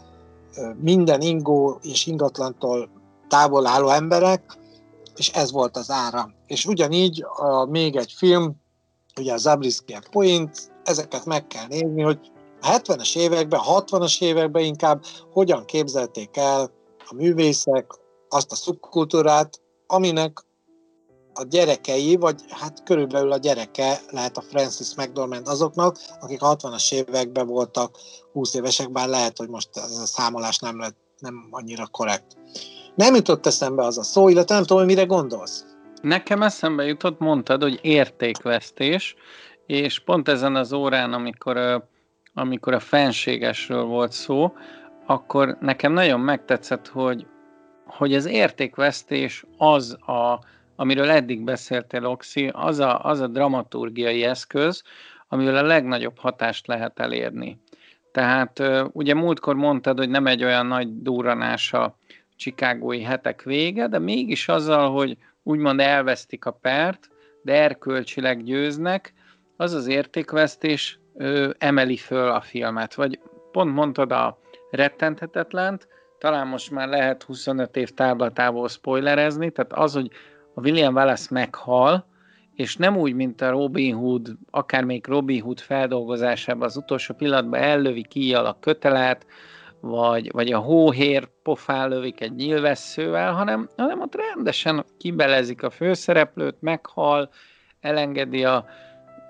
minden 0.80 1.20
ingó 1.20 1.78
és 1.82 2.06
ingatlantól 2.06 2.88
távol 3.28 3.66
álló 3.66 3.88
emberek, 3.88 4.58
és 5.16 5.28
ez 5.28 5.52
volt 5.52 5.76
az 5.76 5.90
ára. 5.90 6.30
És 6.46 6.64
ugyanígy 6.64 7.24
a, 7.36 7.64
még 7.64 7.96
egy 7.96 8.12
film, 8.16 8.56
ugye 9.18 9.32
a 9.32 9.36
Zabriskie 9.36 10.02
Point, 10.10 10.72
ezeket 10.84 11.24
meg 11.24 11.46
kell 11.46 11.66
nézni, 11.66 12.02
hogy 12.02 12.18
a 12.60 12.68
70-es 12.68 13.16
években, 13.16 13.60
a 13.60 13.84
60-as 13.84 14.22
években 14.22 14.64
inkább 14.64 15.02
hogyan 15.32 15.64
képzelték 15.64 16.36
el 16.36 16.70
a 17.10 17.14
művészek 17.14 17.86
azt 18.28 18.52
a 18.52 18.54
szubkultúrát, 18.54 19.60
aminek 19.86 20.44
a 21.34 21.44
gyerekei, 21.44 22.16
vagy 22.16 22.40
hát 22.48 22.82
körülbelül 22.82 23.32
a 23.32 23.36
gyereke 23.36 23.98
lehet 24.10 24.36
a 24.36 24.40
Francis 24.40 24.94
McDormand 24.96 25.48
azoknak, 25.48 25.96
akik 26.20 26.42
a 26.42 26.56
60-as 26.56 26.92
években 26.92 27.46
voltak 27.46 27.96
20 28.32 28.54
évesek, 28.54 28.92
bár 28.92 29.08
lehet, 29.08 29.38
hogy 29.38 29.48
most 29.48 29.68
ez 29.72 29.98
a 30.02 30.06
számolás 30.06 30.58
nem, 30.58 30.78
lett, 30.78 30.96
nem 31.18 31.48
annyira 31.50 31.86
korrekt. 31.86 32.36
Nem 32.94 33.14
jutott 33.14 33.46
eszembe 33.46 33.84
az 33.84 33.98
a 33.98 34.02
szó, 34.02 34.28
illetve 34.28 34.54
nem 34.54 34.64
tudom, 34.64 34.78
hogy 34.78 34.94
mire 34.94 35.04
gondolsz. 35.04 35.64
Nekem 36.02 36.42
eszembe 36.42 36.84
jutott, 36.84 37.18
mondtad, 37.18 37.62
hogy 37.62 37.78
értékvesztés, 37.82 39.14
és 39.66 39.98
pont 39.98 40.28
ezen 40.28 40.56
az 40.56 40.72
órán, 40.72 41.12
amikor, 41.12 41.84
amikor 42.34 42.72
a 42.74 42.80
fenségesről 42.80 43.84
volt 43.84 44.12
szó, 44.12 44.52
akkor 45.10 45.56
nekem 45.60 45.92
nagyon 45.92 46.20
megtetszett, 46.20 46.88
hogy, 46.88 47.26
hogy 47.86 48.14
az 48.14 48.26
értékvesztés 48.26 49.44
az 49.56 49.92
a, 49.92 50.40
amiről 50.76 51.10
eddig 51.10 51.44
beszéltél, 51.44 52.06
Oxi, 52.06 52.50
az 52.52 52.78
a, 52.78 53.04
az 53.04 53.20
a 53.20 53.26
dramaturgiai 53.26 54.24
eszköz, 54.24 54.82
amivel 55.28 55.56
a 55.56 55.62
legnagyobb 55.62 56.18
hatást 56.18 56.66
lehet 56.66 56.98
elérni. 56.98 57.60
Tehát 58.12 58.62
ugye 58.92 59.14
múltkor 59.14 59.54
mondtad, 59.54 59.98
hogy 59.98 60.08
nem 60.08 60.26
egy 60.26 60.44
olyan 60.44 60.66
nagy 60.66 61.02
durranás 61.02 61.72
a 61.72 61.96
csikágói 62.36 63.02
hetek 63.02 63.42
vége, 63.42 63.88
de 63.88 63.98
mégis 63.98 64.48
azzal, 64.48 64.90
hogy 64.90 65.16
úgymond 65.42 65.80
elvesztik 65.80 66.44
a 66.44 66.50
pert, 66.50 67.08
de 67.42 67.62
erkölcsileg 67.62 68.42
győznek, 68.42 69.12
az 69.56 69.72
az 69.72 69.86
értékvesztés 69.86 70.98
ö, 71.14 71.50
emeli 71.58 71.96
föl 71.96 72.30
a 72.30 72.40
filmet. 72.40 72.94
Vagy 72.94 73.20
pont 73.52 73.74
mondtad 73.74 74.12
a 74.12 74.38
rettenthetetlent, 74.70 75.88
talán 76.18 76.46
most 76.46 76.70
már 76.70 76.88
lehet 76.88 77.22
25 77.22 77.76
év 77.76 77.90
táblatából 77.90 78.68
spoilerezni, 78.68 79.50
tehát 79.50 79.72
az, 79.72 79.92
hogy 79.92 80.10
a 80.54 80.60
William 80.60 80.94
Wallace 80.94 81.28
meghal, 81.30 82.08
és 82.54 82.76
nem 82.76 82.96
úgy, 82.96 83.14
mint 83.14 83.40
a 83.40 83.50
Robin 83.50 83.94
Hood, 83.94 84.28
akár 84.50 84.84
még 84.84 85.06
Robin 85.06 85.42
Hood 85.42 85.60
feldolgozásában 85.60 86.62
az 86.62 86.76
utolsó 86.76 87.14
pillanatban 87.14 87.60
ellövi 87.60 88.02
ki 88.02 88.34
a 88.34 88.56
kötelet, 88.60 89.26
vagy, 89.80 90.32
vagy 90.32 90.52
a 90.52 90.58
hóhér 90.58 91.28
pofán 91.42 91.88
lövik 91.88 92.20
egy 92.20 92.34
nyilvesszővel, 92.34 93.32
hanem, 93.32 93.68
hanem 93.76 94.00
ott 94.00 94.14
rendesen 94.14 94.84
kibelezik 94.98 95.62
a 95.62 95.70
főszereplőt, 95.70 96.56
meghal, 96.60 97.30
elengedi 97.80 98.44
a, 98.44 98.66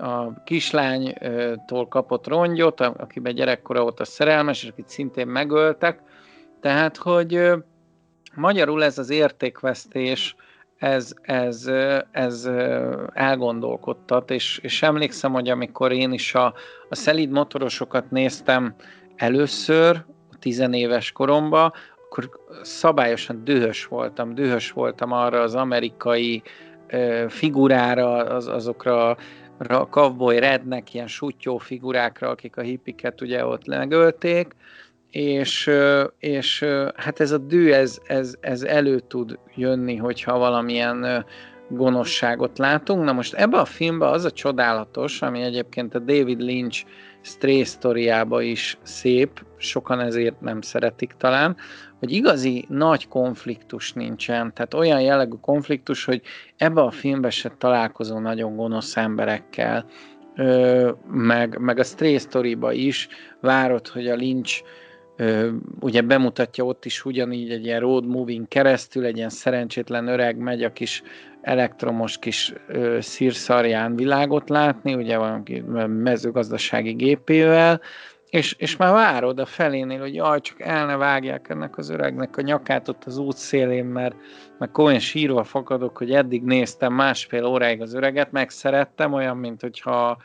a 0.00 0.42
kislánytól 0.44 1.88
kapott 1.88 2.26
rongyot, 2.26 2.80
akiben 2.80 3.34
gyerekkora 3.34 3.82
volt 3.82 4.00
a 4.00 4.04
szerelmes, 4.04 4.62
és 4.62 4.68
akit 4.68 4.88
szintén 4.88 5.26
megöltek. 5.26 6.02
Tehát, 6.60 6.96
hogy 6.96 7.50
magyarul 8.34 8.84
ez 8.84 8.98
az 8.98 9.10
értékvesztés, 9.10 10.36
ez, 10.76 11.12
ez, 11.22 11.70
ez 12.10 12.50
elgondolkodtat, 13.12 14.30
és, 14.30 14.58
és 14.62 14.82
emlékszem, 14.82 15.32
hogy 15.32 15.48
amikor 15.48 15.92
én 15.92 16.12
is 16.12 16.34
a, 16.34 16.54
a 16.88 16.94
szelíd 16.94 17.30
motorosokat 17.30 18.10
néztem 18.10 18.74
először, 19.16 20.04
tizenéves 20.38 21.12
koromban, 21.12 21.72
akkor 22.04 22.30
szabályosan 22.62 23.44
dühös 23.44 23.86
voltam, 23.86 24.34
dühös 24.34 24.72
voltam 24.72 25.12
arra 25.12 25.40
az 25.40 25.54
amerikai 25.54 26.42
figurára, 27.28 28.16
az, 28.16 28.46
azokra 28.46 29.16
a 29.68 29.88
cowboy 29.88 30.38
rednek, 30.38 30.94
ilyen 30.94 31.06
sutyó 31.06 31.58
figurákra, 31.58 32.28
akik 32.28 32.56
a 32.56 32.60
hippiket 32.60 33.20
ugye 33.20 33.46
ott 33.46 33.66
megölték, 33.66 34.54
és, 35.10 35.70
és 36.18 36.64
hát 36.96 37.20
ez 37.20 37.30
a 37.30 37.38
dű, 37.38 37.72
ez, 37.72 37.98
ez, 38.06 38.34
ez 38.40 38.62
elő 38.62 38.98
tud 38.98 39.38
jönni, 39.54 39.96
hogyha 39.96 40.38
valamilyen 40.38 41.24
gonoszságot 41.68 42.58
látunk. 42.58 43.04
Na 43.04 43.12
most 43.12 43.34
ebbe 43.34 43.58
a 43.58 43.64
filmbe 43.64 44.06
az 44.06 44.24
a 44.24 44.30
csodálatos, 44.30 45.22
ami 45.22 45.40
egyébként 45.40 45.94
a 45.94 45.98
David 45.98 46.40
Lynch 46.40 46.84
Stray 47.22 47.64
sztoriába 47.64 48.42
is 48.42 48.78
szép, 48.82 49.44
sokan 49.56 50.00
ezért 50.00 50.40
nem 50.40 50.60
szeretik 50.60 51.14
talán, 51.18 51.56
hogy 51.98 52.12
igazi 52.12 52.64
nagy 52.68 53.08
konfliktus 53.08 53.92
nincsen, 53.92 54.54
tehát 54.54 54.74
olyan 54.74 55.00
jellegű 55.00 55.36
konfliktus, 55.40 56.04
hogy 56.04 56.22
ebbe 56.56 56.80
a 56.80 56.90
filmbe 56.90 57.30
se 57.30 57.52
találkozó 57.58 58.18
nagyon 58.18 58.56
gonosz 58.56 58.96
emberekkel, 58.96 59.86
meg, 61.10 61.58
meg 61.58 61.78
a 61.78 61.84
Stray 61.84 62.18
Story-ba 62.18 62.72
is 62.72 63.08
várod, 63.40 63.88
hogy 63.88 64.08
a 64.08 64.14
Lynch 64.14 64.62
ugye 65.80 66.00
bemutatja 66.00 66.64
ott 66.64 66.84
is 66.84 67.04
ugyanígy 67.04 67.50
egy 67.50 67.64
ilyen 67.64 67.80
road 67.80 68.06
moving 68.06 68.48
keresztül, 68.48 69.04
egy 69.04 69.16
ilyen 69.16 69.28
szerencsétlen 69.28 70.06
öreg 70.06 70.36
megy 70.36 70.64
a 70.64 70.72
kis 70.72 71.02
elektromos 71.40 72.18
kis 72.18 72.52
ö, 72.68 72.98
szírszarján 73.00 73.96
világot 73.96 74.48
látni, 74.48 74.94
ugye 74.94 75.16
valami 75.16 75.62
mezőgazdasági 75.86 76.92
gépével, 76.92 77.80
és, 78.30 78.54
és 78.58 78.76
már 78.76 78.92
várod 78.92 79.38
a 79.38 79.46
felénél, 79.46 80.00
hogy 80.00 80.14
jaj, 80.14 80.40
csak 80.40 80.60
el 80.60 80.86
ne 80.86 80.96
vágják 80.96 81.48
ennek 81.48 81.78
az 81.78 81.90
öregnek 81.90 82.36
a 82.36 82.40
nyakát 82.40 82.88
ott 82.88 83.04
az 83.04 83.18
út 83.18 83.36
szélén, 83.36 83.84
mert, 83.84 84.14
mert 84.58 84.78
olyan 84.78 84.98
sírva 84.98 85.44
fakadok, 85.44 85.96
hogy 85.96 86.12
eddig 86.12 86.42
néztem 86.42 86.92
másfél 86.92 87.44
óráig 87.44 87.80
az 87.80 87.94
öreget, 87.94 88.32
megszerettem, 88.32 89.12
olyan, 89.12 89.36
mint 89.36 89.60
hogyha 89.60 90.18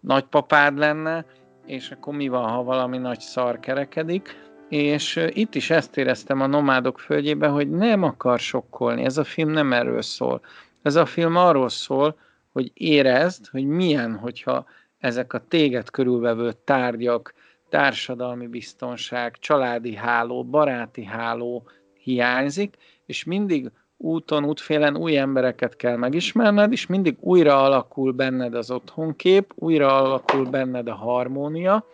nagypapád 0.00 0.78
lenne, 0.78 1.24
és 1.66 1.90
akkor 1.90 2.14
mi 2.14 2.28
van, 2.28 2.48
ha 2.48 2.62
valami 2.62 2.98
nagy 2.98 3.20
szar 3.20 3.60
kerekedik, 3.60 4.44
és 4.68 5.26
itt 5.28 5.54
is 5.54 5.70
ezt 5.70 5.96
éreztem 5.96 6.40
a 6.40 6.46
Nomádok 6.46 6.98
földjében, 6.98 7.52
hogy 7.52 7.70
nem 7.70 8.02
akar 8.02 8.38
sokkolni, 8.38 9.04
ez 9.04 9.18
a 9.18 9.24
film 9.24 9.50
nem 9.50 9.72
erről 9.72 10.02
szól. 10.02 10.40
Ez 10.82 10.96
a 10.96 11.06
film 11.06 11.36
arról 11.36 11.68
szól, 11.68 12.18
hogy 12.52 12.70
érezd, 12.74 13.46
hogy 13.46 13.64
milyen, 13.64 14.16
hogyha 14.16 14.66
ezek 14.98 15.32
a 15.32 15.44
téged 15.48 15.90
körülvevő 15.90 16.52
tárgyak, 16.64 17.34
társadalmi 17.68 18.46
biztonság, 18.46 19.38
családi 19.38 19.94
háló, 19.94 20.44
baráti 20.44 21.04
háló 21.04 21.68
hiányzik, 21.94 22.76
és 23.06 23.24
mindig 23.24 23.70
úton, 23.96 24.44
útfélen 24.44 24.96
új 24.96 25.16
embereket 25.16 25.76
kell 25.76 25.96
megismerned, 25.96 26.72
és 26.72 26.86
mindig 26.86 27.16
újra 27.20 27.62
alakul 27.62 28.12
benned 28.12 28.54
az 28.54 28.70
otthonkép, 28.70 29.52
újra 29.54 30.02
alakul 30.02 30.44
benned 30.44 30.88
a 30.88 30.94
harmónia, 30.94 31.84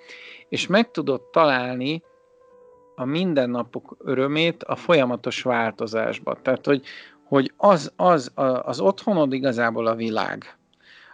és 0.48 0.66
meg 0.66 0.90
tudod 0.90 1.20
találni 1.20 2.02
a 2.94 3.04
mindennapok 3.04 3.96
örömét 3.98 4.62
a 4.62 4.76
folyamatos 4.76 5.42
változásba. 5.42 6.36
Tehát, 6.42 6.66
hogy, 6.66 6.82
hogy 7.24 7.52
az, 7.56 7.92
az, 7.96 8.32
az 8.62 8.80
otthonod 8.80 9.32
igazából 9.32 9.86
a 9.86 9.94
világ. 9.94 10.56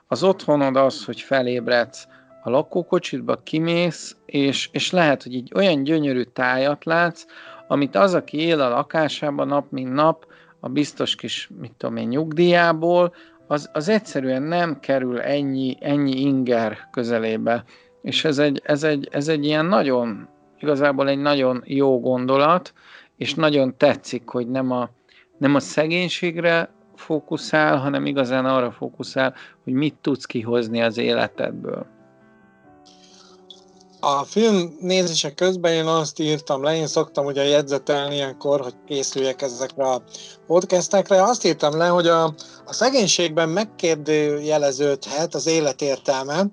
Az 0.07 0.23
otthonod 0.23 0.77
az, 0.77 1.05
hogy 1.05 1.21
felébredsz 1.21 2.07
a 2.43 2.51
lakókocsitba, 2.51 3.37
kimész, 3.43 4.17
és, 4.27 4.69
és 4.73 4.91
lehet, 4.91 5.23
hogy 5.23 5.35
egy 5.35 5.53
olyan 5.55 5.83
gyönyörű 5.83 6.23
tájat 6.23 6.85
látsz, 6.85 7.27
amit 7.69 7.97
az, 7.97 8.15
aki 8.15 8.41
él 8.41 8.61
a 8.61 8.69
lakásában 8.69 9.47
nap, 9.47 9.71
mint 9.71 9.93
nap, 9.93 10.27
a 10.61 10.69
biztos 10.69 11.15
kis, 11.15 11.51
mit 11.59 11.73
tudom 11.77 11.97
én, 11.97 12.09
nyugdíjából, 12.09 13.15
az, 13.47 13.71
az 13.73 13.89
egyszerűen 13.89 14.43
nem 14.43 14.81
kerül 14.81 15.21
ennyi, 15.21 15.77
ennyi 15.81 16.21
inger 16.21 16.89
közelébe. 16.91 17.65
És 18.03 18.25
ez 18.25 18.39
egy, 18.39 18.63
ez, 18.65 18.83
egy, 18.83 19.09
ez 19.11 19.29
egy 19.29 19.45
ilyen 19.45 19.67
nagyon, 19.67 20.29
igazából 20.59 21.09
egy 21.09 21.19
nagyon 21.19 21.63
jó 21.65 22.01
gondolat, 22.01 22.73
és 23.17 23.35
nagyon 23.35 23.77
tetszik, 23.77 24.29
hogy 24.29 24.49
nem 24.49 24.71
a, 24.71 24.91
nem 25.39 25.55
a 25.55 25.61
szegénységre 25.61 26.71
fókuszál, 26.95 27.77
hanem 27.77 28.07
igazán 28.07 28.45
arra 28.45 28.71
fókuszál, 28.71 29.35
hogy 29.65 29.73
mit 29.73 29.95
tudsz 30.01 30.25
kihozni 30.25 30.83
az 30.83 30.99
életedből. 30.99 31.98
A 34.01 34.25
film 34.25 34.77
nézése 34.81 35.35
közben 35.35 35.73
én 35.73 35.87
azt 35.87 36.19
írtam 36.19 36.63
le, 36.63 36.77
én 36.77 36.87
szoktam 36.87 37.27
ugye 37.27 37.45
jegyzetelni 37.45 38.15
ilyenkor, 38.15 38.61
hogy 38.61 38.75
készüljek 38.87 39.43
ezekre 39.43 39.85
a 39.91 40.03
podcastekre. 40.47 41.23
Azt 41.23 41.45
írtam 41.45 41.77
le, 41.77 41.87
hogy 41.87 42.07
a, 42.07 42.25
a 42.65 42.73
szegénységben 42.73 43.49
megkérdőjeleződhet 43.49 45.35
az 45.35 45.47
életértelme, 45.47 46.47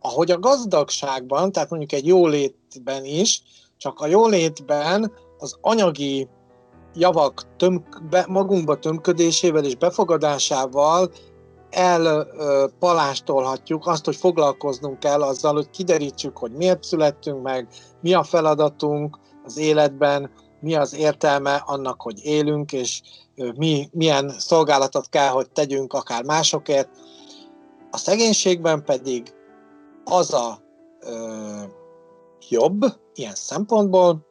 ahogy 0.00 0.30
a 0.30 0.38
gazdagságban, 0.38 1.52
tehát 1.52 1.70
mondjuk 1.70 1.92
egy 1.92 2.06
jólétben 2.06 3.04
is, 3.04 3.42
csak 3.76 4.00
a 4.00 4.06
jólétben 4.06 5.12
az 5.38 5.56
anyagi 5.60 6.28
javak 6.94 7.42
tömk, 7.56 8.02
be, 8.10 8.24
magunkba 8.28 8.78
tömködésével 8.78 9.64
és 9.64 9.76
befogadásával 9.76 11.10
elpalástolhatjuk 11.70 13.86
azt, 13.86 14.04
hogy 14.04 14.16
foglalkoznunk 14.16 14.98
kell 14.98 15.22
azzal, 15.22 15.54
hogy 15.54 15.70
kiderítsük, 15.70 16.38
hogy 16.38 16.52
miért 16.52 16.82
születtünk 16.82 17.42
meg, 17.42 17.68
mi 18.00 18.14
a 18.14 18.22
feladatunk 18.22 19.18
az 19.44 19.56
életben, 19.56 20.30
mi 20.60 20.74
az 20.74 20.94
értelme 20.94 21.62
annak, 21.66 22.02
hogy 22.02 22.24
élünk, 22.24 22.72
és 22.72 23.02
mi, 23.56 23.88
milyen 23.92 24.34
szolgálatot 24.38 25.08
kell, 25.08 25.28
hogy 25.28 25.50
tegyünk 25.50 25.92
akár 25.92 26.24
másokért. 26.24 26.88
A 27.90 27.96
szegénységben 27.96 28.84
pedig 28.84 29.34
az 30.04 30.34
a 30.34 30.62
ö, 31.00 31.62
jobb 32.48 32.84
ilyen 33.14 33.34
szempontból, 33.34 34.26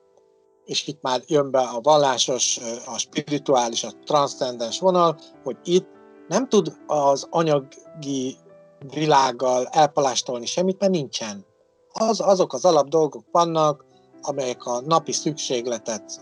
és 0.66 0.88
itt 0.88 1.02
már 1.02 1.22
jön 1.28 1.52
be 1.52 1.60
a 1.60 1.80
vallásos, 1.82 2.60
a 2.86 2.98
spirituális, 2.98 3.84
a 3.84 3.92
transzcendens 4.06 4.80
vonal, 4.80 5.18
hogy 5.44 5.58
itt 5.64 5.97
nem 6.28 6.50
tud 6.50 6.74
az 6.88 7.28
anyagi 7.30 8.38
világgal 8.94 9.66
elpalástolni 9.66 10.46
semmit, 10.46 10.80
mert 10.80 10.92
nincsen. 10.92 11.46
Az, 11.92 12.20
azok 12.20 12.54
az 12.54 12.66
alap 12.66 12.88
dolgok 12.88 13.24
vannak, 13.32 13.86
amelyek 14.22 14.66
a 14.66 14.82
napi 14.82 15.12
szükségletet 15.12 16.22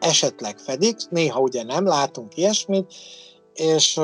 esetleg 0.00 0.58
fedik, 0.58 0.96
néha 1.10 1.40
ugye 1.40 1.62
nem 1.62 1.86
látunk 1.86 2.36
ilyesmit, 2.36 2.94
és 3.52 4.00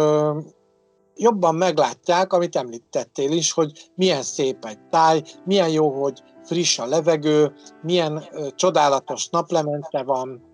jobban 1.15 1.55
meglátják, 1.55 2.33
amit 2.33 2.57
említettél 2.57 3.33
is, 3.33 3.53
hogy 3.53 3.91
milyen 3.95 4.23
szép 4.23 4.65
egy 4.65 4.79
táj, 4.91 5.23
milyen 5.45 5.69
jó, 5.69 6.03
hogy 6.03 6.23
friss 6.45 6.79
a 6.79 6.87
levegő, 6.87 7.55
milyen 7.83 8.25
csodálatos 8.55 9.29
naplemente 9.29 10.03
van, 10.03 10.52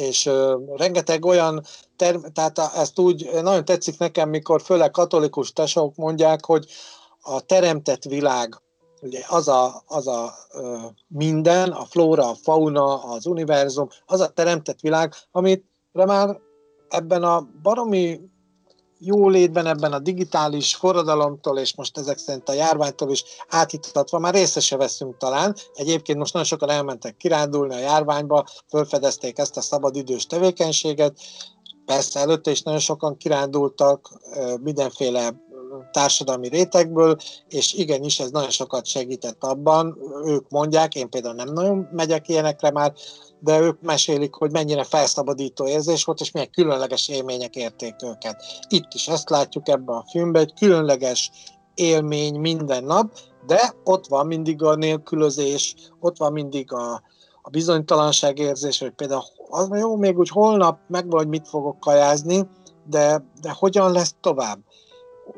és 0.00 0.30
rengeteg 0.76 1.24
olyan, 1.24 1.62
term- 1.96 2.32
tehát 2.32 2.58
ezt 2.58 2.98
úgy 2.98 3.30
nagyon 3.42 3.64
tetszik 3.64 3.98
nekem, 3.98 4.28
mikor 4.28 4.62
főleg 4.62 4.90
katolikus 4.90 5.52
tesók 5.52 5.96
mondják, 5.96 6.44
hogy 6.44 6.66
a 7.20 7.40
teremtett 7.40 8.04
világ, 8.04 8.60
ugye 9.02 9.20
az 9.28 9.48
a, 9.48 9.82
az 9.86 10.06
a 10.06 10.34
minden, 11.08 11.70
a 11.70 11.84
flóra, 11.84 12.28
a 12.28 12.34
fauna, 12.34 13.02
az 13.02 13.26
univerzum, 13.26 13.88
az 14.06 14.20
a 14.20 14.28
teremtett 14.28 14.80
világ, 14.80 15.14
amit 15.30 15.64
már 15.92 16.40
ebben 16.88 17.22
a 17.22 17.48
baromi 17.62 18.20
jólétben 19.02 19.66
ebben 19.66 19.92
a 19.92 19.98
digitális 19.98 20.74
forradalomtól, 20.74 21.58
és 21.58 21.74
most 21.74 21.98
ezek 21.98 22.18
szerint 22.18 22.48
a 22.48 22.52
járványtól 22.52 23.10
is 23.10 23.24
átítatva 23.48 24.18
már 24.18 24.34
része 24.34 24.60
se 24.60 24.76
veszünk 24.76 25.16
talán. 25.16 25.56
Egyébként 25.74 26.18
most 26.18 26.32
nagyon 26.32 26.48
sokan 26.48 26.70
elmentek 26.70 27.16
kirándulni 27.16 27.74
a 27.74 27.78
járványba, 27.78 28.46
felfedezték 28.68 29.38
ezt 29.38 29.56
a 29.56 29.60
szabadidős 29.60 30.26
tevékenységet, 30.26 31.18
persze 31.84 32.20
előtte 32.20 32.50
is 32.50 32.62
nagyon 32.62 32.80
sokan 32.80 33.16
kirándultak 33.16 34.10
mindenféle 34.62 35.34
társadalmi 35.92 36.48
rétegből, 36.48 37.16
és 37.48 37.74
igenis 37.74 38.20
ez 38.20 38.30
nagyon 38.30 38.50
sokat 38.50 38.86
segített 38.86 39.44
abban, 39.44 39.98
ők 40.24 40.48
mondják, 40.48 40.94
én 40.94 41.10
például 41.10 41.34
nem 41.34 41.52
nagyon 41.52 41.88
megyek 41.92 42.28
ilyenekre 42.28 42.70
már, 42.70 42.92
de 43.38 43.60
ők 43.60 43.80
mesélik, 43.80 44.34
hogy 44.34 44.50
mennyire 44.50 44.84
felszabadító 44.84 45.66
érzés 45.66 46.04
volt, 46.04 46.20
és 46.20 46.30
milyen 46.30 46.50
különleges 46.50 47.08
élmények 47.08 47.56
érték 47.56 47.94
őket. 48.02 48.42
Itt 48.68 48.94
is 48.94 49.08
ezt 49.08 49.30
látjuk 49.30 49.68
ebben 49.68 49.96
a 49.96 50.04
filmben, 50.10 50.42
egy 50.42 50.54
különleges 50.58 51.30
élmény 51.74 52.40
minden 52.40 52.84
nap, 52.84 53.12
de 53.46 53.74
ott 53.84 54.06
van 54.06 54.26
mindig 54.26 54.62
a 54.62 54.74
nélkülözés, 54.74 55.74
ott 56.00 56.16
van 56.16 56.32
mindig 56.32 56.72
a, 56.72 57.02
a 57.42 57.50
bizonytalanság 57.50 58.38
érzés, 58.38 58.78
hogy 58.78 58.90
például 58.90 59.22
az 59.48 59.68
jó, 59.72 59.96
még 59.96 60.18
úgy 60.18 60.28
holnap 60.28 60.78
megvan, 60.86 61.18
hogy 61.18 61.28
mit 61.28 61.48
fogok 61.48 61.80
kajázni, 61.80 62.48
de, 62.86 63.24
de 63.40 63.50
hogyan 63.58 63.92
lesz 63.92 64.14
tovább? 64.20 64.58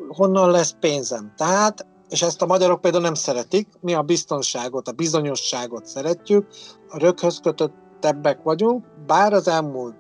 Honnan 0.09 0.51
lesz 0.51 0.75
pénzem? 0.81 1.33
Tehát, 1.37 1.87
és 2.09 2.23
ezt 2.23 2.43
a 2.43 2.47
magyarok 2.47 2.81
például 2.81 3.03
nem 3.03 3.15
szeretik, 3.15 3.69
mi 3.81 3.95
a 3.95 4.03
biztonságot, 4.03 4.89
a 4.89 4.93
bizonyosságot 4.93 5.87
szeretjük, 5.87 6.47
a 6.89 6.99
röghöz 6.99 7.41
kötött 7.43 7.83
fejlettebbek 8.03 8.43
vagyunk, 8.43 8.85
bár 9.07 9.33
az 9.33 9.49
elmúlt 9.49 9.97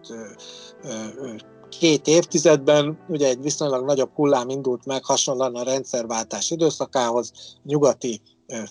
két 1.68 2.06
évtizedben 2.06 2.98
ugye 3.08 3.28
egy 3.28 3.42
viszonylag 3.42 3.84
nagyobb 3.84 4.10
hullám 4.14 4.48
indult 4.48 4.84
meg 4.84 5.04
hasonlóan 5.04 5.54
a 5.54 5.62
rendszerváltás 5.62 6.50
időszakához, 6.50 7.32
nyugati 7.64 8.20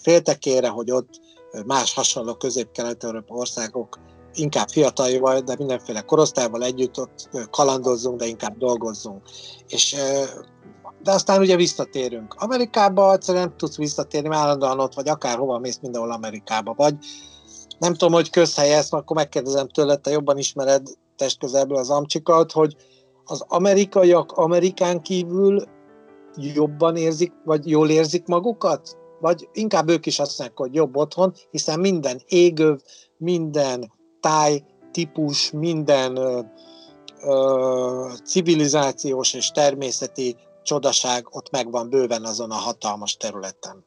féltekére, 0.01 0.67
hogy 0.67 0.91
ott 0.91 1.09
más 1.65 1.93
hasonló 1.93 2.33
közép-kelet-európa 2.33 3.35
országok 3.35 3.99
inkább 4.33 4.67
fiataljával, 4.67 5.39
de 5.39 5.55
mindenféle 5.57 6.01
korosztályval 6.01 6.63
együtt 6.63 6.99
ott 6.99 7.29
kalandozzunk, 7.51 8.19
de 8.19 8.25
inkább 8.25 8.57
dolgozzunk. 8.57 9.21
És 9.67 9.95
de 11.03 11.11
aztán 11.11 11.39
ugye 11.39 11.55
visszatérünk. 11.55 12.33
Amerikába 12.37 13.13
egyszerűen 13.13 13.43
nem 13.43 13.57
tudsz 13.57 13.77
visszatérni, 13.77 14.35
állandóan 14.35 14.79
ott 14.79 14.93
vagy, 14.93 15.09
akárhova 15.09 15.59
mész, 15.59 15.79
mindenhol 15.81 16.11
Amerikába 16.11 16.73
vagy 16.73 16.95
nem 17.81 17.93
tudom, 17.93 18.13
hogy 18.13 18.29
közhely 18.29 18.73
ezt, 18.73 18.93
akkor 18.93 19.15
megkérdezem 19.15 19.67
tőle, 19.67 19.95
te 19.95 20.11
jobban 20.11 20.37
ismered 20.37 20.87
testközelből 21.15 21.77
az 21.77 21.89
amcsikat, 21.89 22.51
hogy 22.51 22.75
az 23.25 23.43
amerikaiak 23.47 24.31
Amerikán 24.31 25.01
kívül 25.01 25.63
jobban 26.35 26.95
érzik, 26.95 27.33
vagy 27.45 27.69
jól 27.69 27.89
érzik 27.89 28.25
magukat? 28.25 28.97
Vagy 29.19 29.49
inkább 29.53 29.89
ők 29.89 30.05
is 30.05 30.19
azt 30.19 30.37
mondják, 30.37 30.59
hogy 30.59 30.75
jobb 30.75 30.95
otthon, 30.95 31.33
hiszen 31.51 31.79
minden 31.79 32.21
égöv, 32.25 32.79
minden 33.17 33.91
táj, 34.19 34.63
típus, 34.91 35.51
minden 35.51 36.15
ö, 36.15 36.39
ö, 37.23 38.09
civilizációs 38.25 39.33
és 39.33 39.51
természeti 39.51 40.35
csodaság 40.63 41.27
ott 41.29 41.51
megvan 41.51 41.89
bőven 41.89 42.23
azon 42.23 42.51
a 42.51 42.55
hatalmas 42.55 43.17
területen. 43.17 43.85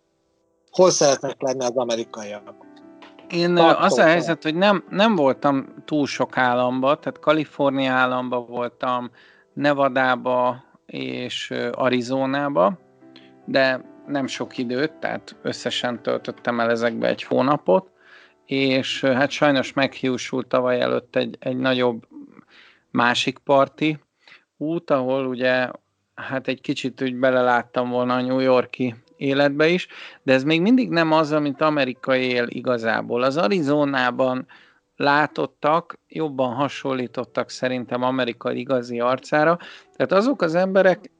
Hol 0.70 0.91
szeretnek 0.91 1.43
lenni 1.43 1.64
az 1.64 1.77
amerikaiak? 1.77 2.55
Én 3.31 3.57
az 3.57 3.99
a 3.99 4.03
helyzet, 4.03 4.43
hogy 4.43 4.55
nem, 4.55 4.85
nem 4.91 5.14
voltam 5.16 5.75
túl 5.85 6.07
sok 6.07 6.37
államba, 6.37 6.99
tehát 6.99 7.20
Kalifornia 7.20 7.93
államba 7.93 8.41
voltam, 8.41 9.11
Nevadába 9.53 10.64
és 10.87 11.55
Arizonába, 11.72 12.79
de 13.45 13.85
nem 14.07 14.27
sok 14.27 14.59
időt, 14.59 14.93
tehát 14.93 15.37
összesen 15.43 16.03
töltöttem 16.03 16.61
el 16.61 16.70
ezekbe 16.70 17.09
egy 17.09 17.22
hónapot, 17.22 17.91
és 18.45 19.01
hát 19.01 19.31
sajnos 19.31 19.72
meghiúsult 19.72 20.47
tavaly 20.47 20.81
előtt 20.81 21.16
egy, 21.16 21.37
egy 21.41 21.57
nagyobb 21.57 22.07
másik 22.91 23.39
parti 23.39 23.99
út, 24.57 24.91
ahol 24.91 25.27
ugye 25.27 25.70
hát 26.15 26.49
egy 26.49 26.61
kicsit 26.61 27.03
úgy 27.03 27.17
beleláttam 27.17 27.91
volna 27.91 28.15
a 28.15 28.21
New 28.21 28.39
Yorki 28.39 28.95
életbe 29.17 29.69
is, 29.69 29.89
de 30.23 30.33
ez 30.33 30.45
még 30.45 30.61
mindig 30.61 30.89
nem 30.89 31.12
az, 31.12 31.33
amit 31.33 31.61
Amerika 31.61 32.17
él 32.17 32.47
igazából. 32.49 33.23
Az 33.23 33.37
Arizonában 33.37 34.47
látottak, 34.97 35.99
jobban 36.09 36.55
hasonlítottak 36.55 37.51
szerintem 37.51 38.03
Amerika 38.03 38.53
igazi 38.53 39.01
arcára. 39.01 39.59
Tehát 39.97 40.12
azok 40.12 40.43
az 40.43 40.55
emberek, 40.55 41.11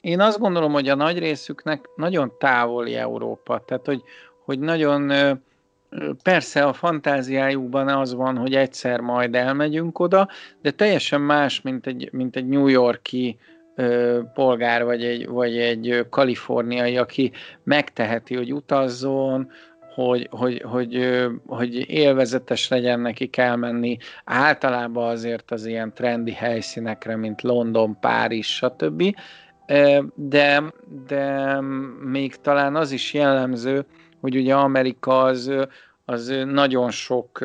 én 0.00 0.20
azt 0.20 0.38
gondolom, 0.38 0.72
hogy 0.72 0.88
a 0.88 0.94
nagy 0.94 1.18
részüknek 1.18 1.88
nagyon 1.96 2.32
távoli 2.38 2.94
Európa. 2.94 3.62
Tehát, 3.66 3.86
hogy, 3.86 4.02
hogy 4.44 4.58
nagyon 4.58 5.12
persze 6.22 6.64
a 6.64 6.72
fantáziájukban 6.72 7.88
az 7.88 8.14
van, 8.14 8.36
hogy 8.36 8.54
egyszer 8.54 9.00
majd 9.00 9.34
elmegyünk 9.34 9.98
oda, 9.98 10.28
de 10.62 10.70
teljesen 10.70 11.20
más, 11.20 11.60
mint 11.60 11.86
egy, 11.86 12.08
mint 12.12 12.36
egy 12.36 12.46
New 12.46 12.66
Yorki 12.66 13.38
polgár, 14.34 14.84
vagy 14.84 15.04
egy, 15.04 15.28
vagy 15.28 15.58
egy 15.58 16.06
kaliforniai, 16.10 16.96
aki 16.96 17.32
megteheti, 17.62 18.36
hogy 18.36 18.52
utazzon, 18.52 19.50
hogy, 19.94 20.28
hogy, 20.30 20.62
hogy, 20.62 21.22
hogy 21.46 21.90
élvezetes 21.90 22.68
legyen 22.68 23.00
neki 23.00 23.26
kell 23.26 23.56
menni, 23.56 23.96
általában 24.24 25.08
azért 25.08 25.50
az 25.50 25.66
ilyen 25.66 25.92
trendi 25.94 26.32
helyszínekre, 26.32 27.16
mint 27.16 27.42
London, 27.42 27.98
Párizs, 28.00 28.54
stb. 28.54 29.02
De, 30.14 30.62
de 31.06 31.60
még 32.04 32.36
talán 32.36 32.76
az 32.76 32.90
is 32.90 33.12
jellemző, 33.12 33.84
hogy 34.20 34.36
ugye 34.36 34.54
Amerika 34.54 35.22
az, 35.22 35.52
az 36.04 36.34
nagyon 36.46 36.90
sok, 36.90 37.38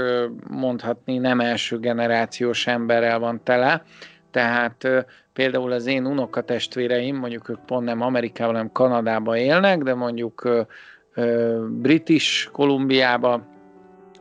mondhatni 0.50 1.18
nem 1.18 1.40
első 1.40 1.80
generációs 1.80 2.68
emberrel 2.68 3.20
van 3.20 3.44
tele, 3.44 3.84
tehát 4.32 4.88
például 5.34 5.72
az 5.72 5.86
én 5.86 6.06
unokatestvéreim, 6.06 7.16
mondjuk 7.16 7.50
ők 7.50 7.60
pont 7.66 7.86
nem 7.86 8.02
Amerikában, 8.02 8.54
hanem 8.54 8.72
Kanadában 8.72 9.36
élnek, 9.36 9.84
de 9.84 9.94
mondjuk 9.94 10.66
British 11.70 12.52
Kolumbiába, 12.52 13.48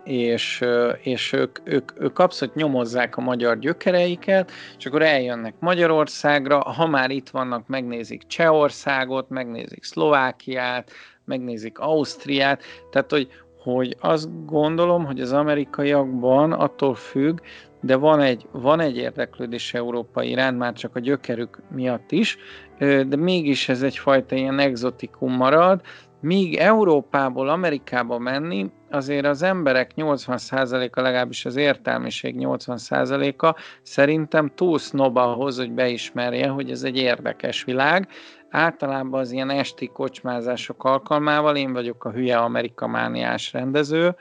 és, 0.09 0.65
és 1.01 1.33
ők, 1.33 1.59
ők, 1.65 1.93
ők 2.01 2.19
abszolút 2.19 2.55
nyomozzák 2.55 3.17
a 3.17 3.21
magyar 3.21 3.59
gyökereiket, 3.59 4.51
és 4.79 4.87
akkor 4.87 5.03
eljönnek 5.03 5.55
Magyarországra, 5.59 6.59
ha 6.59 6.87
már 6.87 7.11
itt 7.11 7.29
vannak, 7.29 7.67
megnézik 7.67 8.23
Csehországot, 8.27 9.29
megnézik 9.29 9.85
Szlovákiát, 9.85 10.91
megnézik 11.25 11.79
Ausztriát, 11.79 12.63
tehát 12.91 13.11
hogy, 13.11 13.29
hogy 13.59 13.97
azt 14.01 14.47
gondolom, 14.47 15.05
hogy 15.05 15.21
az 15.21 15.33
amerikaiakban 15.33 16.53
attól 16.53 16.95
függ, 16.95 17.39
de 17.81 17.97
van 17.97 18.21
egy, 18.21 18.47
van 18.51 18.81
egy 18.81 18.97
érdeklődés 18.97 19.75
Európa 19.75 20.23
iránt, 20.23 20.59
már 20.59 20.73
csak 20.73 20.97
a 20.97 21.01
gyökerük 21.01 21.63
miatt 21.71 22.13
is, 22.13 22.39
de 22.79 23.17
mégis 23.17 23.69
ez 23.69 23.83
egyfajta 23.83 24.35
ilyen 24.35 24.59
exotikum 24.59 25.33
marad, 25.33 25.81
Míg 26.21 26.57
Európából 26.57 27.49
Amerikába 27.49 28.19
menni, 28.19 28.71
azért 28.91 29.27
az 29.27 29.43
emberek 29.43 29.91
80%-a, 29.97 31.01
legalábbis 31.01 31.45
az 31.45 31.57
értelmiség 31.57 32.35
80%-a 32.39 33.61
szerintem 33.83 34.53
túl 34.55 34.79
sznob 34.79 35.17
ahhoz, 35.17 35.57
hogy 35.57 35.73
beismerje, 35.73 36.49
hogy 36.49 36.71
ez 36.71 36.83
egy 36.83 36.97
érdekes 36.97 37.65
világ. 37.65 38.09
Általában 38.51 39.21
az 39.21 39.33
ilyen 39.33 39.51
esti 39.51 39.87
kocsmázások 39.87 40.85
alkalmával 40.85 41.57
én 41.57 41.73
vagyok 41.73 42.05
a 42.05 42.11
hülye 42.11 42.37
amerikamániás 42.37 43.53
rendező, 43.53 44.17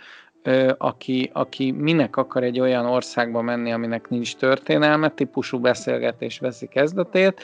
aki, 0.77 1.29
aki 1.33 1.71
minek 1.71 2.15
akar 2.15 2.43
egy 2.43 2.59
olyan 2.59 2.85
országba 2.85 3.41
menni, 3.41 3.71
aminek 3.71 4.09
nincs 4.09 4.35
történelme, 4.35 5.09
típusú 5.09 5.59
beszélgetés 5.59 6.39
veszi 6.39 6.67
kezdetét. 6.67 7.41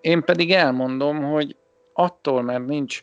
Én 0.00 0.22
pedig 0.22 0.50
elmondom, 0.50 1.22
hogy 1.22 1.56
attól, 1.92 2.42
mert 2.42 2.66
nincs 2.66 3.02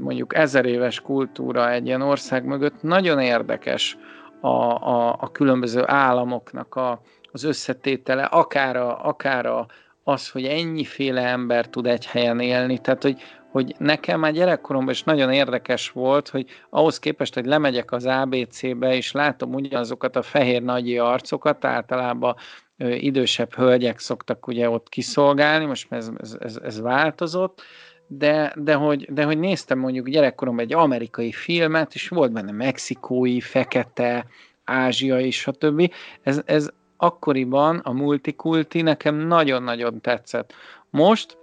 mondjuk 0.00 0.34
ezer 0.34 0.64
éves 0.64 1.00
kultúra 1.00 1.70
egy 1.70 1.86
ilyen 1.86 2.02
ország 2.02 2.44
mögött, 2.44 2.82
nagyon 2.82 3.20
érdekes 3.20 3.96
a, 4.40 4.48
a, 4.48 5.16
a 5.20 5.30
különböző 5.32 5.82
államoknak 5.86 6.74
a, 6.74 7.00
az 7.32 7.44
összetétele, 7.44 8.22
akár, 8.22 8.76
a, 8.76 9.04
akár 9.04 9.46
a, 9.46 9.66
az, 10.04 10.30
hogy 10.30 10.44
ennyiféle 10.44 11.26
ember 11.26 11.68
tud 11.68 11.86
egy 11.86 12.06
helyen 12.06 12.40
élni, 12.40 12.78
tehát 12.78 13.02
hogy, 13.02 13.22
hogy 13.50 13.74
nekem 13.78 14.20
már 14.20 14.32
gyerekkoromban 14.32 14.92
is 14.92 15.02
nagyon 15.02 15.32
érdekes 15.32 15.90
volt, 15.90 16.28
hogy 16.28 16.46
ahhoz 16.70 16.98
képest, 16.98 17.34
hogy 17.34 17.46
lemegyek 17.46 17.92
az 17.92 18.06
ABC-be, 18.06 18.94
és 18.94 19.12
látom 19.12 19.54
ugyanazokat 19.54 20.16
a 20.16 20.22
fehér 20.22 20.62
nagyi 20.62 20.98
arcokat, 20.98 21.64
általában 21.64 22.34
ö, 22.76 22.88
idősebb 22.88 23.54
hölgyek 23.54 23.98
szoktak 23.98 24.46
ugye 24.46 24.70
ott 24.70 24.88
kiszolgálni, 24.88 25.64
most 25.64 25.92
ez, 25.92 26.10
ez, 26.20 26.36
ez, 26.40 26.58
ez 26.62 26.80
változott, 26.80 27.62
de, 28.06 28.52
de, 28.56 28.74
hogy, 28.74 29.12
de 29.12 29.24
hogy 29.24 29.38
néztem 29.38 29.78
mondjuk 29.78 30.08
gyerekkoromban 30.08 30.64
egy 30.64 30.72
amerikai 30.72 31.32
filmet, 31.32 31.94
és 31.94 32.08
volt 32.08 32.32
benne 32.32 32.52
mexikói, 32.52 33.40
fekete, 33.40 34.26
ázsiai, 34.64 35.30
stb. 35.30 35.92
Ez, 36.22 36.40
ez 36.44 36.68
akkoriban 36.96 37.78
a 37.78 37.92
multikulti 37.92 38.82
nekem 38.82 39.14
nagyon-nagyon 39.14 40.00
tetszett. 40.00 40.52
Most 40.90 41.38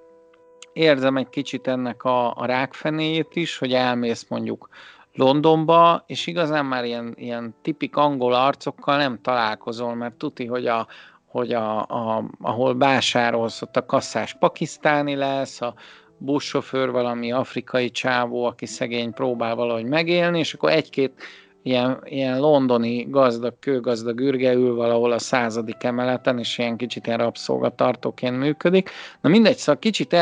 érzem 0.76 1.18
egy 1.18 1.30
kicsit 1.30 1.68
ennek 1.68 2.04
a, 2.04 2.36
a 2.36 2.46
rákfenéjét 2.46 3.36
is, 3.36 3.58
hogy 3.58 3.74
elmész 3.74 4.26
mondjuk 4.30 4.70
Londonba, 5.14 6.04
és 6.08 6.28
igazán 6.28 6.66
már 6.66 6.86
ilyen, 6.86 7.14
ilyen 7.18 7.56
tipik 7.62 7.96
angol 7.96 8.34
arcokkal 8.34 8.98
nem 8.98 9.20
találkozol, 9.22 9.96
mert 9.96 10.14
tuti, 10.14 10.46
hogy 10.46 10.68
a, 10.68 10.88
hogy 11.26 11.54
a, 11.54 11.80
a, 11.80 12.24
ahol 12.42 12.74
básárolsz, 12.74 13.62
ott 13.62 13.78
a 13.78 13.86
kasszás 13.86 14.36
pakisztáni 14.40 15.16
lesz, 15.16 15.62
a, 15.62 15.74
buszsofőr, 16.18 16.92
valami 16.92 17.32
afrikai 17.32 17.92
csávó, 17.92 18.44
aki 18.44 18.66
szegény 18.66 19.14
próbál 19.14 19.56
valahogy 19.56 19.86
megélni, 19.86 20.40
és 20.40 20.54
akkor 20.54 20.72
egy-két 20.72 21.24
ilyen, 21.64 22.02
ilyen 22.04 22.40
londoni 22.40 23.08
gazdag, 23.10 23.60
kőgazdag 23.60 24.20
ürge 24.20 24.54
ül 24.54 24.76
valahol 24.76 25.12
a 25.12 25.20
századik 25.20 25.84
emeleten, 25.84 26.40
és 26.40 26.58
ilyen 26.58 26.78
kicsit 26.78 27.08
ilyen 27.08 27.20
rabszolgatartóként 27.20 28.38
működik. 28.38 28.90
Na 29.22 29.30
mindegy, 29.30 29.58
szóval 29.58 29.80
kicsit 29.80 30.14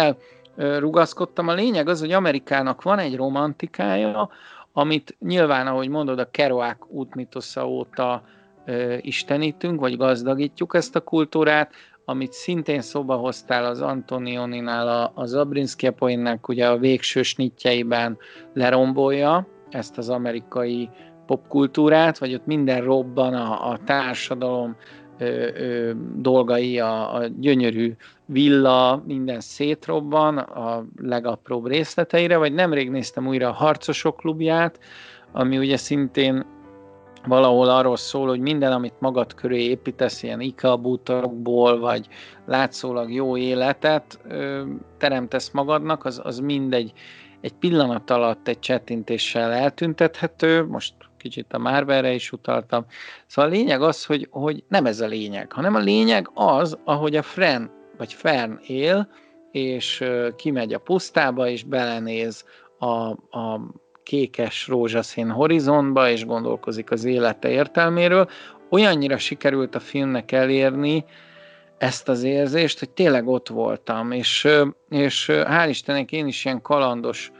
elrugaszkodtam. 0.57 1.47
A 1.47 1.53
lényeg 1.53 1.87
az, 1.87 1.99
hogy 1.99 2.11
Amerikának 2.11 2.81
van 2.81 2.99
egy 2.99 3.15
romantikája, 3.15 4.29
amit 4.73 5.15
nyilván, 5.19 5.67
ahogy 5.67 5.89
mondod, 5.89 6.19
a 6.19 6.31
Kerouac 6.31 6.77
útmitosza 6.87 7.67
óta 7.67 8.23
ö, 8.65 8.95
istenítünk, 9.01 9.79
vagy 9.79 9.97
gazdagítjuk 9.97 10.75
ezt 10.75 10.95
a 10.95 11.01
kultúrát, 11.01 11.71
amit 12.05 12.33
szintén 12.33 12.81
szóba 12.81 13.15
hoztál 13.15 13.65
az 13.65 13.81
Antonioninál, 13.81 15.11
az 15.15 15.33
Abrinski 15.33 15.89
poénnek 15.89 16.47
ugye 16.47 16.67
a 16.67 16.77
végső 16.77 17.21
snitjeiben 17.21 18.17
lerombolja 18.53 19.47
ezt 19.69 19.97
az 19.97 20.09
amerikai 20.09 20.89
popkultúrát, 21.25 22.17
vagy 22.17 22.33
ott 22.33 22.45
minden 22.45 22.81
robban 22.81 23.33
a, 23.33 23.69
a 23.69 23.79
társadalom 23.85 24.75
ö, 25.23 25.49
ö, 25.55 25.91
dolgai, 26.15 26.79
a, 26.79 27.15
a 27.15 27.27
gyönyörű 27.39 27.95
villa, 28.25 29.03
minden 29.05 29.39
szétrobban 29.39 30.37
a 30.37 30.85
legapróbb 31.01 31.67
részleteire, 31.67 32.37
vagy 32.37 32.53
nemrég 32.53 32.89
néztem 32.89 33.27
újra 33.27 33.47
a 33.47 33.53
Harcosok 33.53 34.17
klubját, 34.17 34.79
ami 35.31 35.57
ugye 35.57 35.77
szintén 35.77 36.45
valahol 37.27 37.69
arról 37.69 37.97
szól, 37.97 38.27
hogy 38.27 38.39
minden, 38.39 38.71
amit 38.71 38.93
magad 38.99 39.33
köré 39.33 39.63
építesz, 39.63 40.23
ilyen 40.23 40.41
IKEA 40.41 40.77
bútorokból, 40.77 41.79
vagy 41.79 42.07
látszólag 42.45 43.13
jó 43.13 43.37
életet 43.37 44.19
ö, 44.27 44.63
teremtesz 44.97 45.51
magadnak, 45.51 46.05
az, 46.05 46.21
az 46.23 46.39
mindegy. 46.39 46.93
Egy 47.41 47.53
pillanat 47.53 48.09
alatt 48.09 48.47
egy 48.47 48.59
csettintéssel 48.59 49.51
eltüntethető, 49.51 50.65
most 50.65 50.93
kicsit 51.23 51.53
a 51.53 51.57
Marvelre 51.57 52.13
is 52.13 52.31
utaltam. 52.31 52.85
Szóval 53.27 53.51
a 53.51 53.53
lényeg 53.53 53.81
az, 53.81 54.05
hogy, 54.05 54.27
hogy 54.29 54.63
nem 54.67 54.85
ez 54.85 54.99
a 54.99 55.07
lényeg, 55.07 55.51
hanem 55.51 55.75
a 55.75 55.79
lényeg 55.79 56.29
az, 56.33 56.77
ahogy 56.83 57.15
a 57.15 57.21
Fren 57.21 57.71
vagy 57.97 58.13
Fern 58.13 58.59
él, 58.67 59.09
és 59.51 60.03
kimegy 60.35 60.73
a 60.73 60.79
pusztába, 60.79 61.47
és 61.47 61.63
belenéz 61.63 62.45
a, 62.79 63.09
a 63.39 63.61
kékes 64.03 64.67
rózsaszín 64.67 65.29
horizontba, 65.29 66.09
és 66.09 66.25
gondolkozik 66.25 66.91
az 66.91 67.03
élete 67.03 67.49
értelméről. 67.49 68.29
Olyannyira 68.69 69.17
sikerült 69.17 69.75
a 69.75 69.79
filmnek 69.79 70.31
elérni 70.31 71.05
ezt 71.77 72.09
az 72.09 72.23
érzést, 72.23 72.79
hogy 72.79 72.89
tényleg 72.89 73.27
ott 73.27 73.47
voltam, 73.47 74.11
és, 74.11 74.47
és 74.89 75.25
hál' 75.31 75.65
Istennek 75.69 76.11
én 76.11 76.27
is 76.27 76.45
ilyen 76.45 76.61
kalandos 76.61 77.31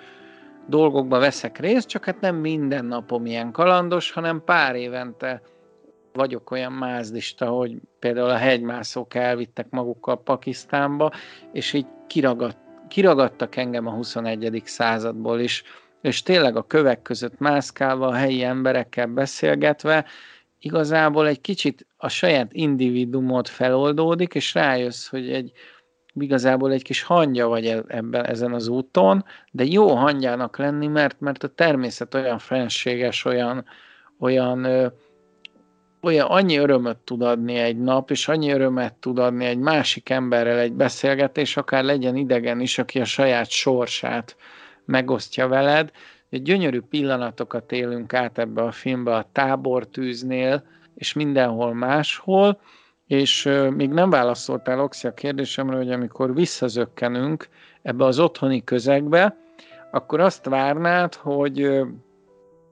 dolgokba 0.68 1.20
veszek 1.20 1.58
részt, 1.60 1.88
csak 1.88 2.06
hát 2.06 2.20
nem 2.20 2.36
minden 2.36 2.86
napom 2.86 3.26
ilyen 3.26 3.52
kalandos, 3.52 4.12
hanem 4.12 4.44
pár 4.46 4.76
évente 4.76 5.42
vagyok 6.14 6.52
olyan 6.52 6.72
mázdista, 6.72 7.46
hogy 7.46 7.78
például 8.00 8.30
a 8.30 8.38
hegymászók 8.38 9.14
elvittek 9.14 9.70
magukkal 9.70 10.24
Pakisztánba, 10.24 11.12
és 11.52 11.74
így 11.74 11.88
kiragadt, 12.08 12.58
kiragadtak 12.88 13.56
engem 13.56 13.88
a 13.88 13.92
21. 13.92 14.62
századból 14.66 15.40
is, 15.40 15.64
és 16.02 16.22
tényleg 16.22 16.56
a 16.56 16.68
kövek 16.68 17.02
között 17.02 17.40
mászkálva, 17.40 18.08
a 18.08 18.14
helyi 18.14 18.44
emberekkel 18.44 19.08
beszélgetve, 19.08 20.06
igazából 20.60 21.28
egy 21.28 21.42
kicsit 21.42 21.88
a 21.98 22.10
saját 22.10 22.54
individumot 22.54 23.50
feloldódik, 23.50 24.34
és 24.34 24.54
rájössz, 24.54 25.08
hogy 25.08 25.32
egy 25.32 25.52
igazából 26.20 26.72
egy 26.72 26.84
kis 26.84 27.04
hangya 27.04 27.48
vagy 27.48 27.66
e- 27.66 27.84
ebben 27.88 28.26
ezen 28.26 28.54
az 28.54 28.68
úton, 28.68 29.26
de 29.52 29.64
jó 29.64 29.88
hangyának 29.96 30.58
lenni, 30.58 30.88
mert, 30.88 31.20
mert 31.20 31.44
a 31.44 31.48
természet 31.48 32.14
olyan 32.14 32.38
fenséges, 32.38 33.26
olyan, 33.26 33.66
olyan, 34.20 34.64
ö, 34.64 34.88
olyan 36.02 36.28
annyi 36.28 36.58
örömöt 36.58 36.98
tud 36.98 37.22
adni 37.22 37.56
egy 37.56 37.78
nap, 37.78 38.12
és 38.12 38.28
annyi 38.28 38.52
örömet 38.52 38.94
tud 38.94 39.20
adni 39.20 39.46
egy 39.46 39.58
másik 39.58 40.10
emberrel 40.10 40.60
egy 40.60 40.74
beszélgetés, 40.74 41.58
akár 41.58 41.84
legyen 41.84 42.16
idegen 42.16 42.60
is, 42.60 42.78
aki 42.78 43.00
a 43.00 43.06
saját 43.06 43.50
sorsát 43.50 44.36
megosztja 44.86 45.48
veled. 45.48 45.92
Gyönyörű 46.30 46.80
pillanatokat 46.80 47.72
élünk 47.72 48.14
át 48.14 48.38
ebbe 48.38 48.62
a 48.62 48.72
filmbe 48.72 49.16
a 49.16 49.30
tábortűznél, 49.32 50.64
és 50.96 51.14
mindenhol 51.14 51.74
máshol, 51.74 52.60
és 53.08 53.50
még 53.70 53.90
nem 53.90 54.10
válaszoltál 54.10 54.80
Oxi 54.80 55.08
a 55.08 55.14
kérdésemre, 55.14 55.76
hogy 55.76 55.92
amikor 55.92 56.34
visszazökkenünk 56.34 57.48
ebbe 57.82 58.06
az 58.06 58.20
otthoni 58.20 58.64
közegbe, 58.64 59.38
akkor 59.92 60.20
azt 60.20 60.46
várnád, 60.46 61.16
hogy 61.16 61.82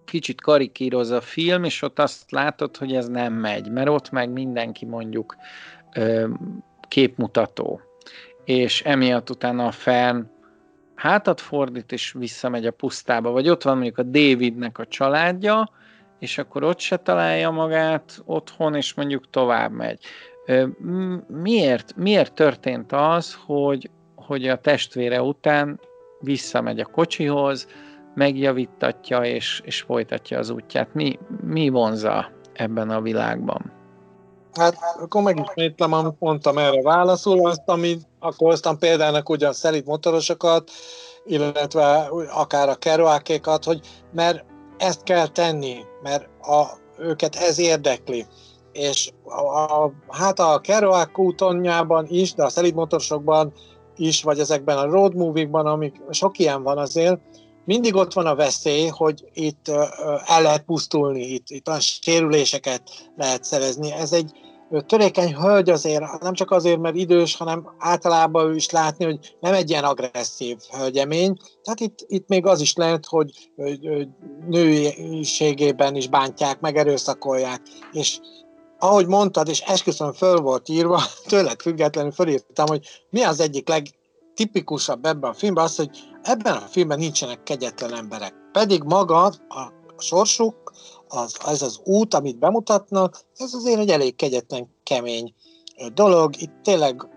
kicsit 0.06 0.42
karikíroz 0.42 1.10
a 1.10 1.22
film, 1.22 1.64
és 1.64 1.82
ott 1.82 2.00
azt 2.00 2.32
látod, 2.32 2.78
hogy 2.78 2.96
ez 2.96 3.08
nem 3.08 3.34
megy, 3.34 3.72
mert 3.72 3.90
ott 3.90 4.12
meg 4.12 4.30
mindenki 4.30 4.86
mondjuk 4.86 5.36
képmutató. 6.88 7.82
És 8.46 8.82
emiatt 8.82 9.30
utána 9.30 9.66
a 9.66 9.72
fenn 9.72 10.24
hátat 10.96 11.42
fordít, 11.42 11.92
és 11.92 12.12
visszamegy 12.12 12.66
a 12.66 12.72
pusztába, 12.72 13.32
vagy 13.32 13.50
ott 13.50 13.64
van 13.64 13.74
mondjuk 13.74 13.98
a 13.98 14.04
Davidnek 14.04 14.78
a 14.78 14.86
családja, 14.86 15.70
és 16.22 16.38
akkor 16.38 16.64
ott 16.64 16.80
se 16.80 16.98
találja 16.98 17.50
magát 17.50 18.22
otthon, 18.26 18.76
és 18.76 18.94
mondjuk 18.94 19.30
tovább 19.30 19.72
megy. 19.72 20.00
Miért, 21.28 21.96
miért 21.96 22.34
történt 22.34 22.92
az, 22.92 23.38
hogy, 23.46 23.90
hogy 24.16 24.48
a 24.48 24.58
testvére 24.60 25.22
után 25.22 25.80
visszamegy 26.20 26.80
a 26.80 26.86
kocsihoz, 26.86 27.68
megjavítatja 28.16 29.24
és, 29.24 29.62
és 29.66 29.82
folytatja 29.82 30.38
az 30.38 30.50
útját? 30.50 30.94
Mi, 30.94 31.20
mi 31.44 31.70
vonza 31.70 32.32
ebben 32.54 32.90
a 32.90 33.02
világban? 33.02 33.72
Hát 34.54 34.76
akkor 35.00 35.22
megismétlem, 35.22 35.94
amit 35.94 36.20
mondtam 36.20 36.58
erre 36.58 36.82
válaszul, 36.82 37.48
azt, 37.48 37.62
amit 37.66 38.08
akkor 38.20 38.50
hoztam 38.50 38.78
példának 38.78 39.30
ugye 39.30 39.48
a 39.48 39.54
szelít 39.54 39.86
motorosokat, 39.86 40.72
illetve 41.26 42.10
akár 42.34 42.70
a 42.70 42.76
kerouakékat, 42.76 43.64
hogy 43.64 43.80
mert 44.14 44.46
ezt 44.78 45.04
kell 45.04 45.28
tenni, 45.28 45.90
mert 46.02 46.28
a, 46.42 46.66
őket 46.98 47.36
ez 47.36 47.60
érdekli. 47.60 48.26
És 48.72 49.12
a, 49.24 49.58
a, 49.58 49.92
hát 50.10 50.40
a 50.40 50.60
Kerouac 50.60 51.18
útonjában 51.18 52.06
is, 52.10 52.34
de 52.34 52.44
a 52.44 52.50
szelít 52.50 52.76
motorosokban 52.76 53.54
is, 53.96 54.24
vagy 54.24 54.40
ezekben 54.40 54.78
a 54.78 54.90
road 54.90 55.16
movie-ban, 55.16 55.66
amik 55.66 55.96
sok 56.10 56.40
ilyen 56.40 56.64
van 56.64 56.78
azért, 56.78 57.20
mindig 57.66 57.96
ott 57.96 58.14
van 58.14 58.26
a 58.26 58.36
veszély, 58.36 58.88
hogy 58.88 59.30
itt 59.34 59.68
el 60.26 60.42
lehet 60.42 60.64
pusztulni, 60.64 61.22
itt, 61.22 61.50
itt 61.50 61.68
a 61.68 61.80
sérüléseket 61.80 62.82
lehet 63.16 63.44
szerezni. 63.44 63.92
Ez 63.92 64.14
egy 64.14 64.32
törékeny 64.86 65.36
hölgy 65.36 65.70
azért, 65.70 66.22
nem 66.22 66.34
csak 66.34 66.52
azért, 66.52 66.80
mert 66.80 66.96
idős, 66.96 67.36
hanem 67.36 67.76
általában 67.78 68.50
ő 68.50 68.56
is 68.56 68.70
látni, 68.70 69.06
hogy 69.06 69.36
nem 69.40 69.54
egy 69.54 69.70
ilyen 69.70 69.84
agresszív 69.84 70.58
hölgyemény. 70.78 71.38
Tehát 71.64 71.80
itt, 71.80 71.98
itt 72.08 72.28
még 72.28 72.46
az 72.46 72.62
is 72.62 72.76
lehet, 72.76 73.06
hogy 73.06 73.52
nőiségében 74.48 75.96
is 75.96 76.08
bántják, 76.08 76.60
meg 76.60 76.78
erőszakolják. 76.78 77.62
És 77.92 78.20
ahogy 78.80 79.08
mondtad, 79.08 79.48
és 79.48 79.60
esküszöm 79.60 80.14
föl 80.14 80.38
volt 80.38 80.70
írva, 80.70 81.02
tőled 81.30 81.62
függetlenül 81.62 82.12
fölírtam, 82.12 82.66
hogy 82.68 82.88
mi 83.10 83.24
az 83.24 83.40
egyik 83.40 83.68
legtipikusabb 83.68 85.06
ebben 85.06 85.30
a 85.30 85.34
filmben, 85.34 85.64
az, 85.64 85.76
hogy 85.76 85.90
ebben 86.22 86.56
a 86.56 86.68
filmben 86.70 87.00
nincsenek 87.00 87.44
kegyetlen 87.44 87.96
emberek. 87.96 88.34
Pedig 88.52 88.84
maga 88.84 89.24
a 89.48 89.72
sorsuk, 89.98 90.72
az, 91.12 91.38
ez 91.46 91.62
az 91.62 91.80
út, 91.84 92.14
amit 92.14 92.40
bemutatnak, 92.40 93.22
ez 93.38 93.54
azért 93.54 93.80
egy 93.80 93.90
elég 93.90 94.16
kegyetlen, 94.16 94.70
kemény 94.84 95.34
dolog. 95.94 96.42
Itt 96.42 96.54
tényleg 96.64 97.08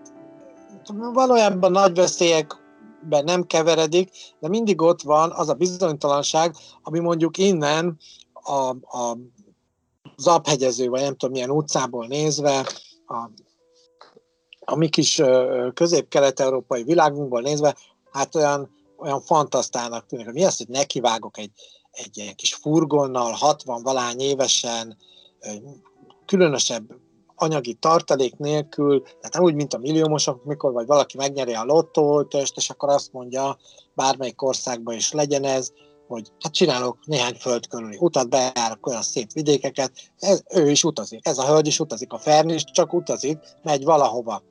valójában 1.13 1.71
nagy 1.71 1.95
veszélyekben 1.95 3.23
nem 3.23 3.43
keveredik, 3.43 4.09
de 4.39 4.47
mindig 4.47 4.81
ott 4.81 5.01
van 5.01 5.31
az 5.31 5.49
a 5.49 5.53
bizonytalanság, 5.53 6.55
ami 6.83 6.99
mondjuk 6.99 7.37
innen 7.37 7.97
a, 8.33 8.69
a 8.97 9.17
zaphegyező, 10.17 10.87
vagy 10.87 11.01
nem 11.01 11.15
tudom 11.15 11.31
milyen 11.31 11.49
utcából 11.51 12.07
nézve, 12.07 12.65
a, 13.05 13.29
a 14.59 14.75
mi 14.75 14.89
kis 14.89 15.21
közép-kelet-európai 15.73 16.83
világunkból 16.83 17.41
nézve, 17.41 17.75
hát 18.11 18.35
olyan, 18.35 18.69
olyan 18.97 19.21
fantasztának 19.21 20.05
tűnik, 20.05 20.25
hogy 20.25 20.33
mi 20.33 20.43
az, 20.43 20.57
hogy 20.57 20.67
nekivágok 20.67 21.37
egy, 21.37 21.51
egy 21.95 22.17
ilyen 22.17 22.35
kis 22.35 22.53
furgonnal, 22.53 23.31
60 23.31 23.83
valány 23.83 24.19
évesen, 24.19 24.97
különösebb 26.25 26.95
anyagi 27.35 27.73
tartalék 27.73 28.37
nélkül, 28.37 29.01
tehát 29.01 29.33
nem 29.33 29.43
úgy, 29.43 29.55
mint 29.55 29.73
a 29.73 29.77
milliómosok, 29.77 30.43
mikor 30.43 30.71
vagy 30.71 30.85
valaki 30.85 31.17
megnyeri 31.17 31.53
a 31.53 31.63
lottót, 31.63 32.33
és 32.33 32.69
akkor 32.69 32.89
azt 32.89 33.13
mondja, 33.13 33.57
bármelyik 33.93 34.41
országban 34.41 34.95
is 34.95 35.11
legyen 35.11 35.43
ez, 35.43 35.71
hogy 36.07 36.31
hát 36.39 36.53
csinálok 36.53 36.97
néhány 37.05 37.35
föld 37.35 37.67
körüli 37.67 37.97
utat, 37.99 38.29
bejárok 38.29 38.87
olyan 38.87 39.01
szép 39.01 39.31
vidékeket, 39.31 39.91
ez, 40.19 40.43
ő 40.53 40.69
is 40.69 40.83
utazik, 40.83 41.27
ez 41.27 41.37
a 41.37 41.47
hölgy 41.47 41.67
is 41.67 41.79
utazik, 41.79 42.13
a 42.13 42.17
Fern 42.17 42.49
is 42.49 42.63
csak 42.63 42.93
utazik, 42.93 43.37
megy 43.63 43.83
valahova. 43.83 44.43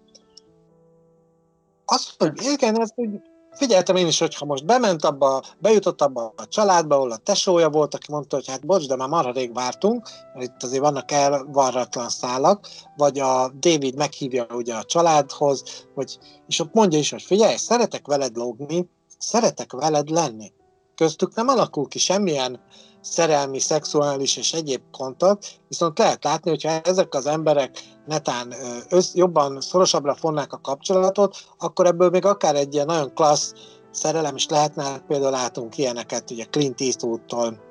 Azt, 1.85 2.15
hogy 2.19 2.33
igen, 2.43 2.81
ez 2.81 2.91
úgy 2.95 3.21
figyeltem 3.55 3.97
én 3.97 4.07
is, 4.07 4.19
hogy 4.19 4.35
ha 4.35 4.45
most 4.45 4.65
bement 4.65 5.05
abba, 5.05 5.43
bejutott 5.59 6.03
abba 6.03 6.33
a 6.37 6.49
családba, 6.49 6.95
ahol 6.95 7.11
a 7.11 7.17
tesója 7.17 7.71
volt, 7.71 7.95
aki 7.95 8.13
mondta, 8.13 8.37
hogy 8.37 8.49
hát 8.49 8.67
bocs, 8.67 8.87
de 8.87 8.97
már 8.97 9.09
marha 9.09 9.33
rég 9.33 9.55
vártunk, 9.55 10.09
mert 10.35 10.47
itt 10.47 10.63
azért 10.63 10.83
vannak 10.83 11.11
elvarratlan 11.11 12.09
szálak, 12.09 12.69
vagy 12.97 13.19
a 13.19 13.49
David 13.49 13.97
meghívja 13.97 14.47
ugye 14.51 14.75
a 14.75 14.85
családhoz, 14.85 15.63
hogy, 15.95 16.19
és 16.47 16.61
ott 16.61 16.75
mondja 16.75 16.99
is, 16.99 17.11
hogy 17.11 17.23
figyelj, 17.23 17.57
szeretek 17.57 18.07
veled 18.07 18.37
lógni, 18.37 18.89
szeretek 19.19 19.73
veled 19.73 20.09
lenni 20.09 20.53
köztük 20.95 21.35
nem 21.35 21.49
alakul 21.49 21.89
ki 21.89 21.99
semmilyen 21.99 22.61
szerelmi, 23.01 23.59
szexuális 23.59 24.37
és 24.37 24.53
egyéb 24.53 24.83
kontakt, 24.91 25.61
viszont 25.69 25.99
lehet 25.99 26.25
látni, 26.25 26.51
hogyha 26.51 26.81
ezek 26.81 27.15
az 27.15 27.27
emberek 27.27 27.83
netán 28.07 28.55
össz, 28.89 29.15
jobban, 29.15 29.61
szorosabbra 29.61 30.15
fonnák 30.15 30.53
a 30.53 30.61
kapcsolatot, 30.61 31.37
akkor 31.59 31.87
ebből 31.87 32.11
még 32.11 32.25
akár 32.25 32.55
egy 32.55 32.75
ilyen 32.75 32.87
nagyon 32.87 33.15
klassz 33.15 33.53
szerelem 33.91 34.37
is 34.37 34.47
lehetne, 34.49 34.99
például 34.99 35.31
látunk 35.31 35.79
ilyeneket 35.79 36.31
ugye 36.31 36.45
Clint 36.45 36.81
Eastwood-tól, 36.81 37.63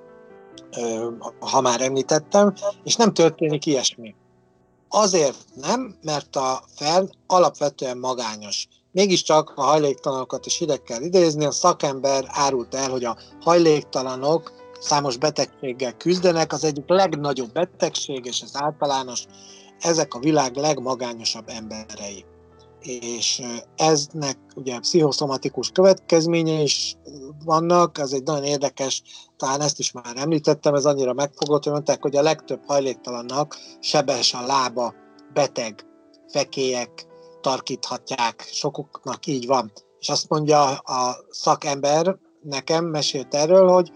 ha 1.40 1.62
már 1.62 1.82
említettem, 1.82 2.54
és 2.84 2.96
nem 2.96 3.14
történik 3.14 3.66
ilyesmi. 3.66 4.16
Azért 4.90 5.38
nem, 5.56 5.96
mert 6.02 6.36
a 6.36 6.64
fel 6.76 7.10
alapvetően 7.28 7.98
magányos 7.98 8.68
mégiscsak 8.94 9.54
a 9.56 9.62
hajléktalanokat 9.62 10.46
is 10.46 10.62
ide 10.62 10.78
kell 10.78 11.02
idézni. 11.02 11.46
A 11.46 11.52
szakember 11.52 12.26
árult 12.28 12.76
el, 12.76 12.90
hogy 12.90 13.04
a 13.04 13.18
hajléktalanok 13.42 14.52
számos 14.80 15.18
betegséggel 15.18 15.98
küzdenek, 15.98 16.54
az 16.54 16.64
egyik 16.64 16.84
legnagyobb 16.88 17.52
betegség, 17.52 18.26
és 18.26 18.42
ez 18.42 18.52
általános, 18.54 19.26
ezek 19.80 20.14
a 20.14 20.20
világ 20.20 20.56
legmagányosabb 20.56 21.48
emberei. 21.48 22.26
És 22.80 23.42
eznek 23.76 24.38
ugye 24.56 24.80
pszichoszomatikus 24.80 25.70
következménye 25.70 26.62
is 26.62 26.96
vannak, 27.46 27.98
ez 27.98 28.12
egy 28.12 28.24
nagyon 28.24 28.44
érdekes, 28.44 29.02
talán 29.38 29.62
ezt 29.62 29.80
is 29.80 29.92
már 29.92 30.18
említettem, 30.18 30.74
ez 30.74 30.86
annyira 30.86 31.14
megfogott, 31.14 31.64
hogy 31.64 31.72
mondták, 31.72 32.02
hogy 32.02 32.16
a 32.16 32.22
legtöbb 32.22 32.62
hajléktalannak 32.66 33.58
sebes 33.80 34.34
a 34.34 34.46
lába, 34.46 34.94
beteg, 35.34 35.86
fekélyek, 36.28 37.08
tarkíthatják, 37.44 38.50
sokuknak 38.52 39.26
így 39.26 39.46
van. 39.46 39.72
És 40.00 40.10
azt 40.10 40.30
mondja 40.30 40.64
a 40.78 41.16
szakember, 41.30 42.18
nekem 42.42 42.86
mesélt 42.86 43.34
erről, 43.34 43.68
hogy 43.68 43.92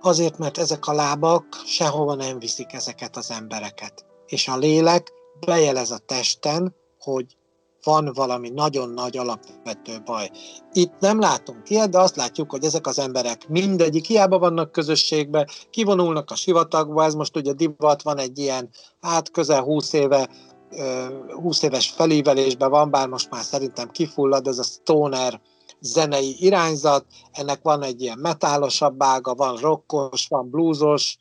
azért, 0.00 0.38
mert 0.38 0.58
ezek 0.58 0.86
a 0.86 0.92
lábak 0.92 1.44
sehova 1.66 2.14
nem 2.14 2.38
viszik 2.38 2.72
ezeket 2.72 3.16
az 3.16 3.30
embereket. 3.30 4.04
És 4.26 4.48
a 4.48 4.56
lélek 4.56 5.12
bejelez 5.46 5.90
a 5.90 5.98
testen, 5.98 6.74
hogy 6.98 7.36
van 7.84 8.10
valami 8.14 8.48
nagyon 8.48 8.88
nagy 8.88 9.16
alapvető 9.16 10.02
baj. 10.04 10.30
Itt 10.72 10.92
nem 10.98 11.20
látunk 11.20 11.70
ilyet, 11.70 11.90
de 11.90 11.98
azt 11.98 12.16
látjuk, 12.16 12.50
hogy 12.50 12.64
ezek 12.64 12.86
az 12.86 12.98
emberek 12.98 13.48
mindegyik 13.48 14.06
hiába 14.06 14.38
vannak 14.38 14.72
közösségbe, 14.72 15.48
kivonulnak 15.70 16.30
a 16.30 16.34
sivatagba, 16.34 17.04
ez 17.04 17.14
most 17.14 17.36
ugye 17.36 17.52
divat, 17.52 18.02
van 18.02 18.18
egy 18.18 18.38
ilyen, 18.38 18.68
hát 19.00 19.30
közel 19.30 19.62
20 19.62 19.92
éve 19.92 20.28
20 21.42 21.62
éves 21.62 21.90
felívelésben 21.90 22.70
van, 22.70 22.90
bár 22.90 23.08
most 23.08 23.30
már 23.30 23.42
szerintem 23.42 23.90
kifullad, 23.90 24.46
ez 24.46 24.58
a 24.58 24.62
stoner 24.62 25.40
zenei 25.80 26.36
irányzat, 26.38 27.04
ennek 27.32 27.58
van 27.62 27.82
egy 27.82 28.00
ilyen 28.00 28.18
metálosabb 28.18 29.02
ága, 29.02 29.34
van 29.34 29.56
rockos, 29.56 30.26
van 30.28 30.50
bluesos, 30.50 31.18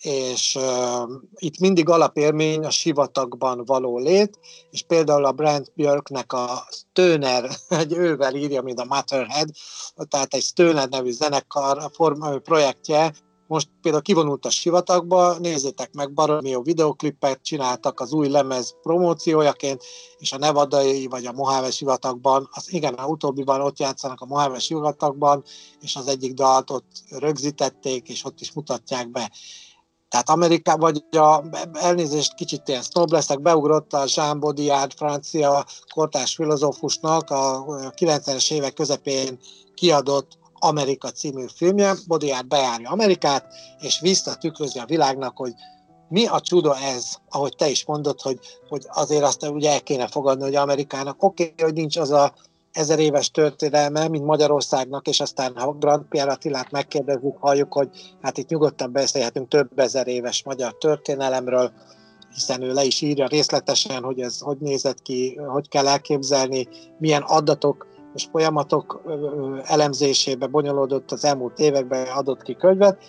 és 0.00 0.54
uh, 0.54 1.10
itt 1.34 1.58
mindig 1.58 1.88
alapérmény 1.88 2.64
a 2.64 2.70
sivatagban 2.70 3.62
való 3.64 3.98
lét, 3.98 4.38
és 4.70 4.82
például 4.82 5.24
a 5.24 5.32
Brent 5.32 5.72
Björknek 5.74 6.32
a 6.32 6.66
Stoner, 6.70 7.50
egy 7.68 7.92
ővel 7.92 8.34
írja, 8.34 8.62
mint 8.62 8.80
a 8.80 8.84
Matterhead, 8.84 9.48
tehát 10.08 10.34
egy 10.34 10.42
Stoner 10.42 10.88
nevű 10.88 11.10
zenekar 11.10 11.78
a 11.78 11.88
form, 11.88 12.36
projektje 12.42 13.12
most 13.46 13.68
például 13.82 14.02
kivonult 14.02 14.44
a 14.44 14.50
sivatagba, 14.50 15.38
nézzétek 15.38 15.92
meg, 15.92 16.12
baromi 16.12 16.48
jó 16.48 16.62
videoklipet 16.62 17.42
csináltak 17.42 18.00
az 18.00 18.12
új 18.12 18.28
lemez 18.28 18.74
promóciójaként, 18.82 19.82
és 20.18 20.32
a 20.32 20.38
Nevadai 20.38 21.06
vagy 21.06 21.26
a 21.26 21.32
Mojave 21.32 21.70
sivatagban, 21.70 22.48
az 22.52 22.72
igen, 22.72 22.94
a 22.94 23.06
utóbbiban 23.06 23.60
ott 23.60 23.78
játszanak 23.78 24.20
a 24.20 24.26
Mojave 24.26 24.58
sivatagban, 24.58 25.44
és 25.80 25.96
az 25.96 26.06
egyik 26.06 26.32
dalt 26.32 26.70
ott 26.70 26.86
rögzítették, 27.08 28.08
és 28.08 28.24
ott 28.24 28.40
is 28.40 28.52
mutatják 28.52 29.10
be. 29.10 29.30
Tehát 30.08 30.30
Amerikában, 30.30 30.92
vagy 30.92 31.18
a, 31.20 31.44
elnézést 31.72 32.34
kicsit 32.34 32.68
ilyen 32.68 32.82
snob 32.82 33.12
leszek, 33.12 33.40
beugrott 33.40 33.92
a 33.92 34.04
Jean 34.14 34.40
Baudrillard, 34.40 34.92
francia 34.92 35.64
kortárs 35.94 36.34
filozófusnak 36.34 37.30
a 37.30 37.64
90-es 37.96 38.52
évek 38.52 38.74
közepén 38.74 39.38
kiadott 39.74 40.38
Amerika 40.64 41.10
című 41.10 41.44
filmje, 41.54 41.94
Baudrillard 42.06 42.46
bejárja 42.46 42.90
Amerikát, 42.90 43.46
és 43.80 44.00
visszatükrözi 44.00 44.78
a 44.78 44.86
világnak, 44.86 45.36
hogy 45.36 45.52
mi 46.08 46.26
a 46.26 46.40
csuda 46.40 46.76
ez, 46.76 47.16
ahogy 47.28 47.54
te 47.56 47.68
is 47.68 47.86
mondod, 47.86 48.20
hogy, 48.20 48.38
hogy 48.68 48.86
azért 48.88 49.22
azt 49.22 49.48
ugye 49.48 49.70
el 49.70 49.82
kéne 49.82 50.06
fogadni, 50.06 50.44
hogy 50.44 50.54
Amerikának 50.54 51.22
oké, 51.22 51.42
okay, 51.42 51.64
hogy 51.64 51.74
nincs 51.74 51.96
az 51.96 52.10
a 52.10 52.34
ezer 52.72 52.98
éves 52.98 53.30
történelme, 53.30 54.08
mint 54.08 54.24
Magyarországnak, 54.24 55.06
és 55.06 55.20
aztán 55.20 55.56
ha 55.56 55.72
Grand 55.72 56.04
Pierre 56.08 56.32
Attilát 56.32 56.70
megkérdezzük, 56.70 57.36
halljuk, 57.40 57.72
hogy 57.72 57.88
hát 58.22 58.38
itt 58.38 58.48
nyugodtan 58.48 58.92
beszélhetünk 58.92 59.48
több 59.48 59.78
ezer 59.78 60.06
éves 60.06 60.42
magyar 60.44 60.78
történelemről, 60.78 61.72
hiszen 62.34 62.62
ő 62.62 62.72
le 62.72 62.84
is 62.84 63.00
írja 63.00 63.26
részletesen, 63.26 64.02
hogy 64.02 64.20
ez 64.20 64.38
hogy 64.38 64.58
nézett 64.58 65.02
ki, 65.02 65.34
hogy 65.34 65.68
kell 65.68 65.88
elképzelni, 65.88 66.68
milyen 66.98 67.22
adatok 67.22 67.86
és 68.14 68.26
folyamatok 68.30 69.02
elemzésébe 69.64 70.46
bonyolódott 70.46 71.12
az 71.12 71.24
elmúlt 71.24 71.58
években, 71.58 72.06
adott 72.06 72.42
ki 72.42 72.54
könyvet, 72.54 73.04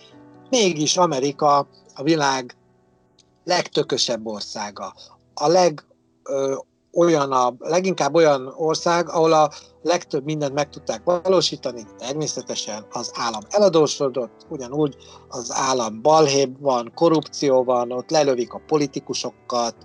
mégis 0.49 0.97
Amerika 0.97 1.67
a 1.95 2.03
világ 2.03 2.57
legtökösebb 3.43 4.27
országa. 4.27 4.93
A 5.33 5.47
leg 5.47 5.85
ö, 6.23 6.55
olyan 6.93 7.31
a, 7.31 7.53
leginkább 7.59 8.15
olyan 8.15 8.53
ország, 8.57 9.09
ahol 9.09 9.33
a 9.33 9.49
legtöbb 9.81 10.23
mindent 10.23 10.53
meg 10.53 10.69
tudták 10.69 11.01
valósítani, 11.03 11.85
természetesen 11.97 12.85
az 12.91 13.11
állam 13.13 13.41
eladósodott, 13.49 14.45
ugyanúgy 14.49 14.95
az 15.29 15.51
állam 15.51 16.01
balhébb 16.01 16.61
van, 16.61 16.91
korrupció 16.95 17.63
van, 17.63 17.91
ott 17.91 18.09
lelövik 18.09 18.53
a 18.53 18.61
politikusokat, 18.67 19.75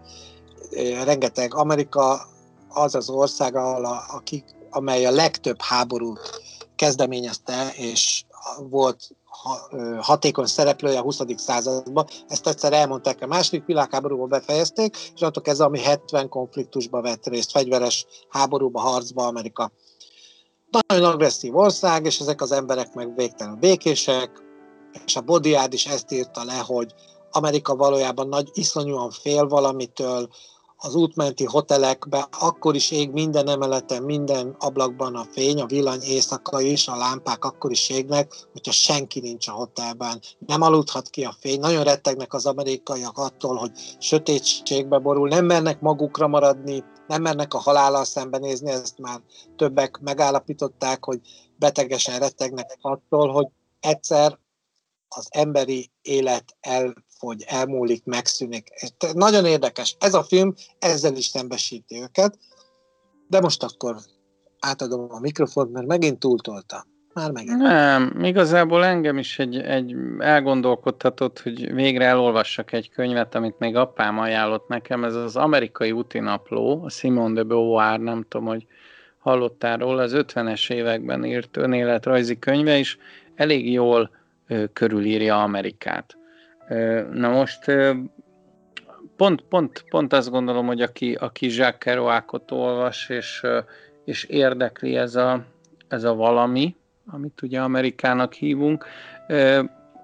rengeteg 1.05 1.55
Amerika 1.55 2.21
az 2.69 2.95
az 2.95 3.11
ország, 3.11 3.57
ahol 3.57 3.85
a, 3.85 4.03
akik 4.09 4.45
amely 4.71 5.07
a 5.07 5.11
legtöbb 5.11 5.61
háborút 5.61 6.43
kezdeményezte, 6.77 7.73
és 7.77 8.25
volt 8.71 9.09
hatékony 10.01 10.47
szereplője 10.47 10.99
a 10.99 11.03
20. 11.03 11.21
században. 11.37 12.07
Ezt 12.29 12.47
egyszer 12.47 12.73
elmondták, 12.73 13.23
a 13.23 13.27
második 13.27 13.65
világháborúban 13.65 14.29
befejezték, 14.29 14.97
és 15.15 15.21
attól 15.21 15.43
ez 15.47 15.61
ami 15.61 15.81
70 15.81 16.29
konfliktusba 16.29 17.01
vett 17.01 17.27
részt, 17.27 17.51
fegyveres 17.51 18.07
háborúba, 18.29 18.81
harcba 18.81 19.27
Amerika. 19.27 19.73
Nagyon 20.87 21.11
agresszív 21.13 21.57
ország, 21.57 22.05
és 22.05 22.21
ezek 22.21 22.41
az 22.41 22.53
emberek 22.53 22.95
meg 22.95 23.15
végtelen 23.15 23.59
békések, 23.59 24.31
és 25.07 25.17
a 25.17 25.21
Bodiád 25.21 25.73
is 25.73 25.87
ezt 25.87 26.13
írta 26.13 26.45
le, 26.45 26.59
hogy 26.67 26.95
Amerika 27.31 27.77
valójában 27.77 28.29
nagy 28.29 28.49
iszonyúan 28.53 29.11
fél 29.11 29.47
valamitől, 29.47 30.29
az 30.83 30.95
útmenti 30.95 31.45
hotelekbe, 31.45 32.29
akkor 32.41 32.75
is 32.75 32.91
ég 32.91 33.11
minden 33.11 33.49
emeleten, 33.49 34.03
minden 34.03 34.57
ablakban 34.59 35.15
a 35.15 35.25
fény, 35.33 35.61
a 35.61 35.67
villany 35.67 36.03
éjszaka 36.03 36.61
is, 36.61 36.89
a 36.89 36.97
lámpák 36.97 37.45
akkor 37.45 37.71
is 37.71 37.89
égnek, 37.91 38.35
hogyha 38.53 38.73
senki 38.73 39.21
nincs 39.21 39.49
a 39.49 39.53
hotelben. 39.53 40.21
Nem 40.39 40.63
aludhat 40.63 41.09
ki 41.09 41.25
a 41.25 41.35
fény. 41.41 41.61
Nagyon 41.61 41.85
rettegnek 41.85 42.35
az 42.35 42.47
amerikaiak 42.47 43.19
attól, 43.19 43.57
hogy 43.57 43.71
sötétségbe 43.99 44.99
borul, 44.99 45.29
nem 45.29 45.45
mernek 45.45 45.81
magukra 45.81 46.27
maradni, 46.27 46.85
nem 47.07 47.23
mernek 47.23 47.55
a 47.55 47.59
halállal 47.59 48.05
szembenézni, 48.05 48.71
ezt 48.71 48.99
már 48.99 49.21
többek 49.57 49.99
megállapították, 50.03 51.05
hogy 51.05 51.21
betegesen 51.57 52.19
rettegnek 52.19 52.79
attól, 52.81 53.33
hogy 53.33 53.47
egyszer 53.81 54.39
az 55.09 55.29
emberi 55.31 55.91
élet 56.03 56.57
el 56.61 56.95
hogy 57.21 57.45
elmúlik, 57.47 58.05
megszűnik. 58.05 58.69
Nagyon 59.13 59.45
érdekes. 59.45 59.97
Ez 59.99 60.15
a 60.15 60.23
film 60.23 60.55
ezzel 60.79 61.17
is 61.17 61.25
szembesíti 61.25 62.01
őket, 62.03 62.39
de 63.29 63.41
most 63.41 63.63
akkor 63.63 63.97
átadom 64.61 65.07
a 65.09 65.21
mikrofont, 65.21 65.73
mert 65.73 65.87
megint 65.87 66.19
túltolta. 66.19 66.87
Már 67.13 67.31
megint. 67.31 67.57
Nem, 67.57 68.21
igazából 68.23 68.85
engem 68.85 69.19
is 69.19 69.39
egy, 69.39 69.57
egy 69.57 69.97
elgondolkodtatott, 70.19 71.41
hogy 71.41 71.75
végre 71.75 72.05
elolvassak 72.05 72.73
egy 72.73 72.91
könyvet, 72.91 73.35
amit 73.35 73.59
még 73.59 73.77
apám 73.77 74.19
ajánlott 74.19 74.69
nekem. 74.69 75.05
Ez 75.05 75.15
az 75.15 75.37
amerikai 75.37 75.93
útinapló, 75.93 76.83
a 76.85 76.91
Simone 76.91 77.35
de 77.35 77.43
Beauvoir, 77.43 78.01
nem 78.01 78.25
tudom, 78.29 78.47
hogy 78.47 78.67
hallottál 79.19 79.77
róla, 79.77 80.03
az 80.03 80.13
50-es 80.15 80.73
években 80.73 81.25
írt 81.25 81.57
önéletrajzi 81.57 82.39
könyve, 82.39 82.79
is 82.79 82.99
elég 83.35 83.73
jól 83.73 84.11
körülírja 84.73 85.43
Amerikát. 85.43 86.17
Na 87.13 87.29
most 87.29 87.65
pont, 89.17 89.43
pont, 89.49 89.85
pont 89.89 90.13
azt 90.13 90.31
gondolom, 90.31 90.67
hogy 90.67 90.83
aki, 90.83 91.15
aki 91.15 91.47
Jacques 91.47 91.79
Kerouacot 91.79 92.51
olvas, 92.51 93.09
és, 93.09 93.47
és 94.05 94.25
érdekli 94.25 94.97
ez 94.97 95.15
a, 95.15 95.45
ez 95.89 96.05
a 96.05 96.15
valami, 96.15 96.77
amit 97.07 97.43
ugye 97.43 97.61
Amerikának 97.61 98.33
hívunk, 98.33 98.87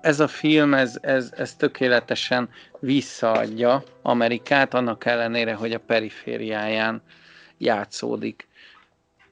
ez 0.01 0.21
a 0.21 0.29
film, 0.29 0.75
ez, 0.75 0.99
ez, 1.01 1.33
ez 1.37 1.55
tökéletesen 1.55 2.49
visszaadja 2.79 3.83
Amerikát, 4.03 4.75
annak 4.75 5.05
ellenére, 5.05 5.55
hogy 5.55 5.73
a 5.73 5.81
perifériáján 5.81 7.03
játszódik. 7.59 8.49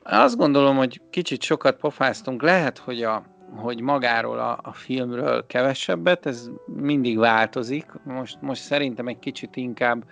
Azt 0.02 0.36
gondolom, 0.36 0.76
hogy 0.76 1.00
kicsit 1.10 1.42
sokat 1.42 1.76
pofáztunk, 1.76 2.42
lehet, 2.42 2.78
hogy 2.78 3.02
a, 3.02 3.22
hogy 3.56 3.80
magáról 3.80 4.38
a, 4.38 4.58
a 4.62 4.72
filmről 4.72 5.46
kevesebbet, 5.46 6.26
ez 6.26 6.50
mindig 6.66 7.18
változik. 7.18 7.86
Most, 8.04 8.40
most 8.40 8.62
szerintem 8.62 9.06
egy 9.06 9.18
kicsit 9.18 9.56
inkább, 9.56 10.04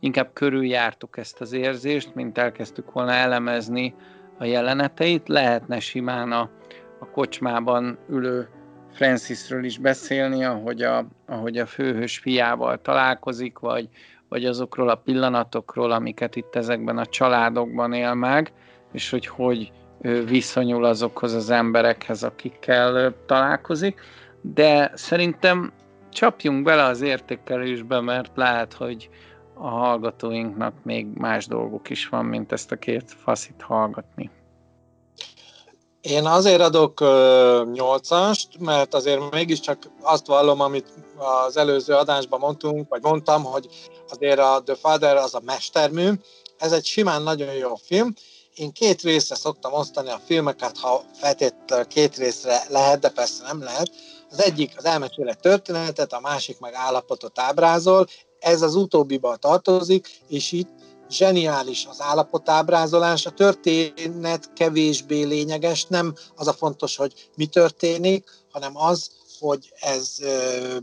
inkább 0.00 0.30
körüljártuk 0.32 1.18
ezt 1.18 1.40
az 1.40 1.52
érzést, 1.52 2.14
mint 2.14 2.38
elkezdtük 2.38 2.92
volna 2.92 3.12
elemezni 3.12 3.94
a 4.38 4.44
jeleneteit. 4.44 5.28
Lehetne 5.28 5.80
simán 5.80 6.32
a, 6.32 6.50
a 6.98 7.10
kocsmában 7.10 7.98
ülő 8.08 8.48
Francisről 8.92 9.64
is 9.64 9.78
beszélni, 9.78 10.44
ahogy 10.44 10.82
a, 10.82 11.06
ahogy 11.26 11.58
a 11.58 11.66
főhős 11.66 12.18
fiával 12.18 12.80
találkozik, 12.80 13.58
vagy, 13.58 13.88
vagy 14.28 14.44
azokról 14.44 14.88
a 14.88 14.94
pillanatokról, 14.94 15.90
amiket 15.90 16.36
itt 16.36 16.54
ezekben 16.54 16.98
a 16.98 17.06
családokban 17.06 17.92
él 17.92 18.14
meg, 18.14 18.52
és 18.92 19.10
hogy 19.10 19.26
hogy 19.26 19.72
viszonyul 20.24 20.84
azokhoz 20.84 21.34
az 21.34 21.50
emberekhez, 21.50 22.22
akikkel 22.22 23.14
találkozik, 23.26 24.00
de 24.40 24.92
szerintem 24.94 25.72
csapjunk 26.12 26.62
bele 26.62 26.84
az 26.84 27.00
értékelésbe, 27.00 28.00
mert 28.00 28.30
lehet, 28.34 28.72
hogy 28.72 29.08
a 29.54 29.68
hallgatóinknak 29.68 30.74
még 30.82 31.06
más 31.14 31.46
dolgok 31.46 31.90
is 31.90 32.08
van, 32.08 32.24
mint 32.24 32.52
ezt 32.52 32.72
a 32.72 32.76
két 32.76 33.16
faszit 33.22 33.62
hallgatni. 33.62 34.30
Én 36.00 36.26
azért 36.26 36.60
adok 36.60 37.00
nyolcast, 37.72 38.58
mert 38.58 38.94
azért 38.94 39.30
mégiscsak 39.30 39.78
azt 40.00 40.26
vallom, 40.26 40.60
amit 40.60 40.92
az 41.46 41.56
előző 41.56 41.94
adásban 41.94 42.40
mondtunk, 42.40 42.88
vagy 42.88 43.02
mondtam, 43.02 43.44
hogy 43.44 43.68
azért 44.10 44.38
a 44.38 44.62
The 44.64 44.74
Father 44.74 45.16
az 45.16 45.34
a 45.34 45.40
mestermű, 45.44 46.10
ez 46.58 46.72
egy 46.72 46.84
simán 46.84 47.22
nagyon 47.22 47.52
jó 47.52 47.74
film, 47.74 48.12
én 48.56 48.72
két 48.72 49.02
részre 49.02 49.34
szoktam 49.34 49.72
osztani 49.72 50.10
a 50.10 50.20
filmeket, 50.26 50.78
ha 50.78 51.04
feltétlenül 51.12 51.86
két 51.86 52.16
részre 52.16 52.64
lehet, 52.68 53.00
de 53.00 53.08
persze 53.08 53.42
nem 53.42 53.62
lehet. 53.62 53.90
Az 54.30 54.40
egyik 54.40 54.72
az 54.76 54.84
elmesél 54.84 55.34
történetet, 55.34 56.12
a 56.12 56.20
másik 56.20 56.58
meg 56.58 56.72
állapotot 56.74 57.38
ábrázol. 57.38 58.06
Ez 58.38 58.62
az 58.62 58.74
utóbbiba 58.74 59.36
tartozik, 59.36 60.20
és 60.28 60.52
itt 60.52 60.68
zseniális 61.10 61.86
az 61.90 62.00
állapotábrázolás, 62.00 63.26
a 63.26 63.30
történet 63.30 64.52
kevésbé 64.52 65.22
lényeges, 65.22 65.84
nem 65.84 66.14
az 66.36 66.46
a 66.46 66.52
fontos, 66.52 66.96
hogy 66.96 67.30
mi 67.36 67.46
történik, 67.46 68.30
hanem 68.52 68.76
az, 68.76 69.10
hogy 69.40 69.72
ez 69.80 70.16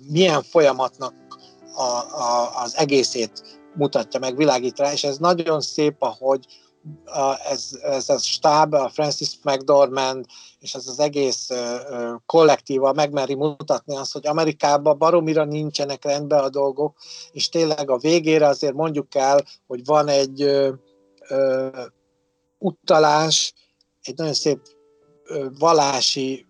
milyen 0.07 0.43
folyamatnak 0.43 1.13
a, 1.75 1.81
a, 1.81 2.61
az 2.63 2.77
egészét 2.77 3.61
mutatja 3.75 4.19
meg, 4.19 4.37
világít 4.37 4.77
rá, 4.77 4.91
és 4.91 5.03
ez 5.03 5.17
nagyon 5.17 5.61
szép, 5.61 5.95
ahogy 5.99 6.45
ez, 7.49 7.79
ez 7.81 8.09
a 8.09 8.17
stáb, 8.17 8.73
a 8.73 8.89
Francis 8.89 9.39
McDormand, 9.43 10.25
és 10.59 10.73
ez 10.73 10.87
az 10.87 10.99
egész 10.99 11.49
kollektíva 12.25 12.93
megmeri 12.93 13.35
mutatni 13.35 13.95
azt, 13.95 14.13
hogy 14.13 14.27
Amerikában 14.27 14.97
baromira 14.97 15.45
nincsenek 15.45 16.03
rendben 16.03 16.43
a 16.43 16.49
dolgok, 16.49 16.97
és 17.31 17.49
tényleg 17.49 17.89
a 17.89 17.97
végére 17.97 18.47
azért 18.47 18.73
mondjuk 18.73 19.15
el, 19.15 19.43
hogy 19.67 19.85
van 19.85 20.07
egy 20.07 20.41
ö, 20.41 20.73
ö, 21.29 21.67
utalás, 22.57 23.53
egy 24.01 24.17
nagyon 24.17 24.33
szép 24.33 24.59
ö, 25.23 25.47
valási 25.59 26.47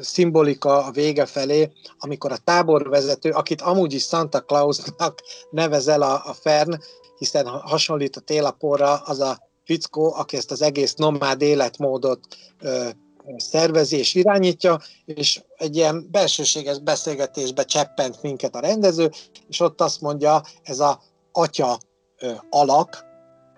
szimbolika 0.00 0.84
a 0.84 0.90
vége 0.90 1.26
felé, 1.26 1.72
amikor 1.98 2.32
a 2.32 2.36
táborvezető, 2.36 3.30
akit 3.30 3.60
amúgy 3.60 3.92
is 3.92 4.02
Santa 4.02 4.40
Clausnak 4.40 5.22
nevezel 5.50 6.02
a, 6.02 6.22
a 6.24 6.32
Fern, 6.32 6.78
hiszen 7.18 7.46
hasonlít 7.46 8.16
a 8.16 8.20
télaporra, 8.20 8.96
az 8.96 9.20
a 9.20 9.49
fickó, 9.64 10.14
aki 10.14 10.36
ezt 10.36 10.50
az 10.50 10.62
egész 10.62 10.94
nomád 10.94 11.42
életmódot 11.42 12.20
ö, 12.60 12.88
szervezi 13.36 13.96
és 13.96 14.14
irányítja, 14.14 14.80
és 15.04 15.42
egy 15.56 15.76
ilyen 15.76 16.08
belsőséges 16.10 16.78
beszélgetésbe 16.78 17.64
cseppent 17.64 18.22
minket 18.22 18.54
a 18.54 18.60
rendező, 18.60 19.10
és 19.48 19.60
ott 19.60 19.80
azt 19.80 20.00
mondja, 20.00 20.42
ez 20.62 20.80
a 20.80 21.02
atya 21.32 21.78
ö, 22.18 22.32
alak, 22.50 23.08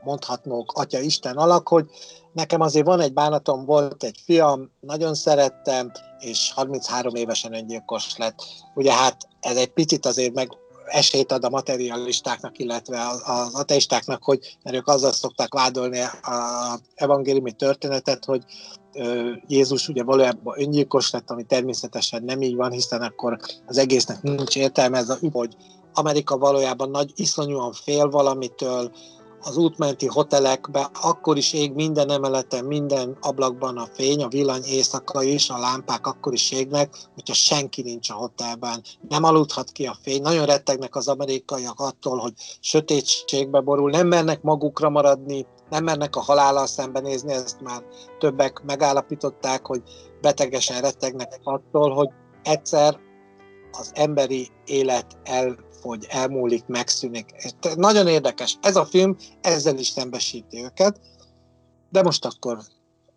mondhatnók 0.03 0.72
atya 0.72 0.98
Isten 0.98 1.36
alak, 1.36 1.68
hogy 1.68 1.86
nekem 2.32 2.61
azért 2.61 2.86
van 2.86 3.00
egy 3.00 3.12
bánatom, 3.12 3.64
volt 3.64 4.03
egy 4.03 4.18
fiam, 4.24 4.70
nagyon 4.80 5.14
szerettem, 5.14 5.92
és 6.18 6.53
33 6.53 7.14
évesen 7.14 7.55
öngyilkos 7.55 8.16
lett. 8.16 8.42
Ugye 8.74 8.92
hát 8.92 9.16
ez 9.40 9.57
egy 9.57 9.72
picit 9.72 10.07
azért 10.07 10.34
meg 10.34 10.48
esélyt 10.87 11.33
ad 11.33 11.45
a 11.45 11.51
materialistáknak, 11.51 12.59
illetve 12.59 13.09
az 13.09 13.55
ateistáknak, 13.55 14.22
hogy 14.24 14.57
mert 14.62 14.76
ők 14.76 14.87
azzal 14.87 15.12
szokták 15.12 15.55
vádolni 15.55 16.01
a 16.22 16.78
evangéliumi 16.95 17.53
történetet, 17.53 18.24
hogy 18.24 18.43
Jézus 19.47 19.89
ugye 19.89 20.03
valójában 20.03 20.61
öngyilkos 20.61 21.11
lett, 21.11 21.30
ami 21.30 21.43
természetesen 21.43 22.24
nem 22.24 22.43
így 22.43 22.55
van, 22.55 22.70
hiszen 22.70 23.03
akkor 23.03 23.39
az 23.66 23.78
egésznek 23.78 24.22
nincs 24.22 24.57
értelme, 24.57 24.99
ez 24.99 25.09
a, 25.09 25.18
hogy 25.33 25.57
Amerika 25.93 26.39
valójában 26.39 26.91
nagy, 26.91 27.12
iszonyúan 27.14 27.72
fél 27.72 28.09
valamitől, 28.09 28.93
az 29.43 29.57
útmenti 29.57 30.07
hotelekbe, 30.07 30.90
akkor 31.03 31.36
is 31.36 31.53
ég 31.53 31.72
minden 31.72 32.11
emeleten, 32.11 32.64
minden 32.64 33.16
ablakban 33.20 33.76
a 33.76 33.86
fény, 33.93 34.22
a 34.22 34.28
villany 34.28 34.64
éjszaka 34.64 35.22
is, 35.22 35.51
a 35.51 35.59
lámpák 35.59 36.07
akkor 36.07 36.32
is 36.32 36.51
égnek, 36.51 36.97
hogyha 37.14 37.34
senki 37.34 37.82
nincs 37.82 38.11
a 38.11 38.14
hotelben. 38.14 38.82
Nem 39.09 39.24
aludhat 39.24 39.70
ki 39.70 39.86
a 39.86 39.97
fény. 40.03 40.22
Nagyon 40.22 40.47
rettegnek 40.47 40.97
az 40.97 41.09
amerikaiak 41.09 41.80
attól, 41.80 42.18
hogy 42.18 42.32
sötétségbe 42.61 43.61
borul, 43.61 43.90
nem 43.90 44.07
mernek 44.07 44.43
magukra 44.43 44.88
maradni, 44.88 45.47
nem 45.70 45.84
mernek 45.84 46.16
a 46.16 46.20
halállal 46.20 46.66
szembenézni, 46.66 47.32
ezt 47.32 47.61
már 47.61 47.82
többek 48.18 48.62
megállapították, 48.66 49.66
hogy 49.66 49.82
betegesen 50.20 50.80
rettegnek 50.80 51.40
attól, 51.45 51.90
hogy 51.90 52.09
egyszer 52.43 52.99
az 53.72 53.90
emberi 53.95 54.49
élet 54.64 55.07
el 55.24 55.57
hogy 55.83 56.07
elmúlik, 56.09 56.66
megszűnik. 56.66 57.26
Nagyon 57.76 58.07
érdekes. 58.07 58.57
Ez 58.61 58.76
a 58.76 58.85
film 58.85 59.16
ezzel 59.41 59.78
is 59.78 59.87
szembesíti 59.87 60.62
őket, 60.64 61.01
de 61.91 62.03
most 62.03 62.24
akkor 62.24 62.59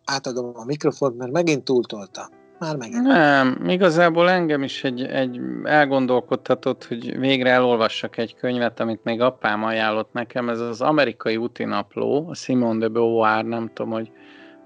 átadom 0.06 0.52
a 0.54 0.66
mikrofont, 0.66 1.18
mert 1.18 1.32
megint 1.32 1.64
túltolta. 1.64 2.30
már 2.60 2.76
meg. 2.76 2.90
Nem, 2.92 3.66
igazából 3.68 4.30
engem 4.30 4.64
is 4.64 4.84
egy, 4.84 5.04
egy 5.04 5.40
elgondolkodtatott, 5.64 6.86
hogy 6.86 7.20
végre 7.20 7.50
elolvassak 7.50 8.18
egy 8.18 8.36
könyvet, 8.36 8.80
amit 8.80 9.04
még 9.04 9.22
apám 9.22 9.64
ajánlott 9.64 10.14
nekem, 10.14 10.50
ez 10.50 10.60
az 10.60 10.82
amerikai 10.82 11.38
útinapló, 11.38 12.28
a 12.30 12.36
Simone 12.36 12.80
de 12.80 12.88
Beauvoir, 12.88 13.46
nem 13.46 13.72
tudom, 13.74 13.92
hogy 13.92 14.12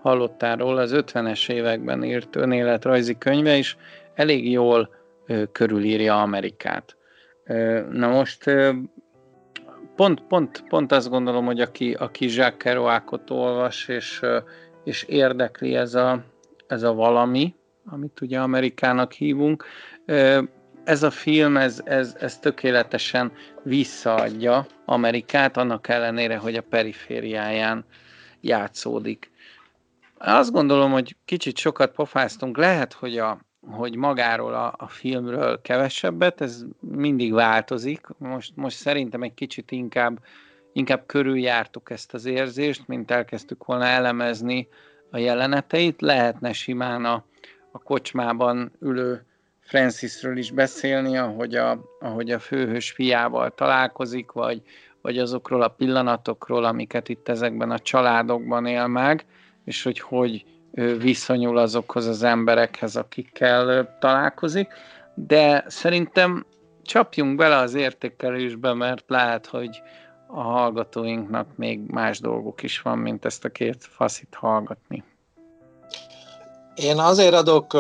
hallottál 0.02 0.56
róla, 0.56 0.82
az 0.82 0.92
50-es 0.94 1.52
években 1.52 2.04
írt 2.04 2.36
önéletrajzi 2.36 3.18
könyve, 3.18 3.58
és 3.58 3.76
elég 4.14 4.52
jól 4.52 4.90
körülírja 5.52 6.22
Amerikát. 6.22 6.98
Na 7.92 8.08
most 8.08 8.44
pont, 9.96 10.22
pont, 10.22 10.64
pont 10.68 10.92
azt 10.92 11.10
gondolom, 11.10 11.46
hogy 11.46 11.62
aki, 11.62 11.94
aki 11.94 12.26
Jacques 12.26 12.58
Kerouacot 12.58 13.30
olvas, 13.30 13.88
és, 13.88 14.22
és 14.84 15.04
érdekli 15.04 15.76
ez 15.76 15.96
a, 15.96 16.24
ez 16.68 16.84
a 16.84 16.94
valami, 16.94 17.56
amit 17.86 18.22
ugye 18.22 18.40
Amerikának 18.40 19.12
hívunk, 19.12 19.66
ez 20.84 21.04
a 21.04 21.12
film, 21.12 21.58
ez, 21.58 21.82
ez, 21.86 22.16
ez 22.20 22.40
tökéletesen 22.40 23.32
visszaadja 23.64 24.66
Amerikát, 24.86 25.58
annak 25.58 25.88
ellenére, 25.88 26.38
hogy 26.38 26.56
a 26.56 26.62
perifériáján 26.62 27.86
játszódik. 28.42 29.32
Azt 30.18 30.52
gondolom, 30.52 30.92
hogy 30.92 31.16
kicsit 31.26 31.58
sokat 31.58 31.92
pofáztunk, 31.92 32.58
lehet, 32.58 32.94
hogy, 32.94 33.18
a, 33.18 33.40
hogy 33.72 33.96
magáról 33.96 34.54
a, 34.54 34.74
a 34.78 34.88
filmről 34.88 35.62
kevesebbet, 35.62 36.42
ez 36.42 36.66
mindig 36.80 37.34
változik. 37.34 38.08
Most, 38.18 38.52
most 38.56 38.78
szerintem 38.78 39.22
egy 39.22 39.34
kicsit 39.34 39.72
inkább, 39.72 40.20
inkább 40.74 41.06
körüljártuk 41.06 41.90
ezt 41.92 42.14
az 42.14 42.26
érzést, 42.26 42.88
mint 42.88 43.12
elkezdtük 43.12 43.66
volna 43.66 43.86
elemezni 43.86 44.68
a 45.12 45.18
jeleneteit. 45.18 46.02
Lehetne 46.02 46.54
simán 46.54 47.06
a, 47.06 47.24
a 47.72 47.80
kocsmában 47.80 48.72
ülő 48.80 49.26
Francisről 49.60 50.38
is 50.38 50.52
beszélni, 50.52 51.18
ahogy 51.18 51.56
a, 51.56 51.82
ahogy 52.00 52.32
a 52.32 52.40
főhős 52.40 52.92
fiával 52.92 53.54
találkozik, 53.56 54.32
vagy, 54.32 54.62
vagy 55.02 55.18
azokról 55.18 55.62
a 55.62 55.68
pillanatokról, 55.68 56.64
amiket 56.64 57.10
itt 57.10 57.30
ezekben 57.30 57.72
a 57.72 57.80
családokban 57.80 58.66
él 58.66 58.88
meg, 58.88 59.26
és 59.66 59.84
hogy 59.84 60.00
hogy 60.00 60.46
viszonyul 60.98 61.58
azokhoz 61.58 62.08
az 62.08 62.24
emberekhez, 62.24 62.96
akikkel 62.96 63.98
találkozik. 64.00 64.68
De 65.14 65.66
szerintem 65.68 66.46
csapjunk 66.84 67.36
bele 67.36 67.58
az 67.58 67.74
értékelésbe, 67.74 68.74
mert 68.74 69.04
lehet, 69.08 69.46
hogy 69.46 69.82
a 70.28 70.42
hallgatóinknak 70.42 71.48
még 71.56 71.80
más 71.88 72.20
dolgok 72.20 72.64
is 72.64 72.82
van, 72.82 72.98
mint 72.98 73.26
ezt 73.26 73.46
a 73.46 73.50
két 73.50 73.88
faszit 73.96 74.36
hallgatni. 74.36 75.04
Én 76.76 76.98
azért 76.98 77.34
adok 77.34 77.74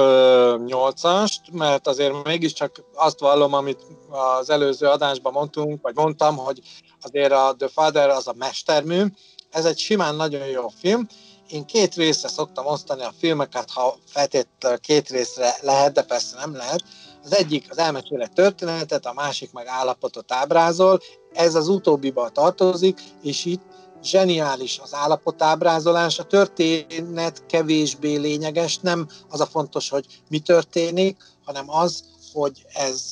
nyolcast, 0.65 1.41
mert 1.51 1.87
azért 1.87 2.23
mégiscsak 2.23 2.71
azt 2.93 3.19
vallom, 3.19 3.53
amit 3.53 3.85
az 4.09 4.49
előző 4.49 4.87
adásban 4.87 5.33
mondtunk, 5.33 5.81
vagy 5.81 5.95
mondtam, 5.95 6.37
hogy 6.37 6.59
azért 7.01 7.31
a 7.31 7.55
The 7.57 7.67
Father 7.67 8.09
az 8.09 8.27
a 8.27 8.33
mestermű, 8.37 9.03
ez 9.49 9.65
egy 9.65 9.77
simán 9.77 10.15
nagyon 10.15 10.45
jó 10.45 10.67
film. 10.67 11.07
Én 11.49 11.65
két 11.65 11.95
részre 11.95 12.27
szoktam 12.27 12.65
osztani 12.65 13.03
a 13.03 13.13
filmeket, 13.19 13.71
ha 13.71 13.97
feltétlenül 14.05 14.77
két 14.77 15.09
részre 15.09 15.55
lehet, 15.61 15.93
de 15.93 16.03
persze 16.03 16.37
nem 16.37 16.55
lehet. 16.55 16.83
Az 17.23 17.33
egyik 17.33 17.65
az 17.69 17.77
elmesél 17.77 18.21
egy 18.21 18.31
történetet, 18.31 19.05
a 19.05 19.13
másik 19.13 19.51
meg 19.51 19.65
állapotot 19.67 20.31
ábrázol. 20.31 20.99
Ez 21.33 21.55
az 21.55 21.67
utóbbiba 21.67 22.29
tartozik, 22.29 23.01
és 23.21 23.45
itt 23.45 23.61
zseniális 24.03 24.79
az 24.83 24.93
állapotábrázolás, 24.93 26.19
a 26.19 26.23
történet 26.23 27.45
kevésbé 27.45 28.15
lényeges, 28.15 28.77
nem 28.77 29.07
az 29.29 29.39
a 29.41 29.45
fontos, 29.45 29.89
hogy 29.89 30.05
mi 30.29 30.39
történik, 30.39 31.17
hanem 31.45 31.69
az, 31.69 32.03
hogy 32.33 32.65
ez 32.73 33.11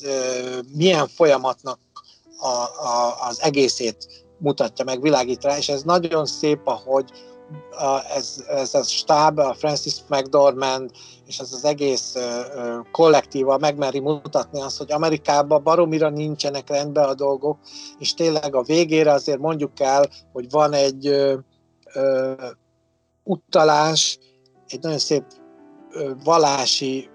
milyen 0.74 1.08
folyamatnak 1.08 1.78
a, 2.38 2.46
a, 2.46 3.26
az 3.28 3.40
egészét 3.42 4.26
mutatja 4.38 4.84
meg, 4.84 5.00
világít 5.00 5.42
rá, 5.42 5.56
és 5.56 5.68
ez 5.68 5.82
nagyon 5.82 6.26
szép, 6.26 6.60
ahogy 6.64 7.10
ez, 8.14 8.44
ez 8.48 8.74
a 8.74 8.82
stáb, 8.82 9.38
a 9.38 9.54
Francis 9.54 9.96
McDormand, 10.08 10.90
és 11.26 11.38
ez 11.38 11.52
az 11.52 11.64
egész 11.64 12.14
kollektíva 12.92 13.58
megmeri 13.58 14.00
mutatni 14.00 14.60
azt, 14.60 14.78
hogy 14.78 14.92
Amerikában 14.92 15.62
baromira 15.62 16.08
nincsenek 16.08 16.68
rendben 16.68 17.08
a 17.08 17.14
dolgok, 17.14 17.58
és 17.98 18.14
tényleg 18.14 18.54
a 18.54 18.62
végére 18.62 19.12
azért 19.12 19.38
mondjuk 19.38 19.80
el, 19.80 20.08
hogy 20.32 20.50
van 20.50 20.72
egy 20.72 21.06
ö, 21.06 21.36
ö, 21.94 22.32
utalás, 23.24 24.18
egy 24.66 24.80
nagyon 24.80 24.98
szép 24.98 25.24
ö, 25.90 26.10
valási 26.24 27.08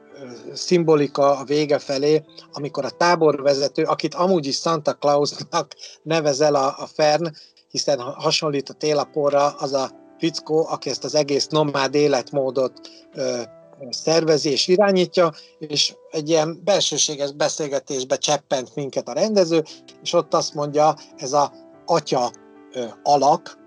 szimbolika 0.53 1.37
a 1.37 1.43
vége 1.43 1.79
felé, 1.79 2.23
amikor 2.51 2.85
a 2.85 2.89
táborvezető, 2.89 3.83
akit 3.83 4.13
amúgy 4.13 4.45
is 4.45 4.55
Santa 4.55 4.93
Clausnak 4.93 5.75
nevezel 6.03 6.55
a, 6.55 6.65
a 6.77 6.85
Fern, 6.93 7.31
hiszen 7.69 7.99
hasonlít 7.99 8.69
a 8.69 8.73
télaporra, 8.73 9.49
az 9.49 9.73
a 9.73 9.89
fickó, 10.17 10.67
aki 10.69 10.89
ezt 10.89 11.03
az 11.03 11.15
egész 11.15 11.47
nomád 11.47 11.95
életmódot 11.95 12.89
ö, 13.13 13.41
szervezi 13.89 14.49
és 14.49 14.67
irányítja, 14.67 15.31
és 15.57 15.95
egy 16.11 16.29
ilyen 16.29 16.61
belsőséges 16.63 17.31
beszélgetésbe 17.31 18.17
cseppent 18.17 18.75
minket 18.75 19.07
a 19.07 19.13
rendező, 19.13 19.63
és 20.01 20.13
ott 20.13 20.33
azt 20.33 20.53
mondja, 20.53 20.95
ez 21.17 21.33
a 21.33 21.51
atya 21.85 22.31
ö, 22.73 22.85
alak, 23.03 23.57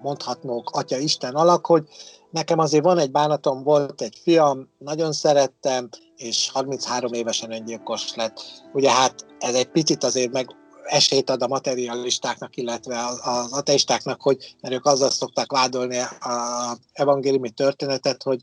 mondhatnók 0.00 0.70
atya 0.70 0.96
Isten 0.96 1.34
alak, 1.34 1.66
hogy 1.66 1.84
nekem 2.30 2.58
azért 2.58 2.84
van 2.84 2.98
egy 2.98 3.10
bánatom, 3.10 3.62
volt 3.62 4.00
egy 4.00 4.20
fiam, 4.22 4.68
nagyon 4.78 5.12
szerettem, 5.12 5.88
és 6.16 6.50
33 6.52 7.12
évesen 7.12 7.52
öngyilkos 7.52 8.14
lett. 8.14 8.40
Ugye 8.72 8.90
hát 8.90 9.26
ez 9.38 9.54
egy 9.54 9.70
picit 9.70 10.04
azért 10.04 10.32
meg 10.32 10.56
esélyt 10.84 11.30
ad 11.30 11.42
a 11.42 11.48
materialistáknak, 11.48 12.56
illetve 12.56 13.06
az 13.06 13.52
ateistáknak, 13.52 14.22
hogy 14.22 14.56
mert 14.60 14.74
ők 14.74 14.86
azzal 14.86 15.10
szokták 15.10 15.52
vádolni 15.52 15.98
a 16.20 16.76
evangéliumi 16.92 17.50
történetet, 17.50 18.22
hogy 18.22 18.40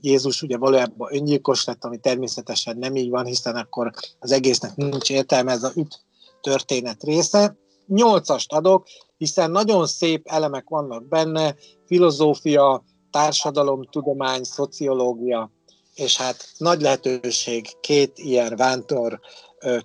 Jézus 0.00 0.42
ugye 0.42 0.56
valójában 0.56 1.14
öngyilkos 1.14 1.64
lett, 1.64 1.84
ami 1.84 1.98
természetesen 1.98 2.78
nem 2.78 2.96
így 2.96 3.10
van, 3.10 3.24
hiszen 3.24 3.56
akkor 3.56 3.90
az 4.18 4.32
egésznek 4.32 4.76
nincs 4.76 5.10
értelme, 5.10 5.52
ez 5.52 5.62
a 5.62 5.72
üt 5.74 6.00
történet 6.40 7.02
része. 7.02 7.56
Nyolcast 7.86 8.52
adok, 8.52 8.86
hiszen 9.16 9.50
nagyon 9.50 9.86
szép 9.86 10.26
elemek 10.26 10.68
vannak 10.68 11.08
benne, 11.08 11.54
filozófia, 11.86 12.84
társadalomtudomány, 13.10 14.42
szociológia, 14.42 15.50
és 15.94 16.16
hát 16.16 16.48
nagy 16.58 16.80
lehetőség 16.80 17.80
két 17.80 18.18
ilyen 18.18 18.56
vántor 18.56 19.20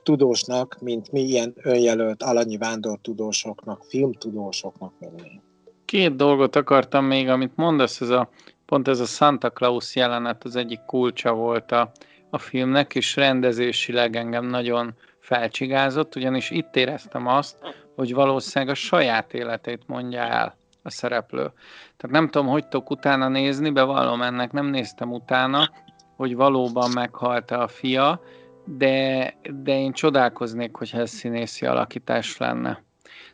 tudósnak, 0.03 0.77
mint 0.81 1.11
mi 1.11 1.21
ilyen 1.21 1.53
önjelölt 1.61 2.23
alanyi 2.23 2.57
vándor 2.57 2.99
tudósoknak, 3.01 3.83
filmtudósoknak 3.83 4.93
lenni. 4.99 5.41
Két 5.85 6.15
dolgot 6.15 6.55
akartam 6.55 7.05
még, 7.05 7.29
amit 7.29 7.55
mondasz, 7.55 8.01
ez 8.01 8.09
a, 8.09 8.29
pont 8.65 8.87
ez 8.87 8.99
a 8.99 9.05
Santa 9.05 9.49
Claus 9.49 9.95
jelenet 9.95 10.43
az 10.43 10.55
egyik 10.55 10.79
kulcsa 10.85 11.33
volt 11.33 11.71
a, 11.71 11.91
a 12.29 12.37
filmnek, 12.37 12.95
és 12.95 13.15
rendezésileg 13.15 14.15
engem 14.15 14.45
nagyon 14.45 14.93
felcsigázott, 15.19 16.15
ugyanis 16.15 16.49
itt 16.49 16.75
éreztem 16.75 17.27
azt, 17.27 17.57
hogy 17.95 18.13
valószínűleg 18.13 18.73
a 18.73 18.77
saját 18.77 19.33
életét 19.33 19.81
mondja 19.87 20.21
el 20.21 20.55
a 20.83 20.89
szereplő. 20.89 21.51
Tehát 21.97 22.15
nem 22.15 22.29
tudom, 22.29 22.47
hogy 22.47 22.67
tudok 22.67 22.89
utána 22.89 23.27
nézni, 23.27 23.69
bevallom 23.69 24.21
ennek, 24.21 24.51
nem 24.51 24.65
néztem 24.65 25.11
utána, 25.13 25.69
hogy 26.15 26.35
valóban 26.35 26.91
meghalt 26.93 27.51
a 27.51 27.67
fia, 27.67 28.21
de, 28.65 29.33
de 29.63 29.79
én 29.79 29.91
csodálkoznék, 29.91 30.75
hogyha 30.75 30.99
ez 30.99 31.09
színészi 31.09 31.65
alakítás 31.65 32.37
lenne. 32.37 32.83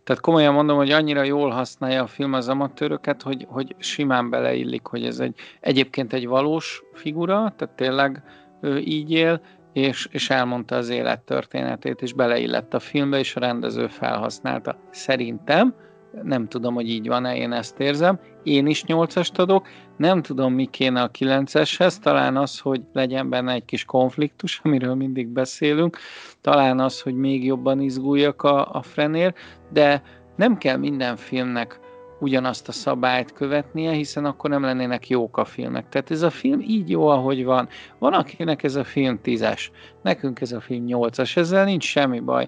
Tehát 0.04 0.22
komolyan 0.22 0.54
mondom, 0.54 0.78
hogy 0.78 0.92
annyira 0.92 1.24
jól 1.24 1.50
használja 1.50 2.04
a 2.04 2.08
film 2.08 2.34
az 2.34 2.50
amatőröket, 2.50 3.22
hogy, 3.22 3.46
hogy 3.50 3.76
simán 3.78 4.30
beleillik, 4.30 4.86
hogy 4.86 5.06
ez 5.06 5.20
egy 5.20 5.36
egyébként 5.60 6.14
egy 6.14 6.28
valós 6.28 6.84
figura, 6.94 7.54
tehát 7.58 7.76
tényleg 7.76 8.24
ő 8.62 8.78
így 8.78 9.12
él, 9.12 9.42
és, 9.74 10.08
és 10.12 10.30
elmondta 10.30 10.76
az 10.76 10.90
élettörténetét, 10.90 12.02
és 12.02 12.14
beleillett 12.14 12.74
a 12.74 12.80
filmbe, 12.80 13.20
és 13.20 13.36
a 13.36 13.40
rendező 13.40 13.88
felhasználta. 13.88 14.80
Szerintem, 14.90 15.76
nem 16.24 16.48
tudom, 16.48 16.74
hogy 16.74 16.90
így 16.90 17.08
van-e, 17.08 17.36
én 17.36 17.52
ezt 17.52 17.80
érzem, 17.80 18.20
én 18.44 18.68
is 18.68 18.84
nyolcast 18.84 19.40
adok, 19.40 19.68
nem 19.98 20.22
tudom, 20.22 20.54
mi 20.54 20.66
kéne 20.66 21.02
a 21.02 21.08
kilenceshez, 21.08 22.00
talán 22.00 22.38
az, 22.38 22.60
hogy 22.60 22.82
legyen 22.94 23.30
benne 23.30 23.54
egy 23.54 23.66
kis 23.66 23.86
konfliktus, 23.86 24.60
amiről 24.64 24.96
mindig 24.96 25.28
beszélünk, 25.28 25.98
talán 26.42 26.80
az, 26.80 27.02
hogy 27.02 27.16
még 27.16 27.46
jobban 27.46 27.82
izguljak 27.82 28.44
a, 28.44 28.72
a 28.72 28.82
frenér, 28.82 29.34
de 29.70 30.02
nem 30.36 30.58
kell 30.58 30.78
minden 30.78 31.16
filmnek 31.16 31.80
ugyanazt 32.20 32.68
a 32.68 32.72
szabályt 32.72 33.34
követnie, 33.34 33.92
hiszen 33.92 34.26
akkor 34.26 34.50
nem 34.50 34.62
lennének 34.62 35.10
jók 35.10 35.38
a 35.38 35.46
filmek. 35.46 35.90
Tehát 35.90 36.12
ez 36.12 36.22
a 36.22 36.30
film 36.30 36.60
így 36.62 36.90
jó, 36.90 37.08
ahogy 37.08 37.44
van. 37.44 37.68
Van, 38.00 38.14
akinek 38.14 38.64
ez 38.64 38.76
a 38.76 38.84
film 38.84 39.22
tízes, 39.22 39.72
nekünk 40.02 40.42
ez 40.42 40.52
a 40.52 40.60
film 40.60 40.84
nyolcas, 40.84 41.38
ezzel 41.38 41.66
nincs 41.66 41.84
semmi 41.84 42.20
baj. 42.20 42.48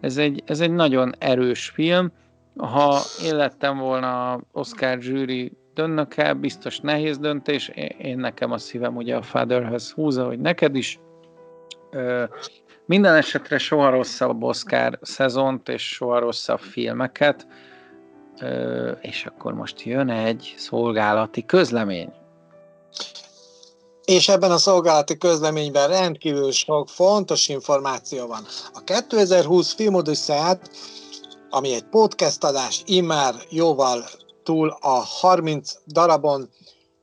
Ez 0.00 0.16
egy, 0.16 0.42
ez 0.46 0.60
egy 0.60 0.72
nagyon 0.72 1.12
erős 1.18 1.68
film, 1.68 2.12
ha 2.56 3.00
én 3.24 3.36
lettem 3.36 3.78
volna 3.78 4.40
Oscar 4.52 5.00
zsűri 5.00 5.52
dönnök 5.74 6.16
el, 6.16 6.34
biztos 6.34 6.78
nehéz 6.78 7.18
döntés, 7.18 7.68
én 7.98 8.18
nekem 8.18 8.52
a 8.52 8.58
szívem 8.58 8.96
ugye 8.96 9.16
a 9.16 9.22
Fatherhez 9.22 9.90
húza, 9.90 10.26
hogy 10.26 10.38
neked 10.38 10.74
is. 10.74 11.00
Minden 12.86 13.14
esetre 13.14 13.58
soha 13.58 13.90
rosszabb 13.90 14.42
Oscar 14.42 14.98
szezont, 15.02 15.68
és 15.68 15.88
soha 15.88 16.18
rosszabb 16.18 16.60
filmeket, 16.60 17.46
és 19.00 19.26
akkor 19.26 19.54
most 19.54 19.82
jön 19.82 20.10
egy 20.10 20.54
szolgálati 20.56 21.44
közlemény. 21.44 22.12
És 24.04 24.28
ebben 24.28 24.50
a 24.50 24.58
szolgálati 24.58 25.18
közleményben 25.18 25.88
rendkívül 25.88 26.52
sok 26.52 26.88
fontos 26.88 27.48
információ 27.48 28.26
van. 28.26 28.42
A 28.72 28.80
2020 28.84 29.74
filmodüsszát, 29.74 30.70
ami 31.50 31.72
egy 31.72 31.88
podcast 31.88 32.44
adás, 32.44 32.82
immár 32.86 33.34
jóval 33.50 34.04
túl 34.42 34.76
a 34.80 35.04
30 35.20 35.72
darabon 35.86 36.50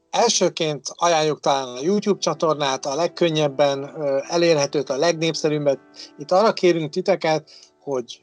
Elsőként 0.09 0.81
ajánljuk 0.95 1.39
talán 1.39 1.67
a 1.67 1.81
YouTube 1.81 2.19
csatornát, 2.19 2.85
a 2.85 2.95
legkönnyebben 2.95 3.91
elérhetőt, 4.27 4.89
a 4.89 4.97
legnépszerűbbet. 4.97 5.79
Itt 6.17 6.31
arra 6.31 6.53
kérünk 6.53 6.89
titeket, 6.89 7.49
hogy 7.87 8.19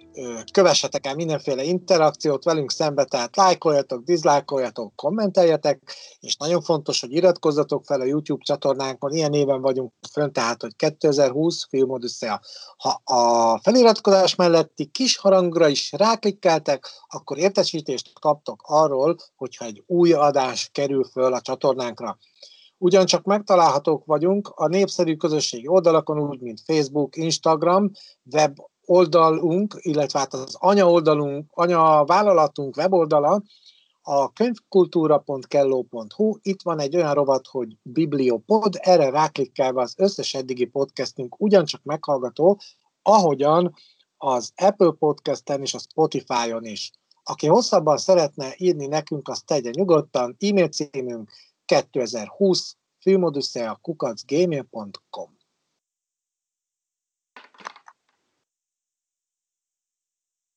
kövessetek 0.52 1.06
el 1.06 1.14
mindenféle 1.14 1.62
interakciót 1.62 2.44
velünk 2.44 2.70
szembe, 2.70 3.04
tehát 3.04 3.36
lájkoljatok, 3.36 4.04
diszlájkoljatok, 4.04 4.96
kommenteljetek, 4.96 5.96
és 6.20 6.36
nagyon 6.36 6.62
fontos, 6.62 7.00
hogy 7.00 7.12
iratkozzatok 7.12 7.84
fel 7.84 8.00
a 8.00 8.04
YouTube 8.04 8.44
csatornánkon, 8.44 9.12
ilyen 9.12 9.30
néven 9.30 9.60
vagyunk 9.60 9.92
fönn, 10.12 10.32
tehát, 10.32 10.62
hogy 10.62 10.76
2020 10.76 11.66
Film 11.68 11.90
Odyssea. 11.90 12.40
Ha 12.76 13.00
a 13.04 13.58
feliratkozás 13.62 14.34
melletti 14.34 14.84
kis 14.84 15.16
harangra 15.16 15.68
is 15.68 15.92
ráklikkeltek, 15.92 16.88
akkor 17.08 17.38
értesítést 17.38 18.18
kaptok 18.20 18.62
arról, 18.62 19.16
hogyha 19.36 19.64
egy 19.64 19.82
új 19.86 20.12
adás 20.12 20.68
kerül 20.72 21.04
föl 21.04 21.34
a 21.34 21.40
csatornánkra. 21.40 22.18
Ugyancsak 22.78 23.24
megtalálhatók 23.24 24.04
vagyunk 24.04 24.48
a 24.48 24.66
népszerű 24.66 25.16
közösségi 25.16 25.66
oldalakon, 25.66 26.20
úgy, 26.20 26.40
mint 26.40 26.60
Facebook, 26.66 27.16
Instagram, 27.16 27.90
web 28.32 28.56
oldalunk, 28.86 29.74
illetve 29.78 30.18
hát 30.18 30.34
az 30.34 30.56
anya 30.58 30.90
oldalunk, 30.90 31.46
anya 31.50 32.04
vállalatunk 32.04 32.76
weboldala, 32.76 33.42
a 34.06 34.32
könyvkultúra.kelló.hu, 34.32 36.36
itt 36.42 36.62
van 36.62 36.80
egy 36.80 36.96
olyan 36.96 37.14
rovat, 37.14 37.46
hogy 37.46 37.76
Bibliopod, 37.82 38.74
erre 38.80 39.10
ráklikkelve 39.10 39.80
az 39.80 39.94
összes 39.96 40.34
eddigi 40.34 40.64
podcastünk 40.64 41.40
ugyancsak 41.40 41.82
meghallgató, 41.82 42.60
ahogyan 43.02 43.74
az 44.16 44.52
Apple 44.56 44.92
Podcast-en 44.98 45.60
és 45.60 45.74
a 45.74 45.78
Spotify-on 45.78 46.64
is. 46.64 46.90
Aki 47.22 47.46
hosszabban 47.46 47.96
szeretne 47.96 48.54
írni 48.56 48.86
nekünk, 48.86 49.28
azt 49.28 49.46
tegye 49.46 49.70
nyugodtan, 49.70 50.36
e-mail 50.40 50.68
címünk 50.68 51.30
2020 51.64 52.76
filmoduszea 52.98 53.78
kukacgmail.com 53.82 55.42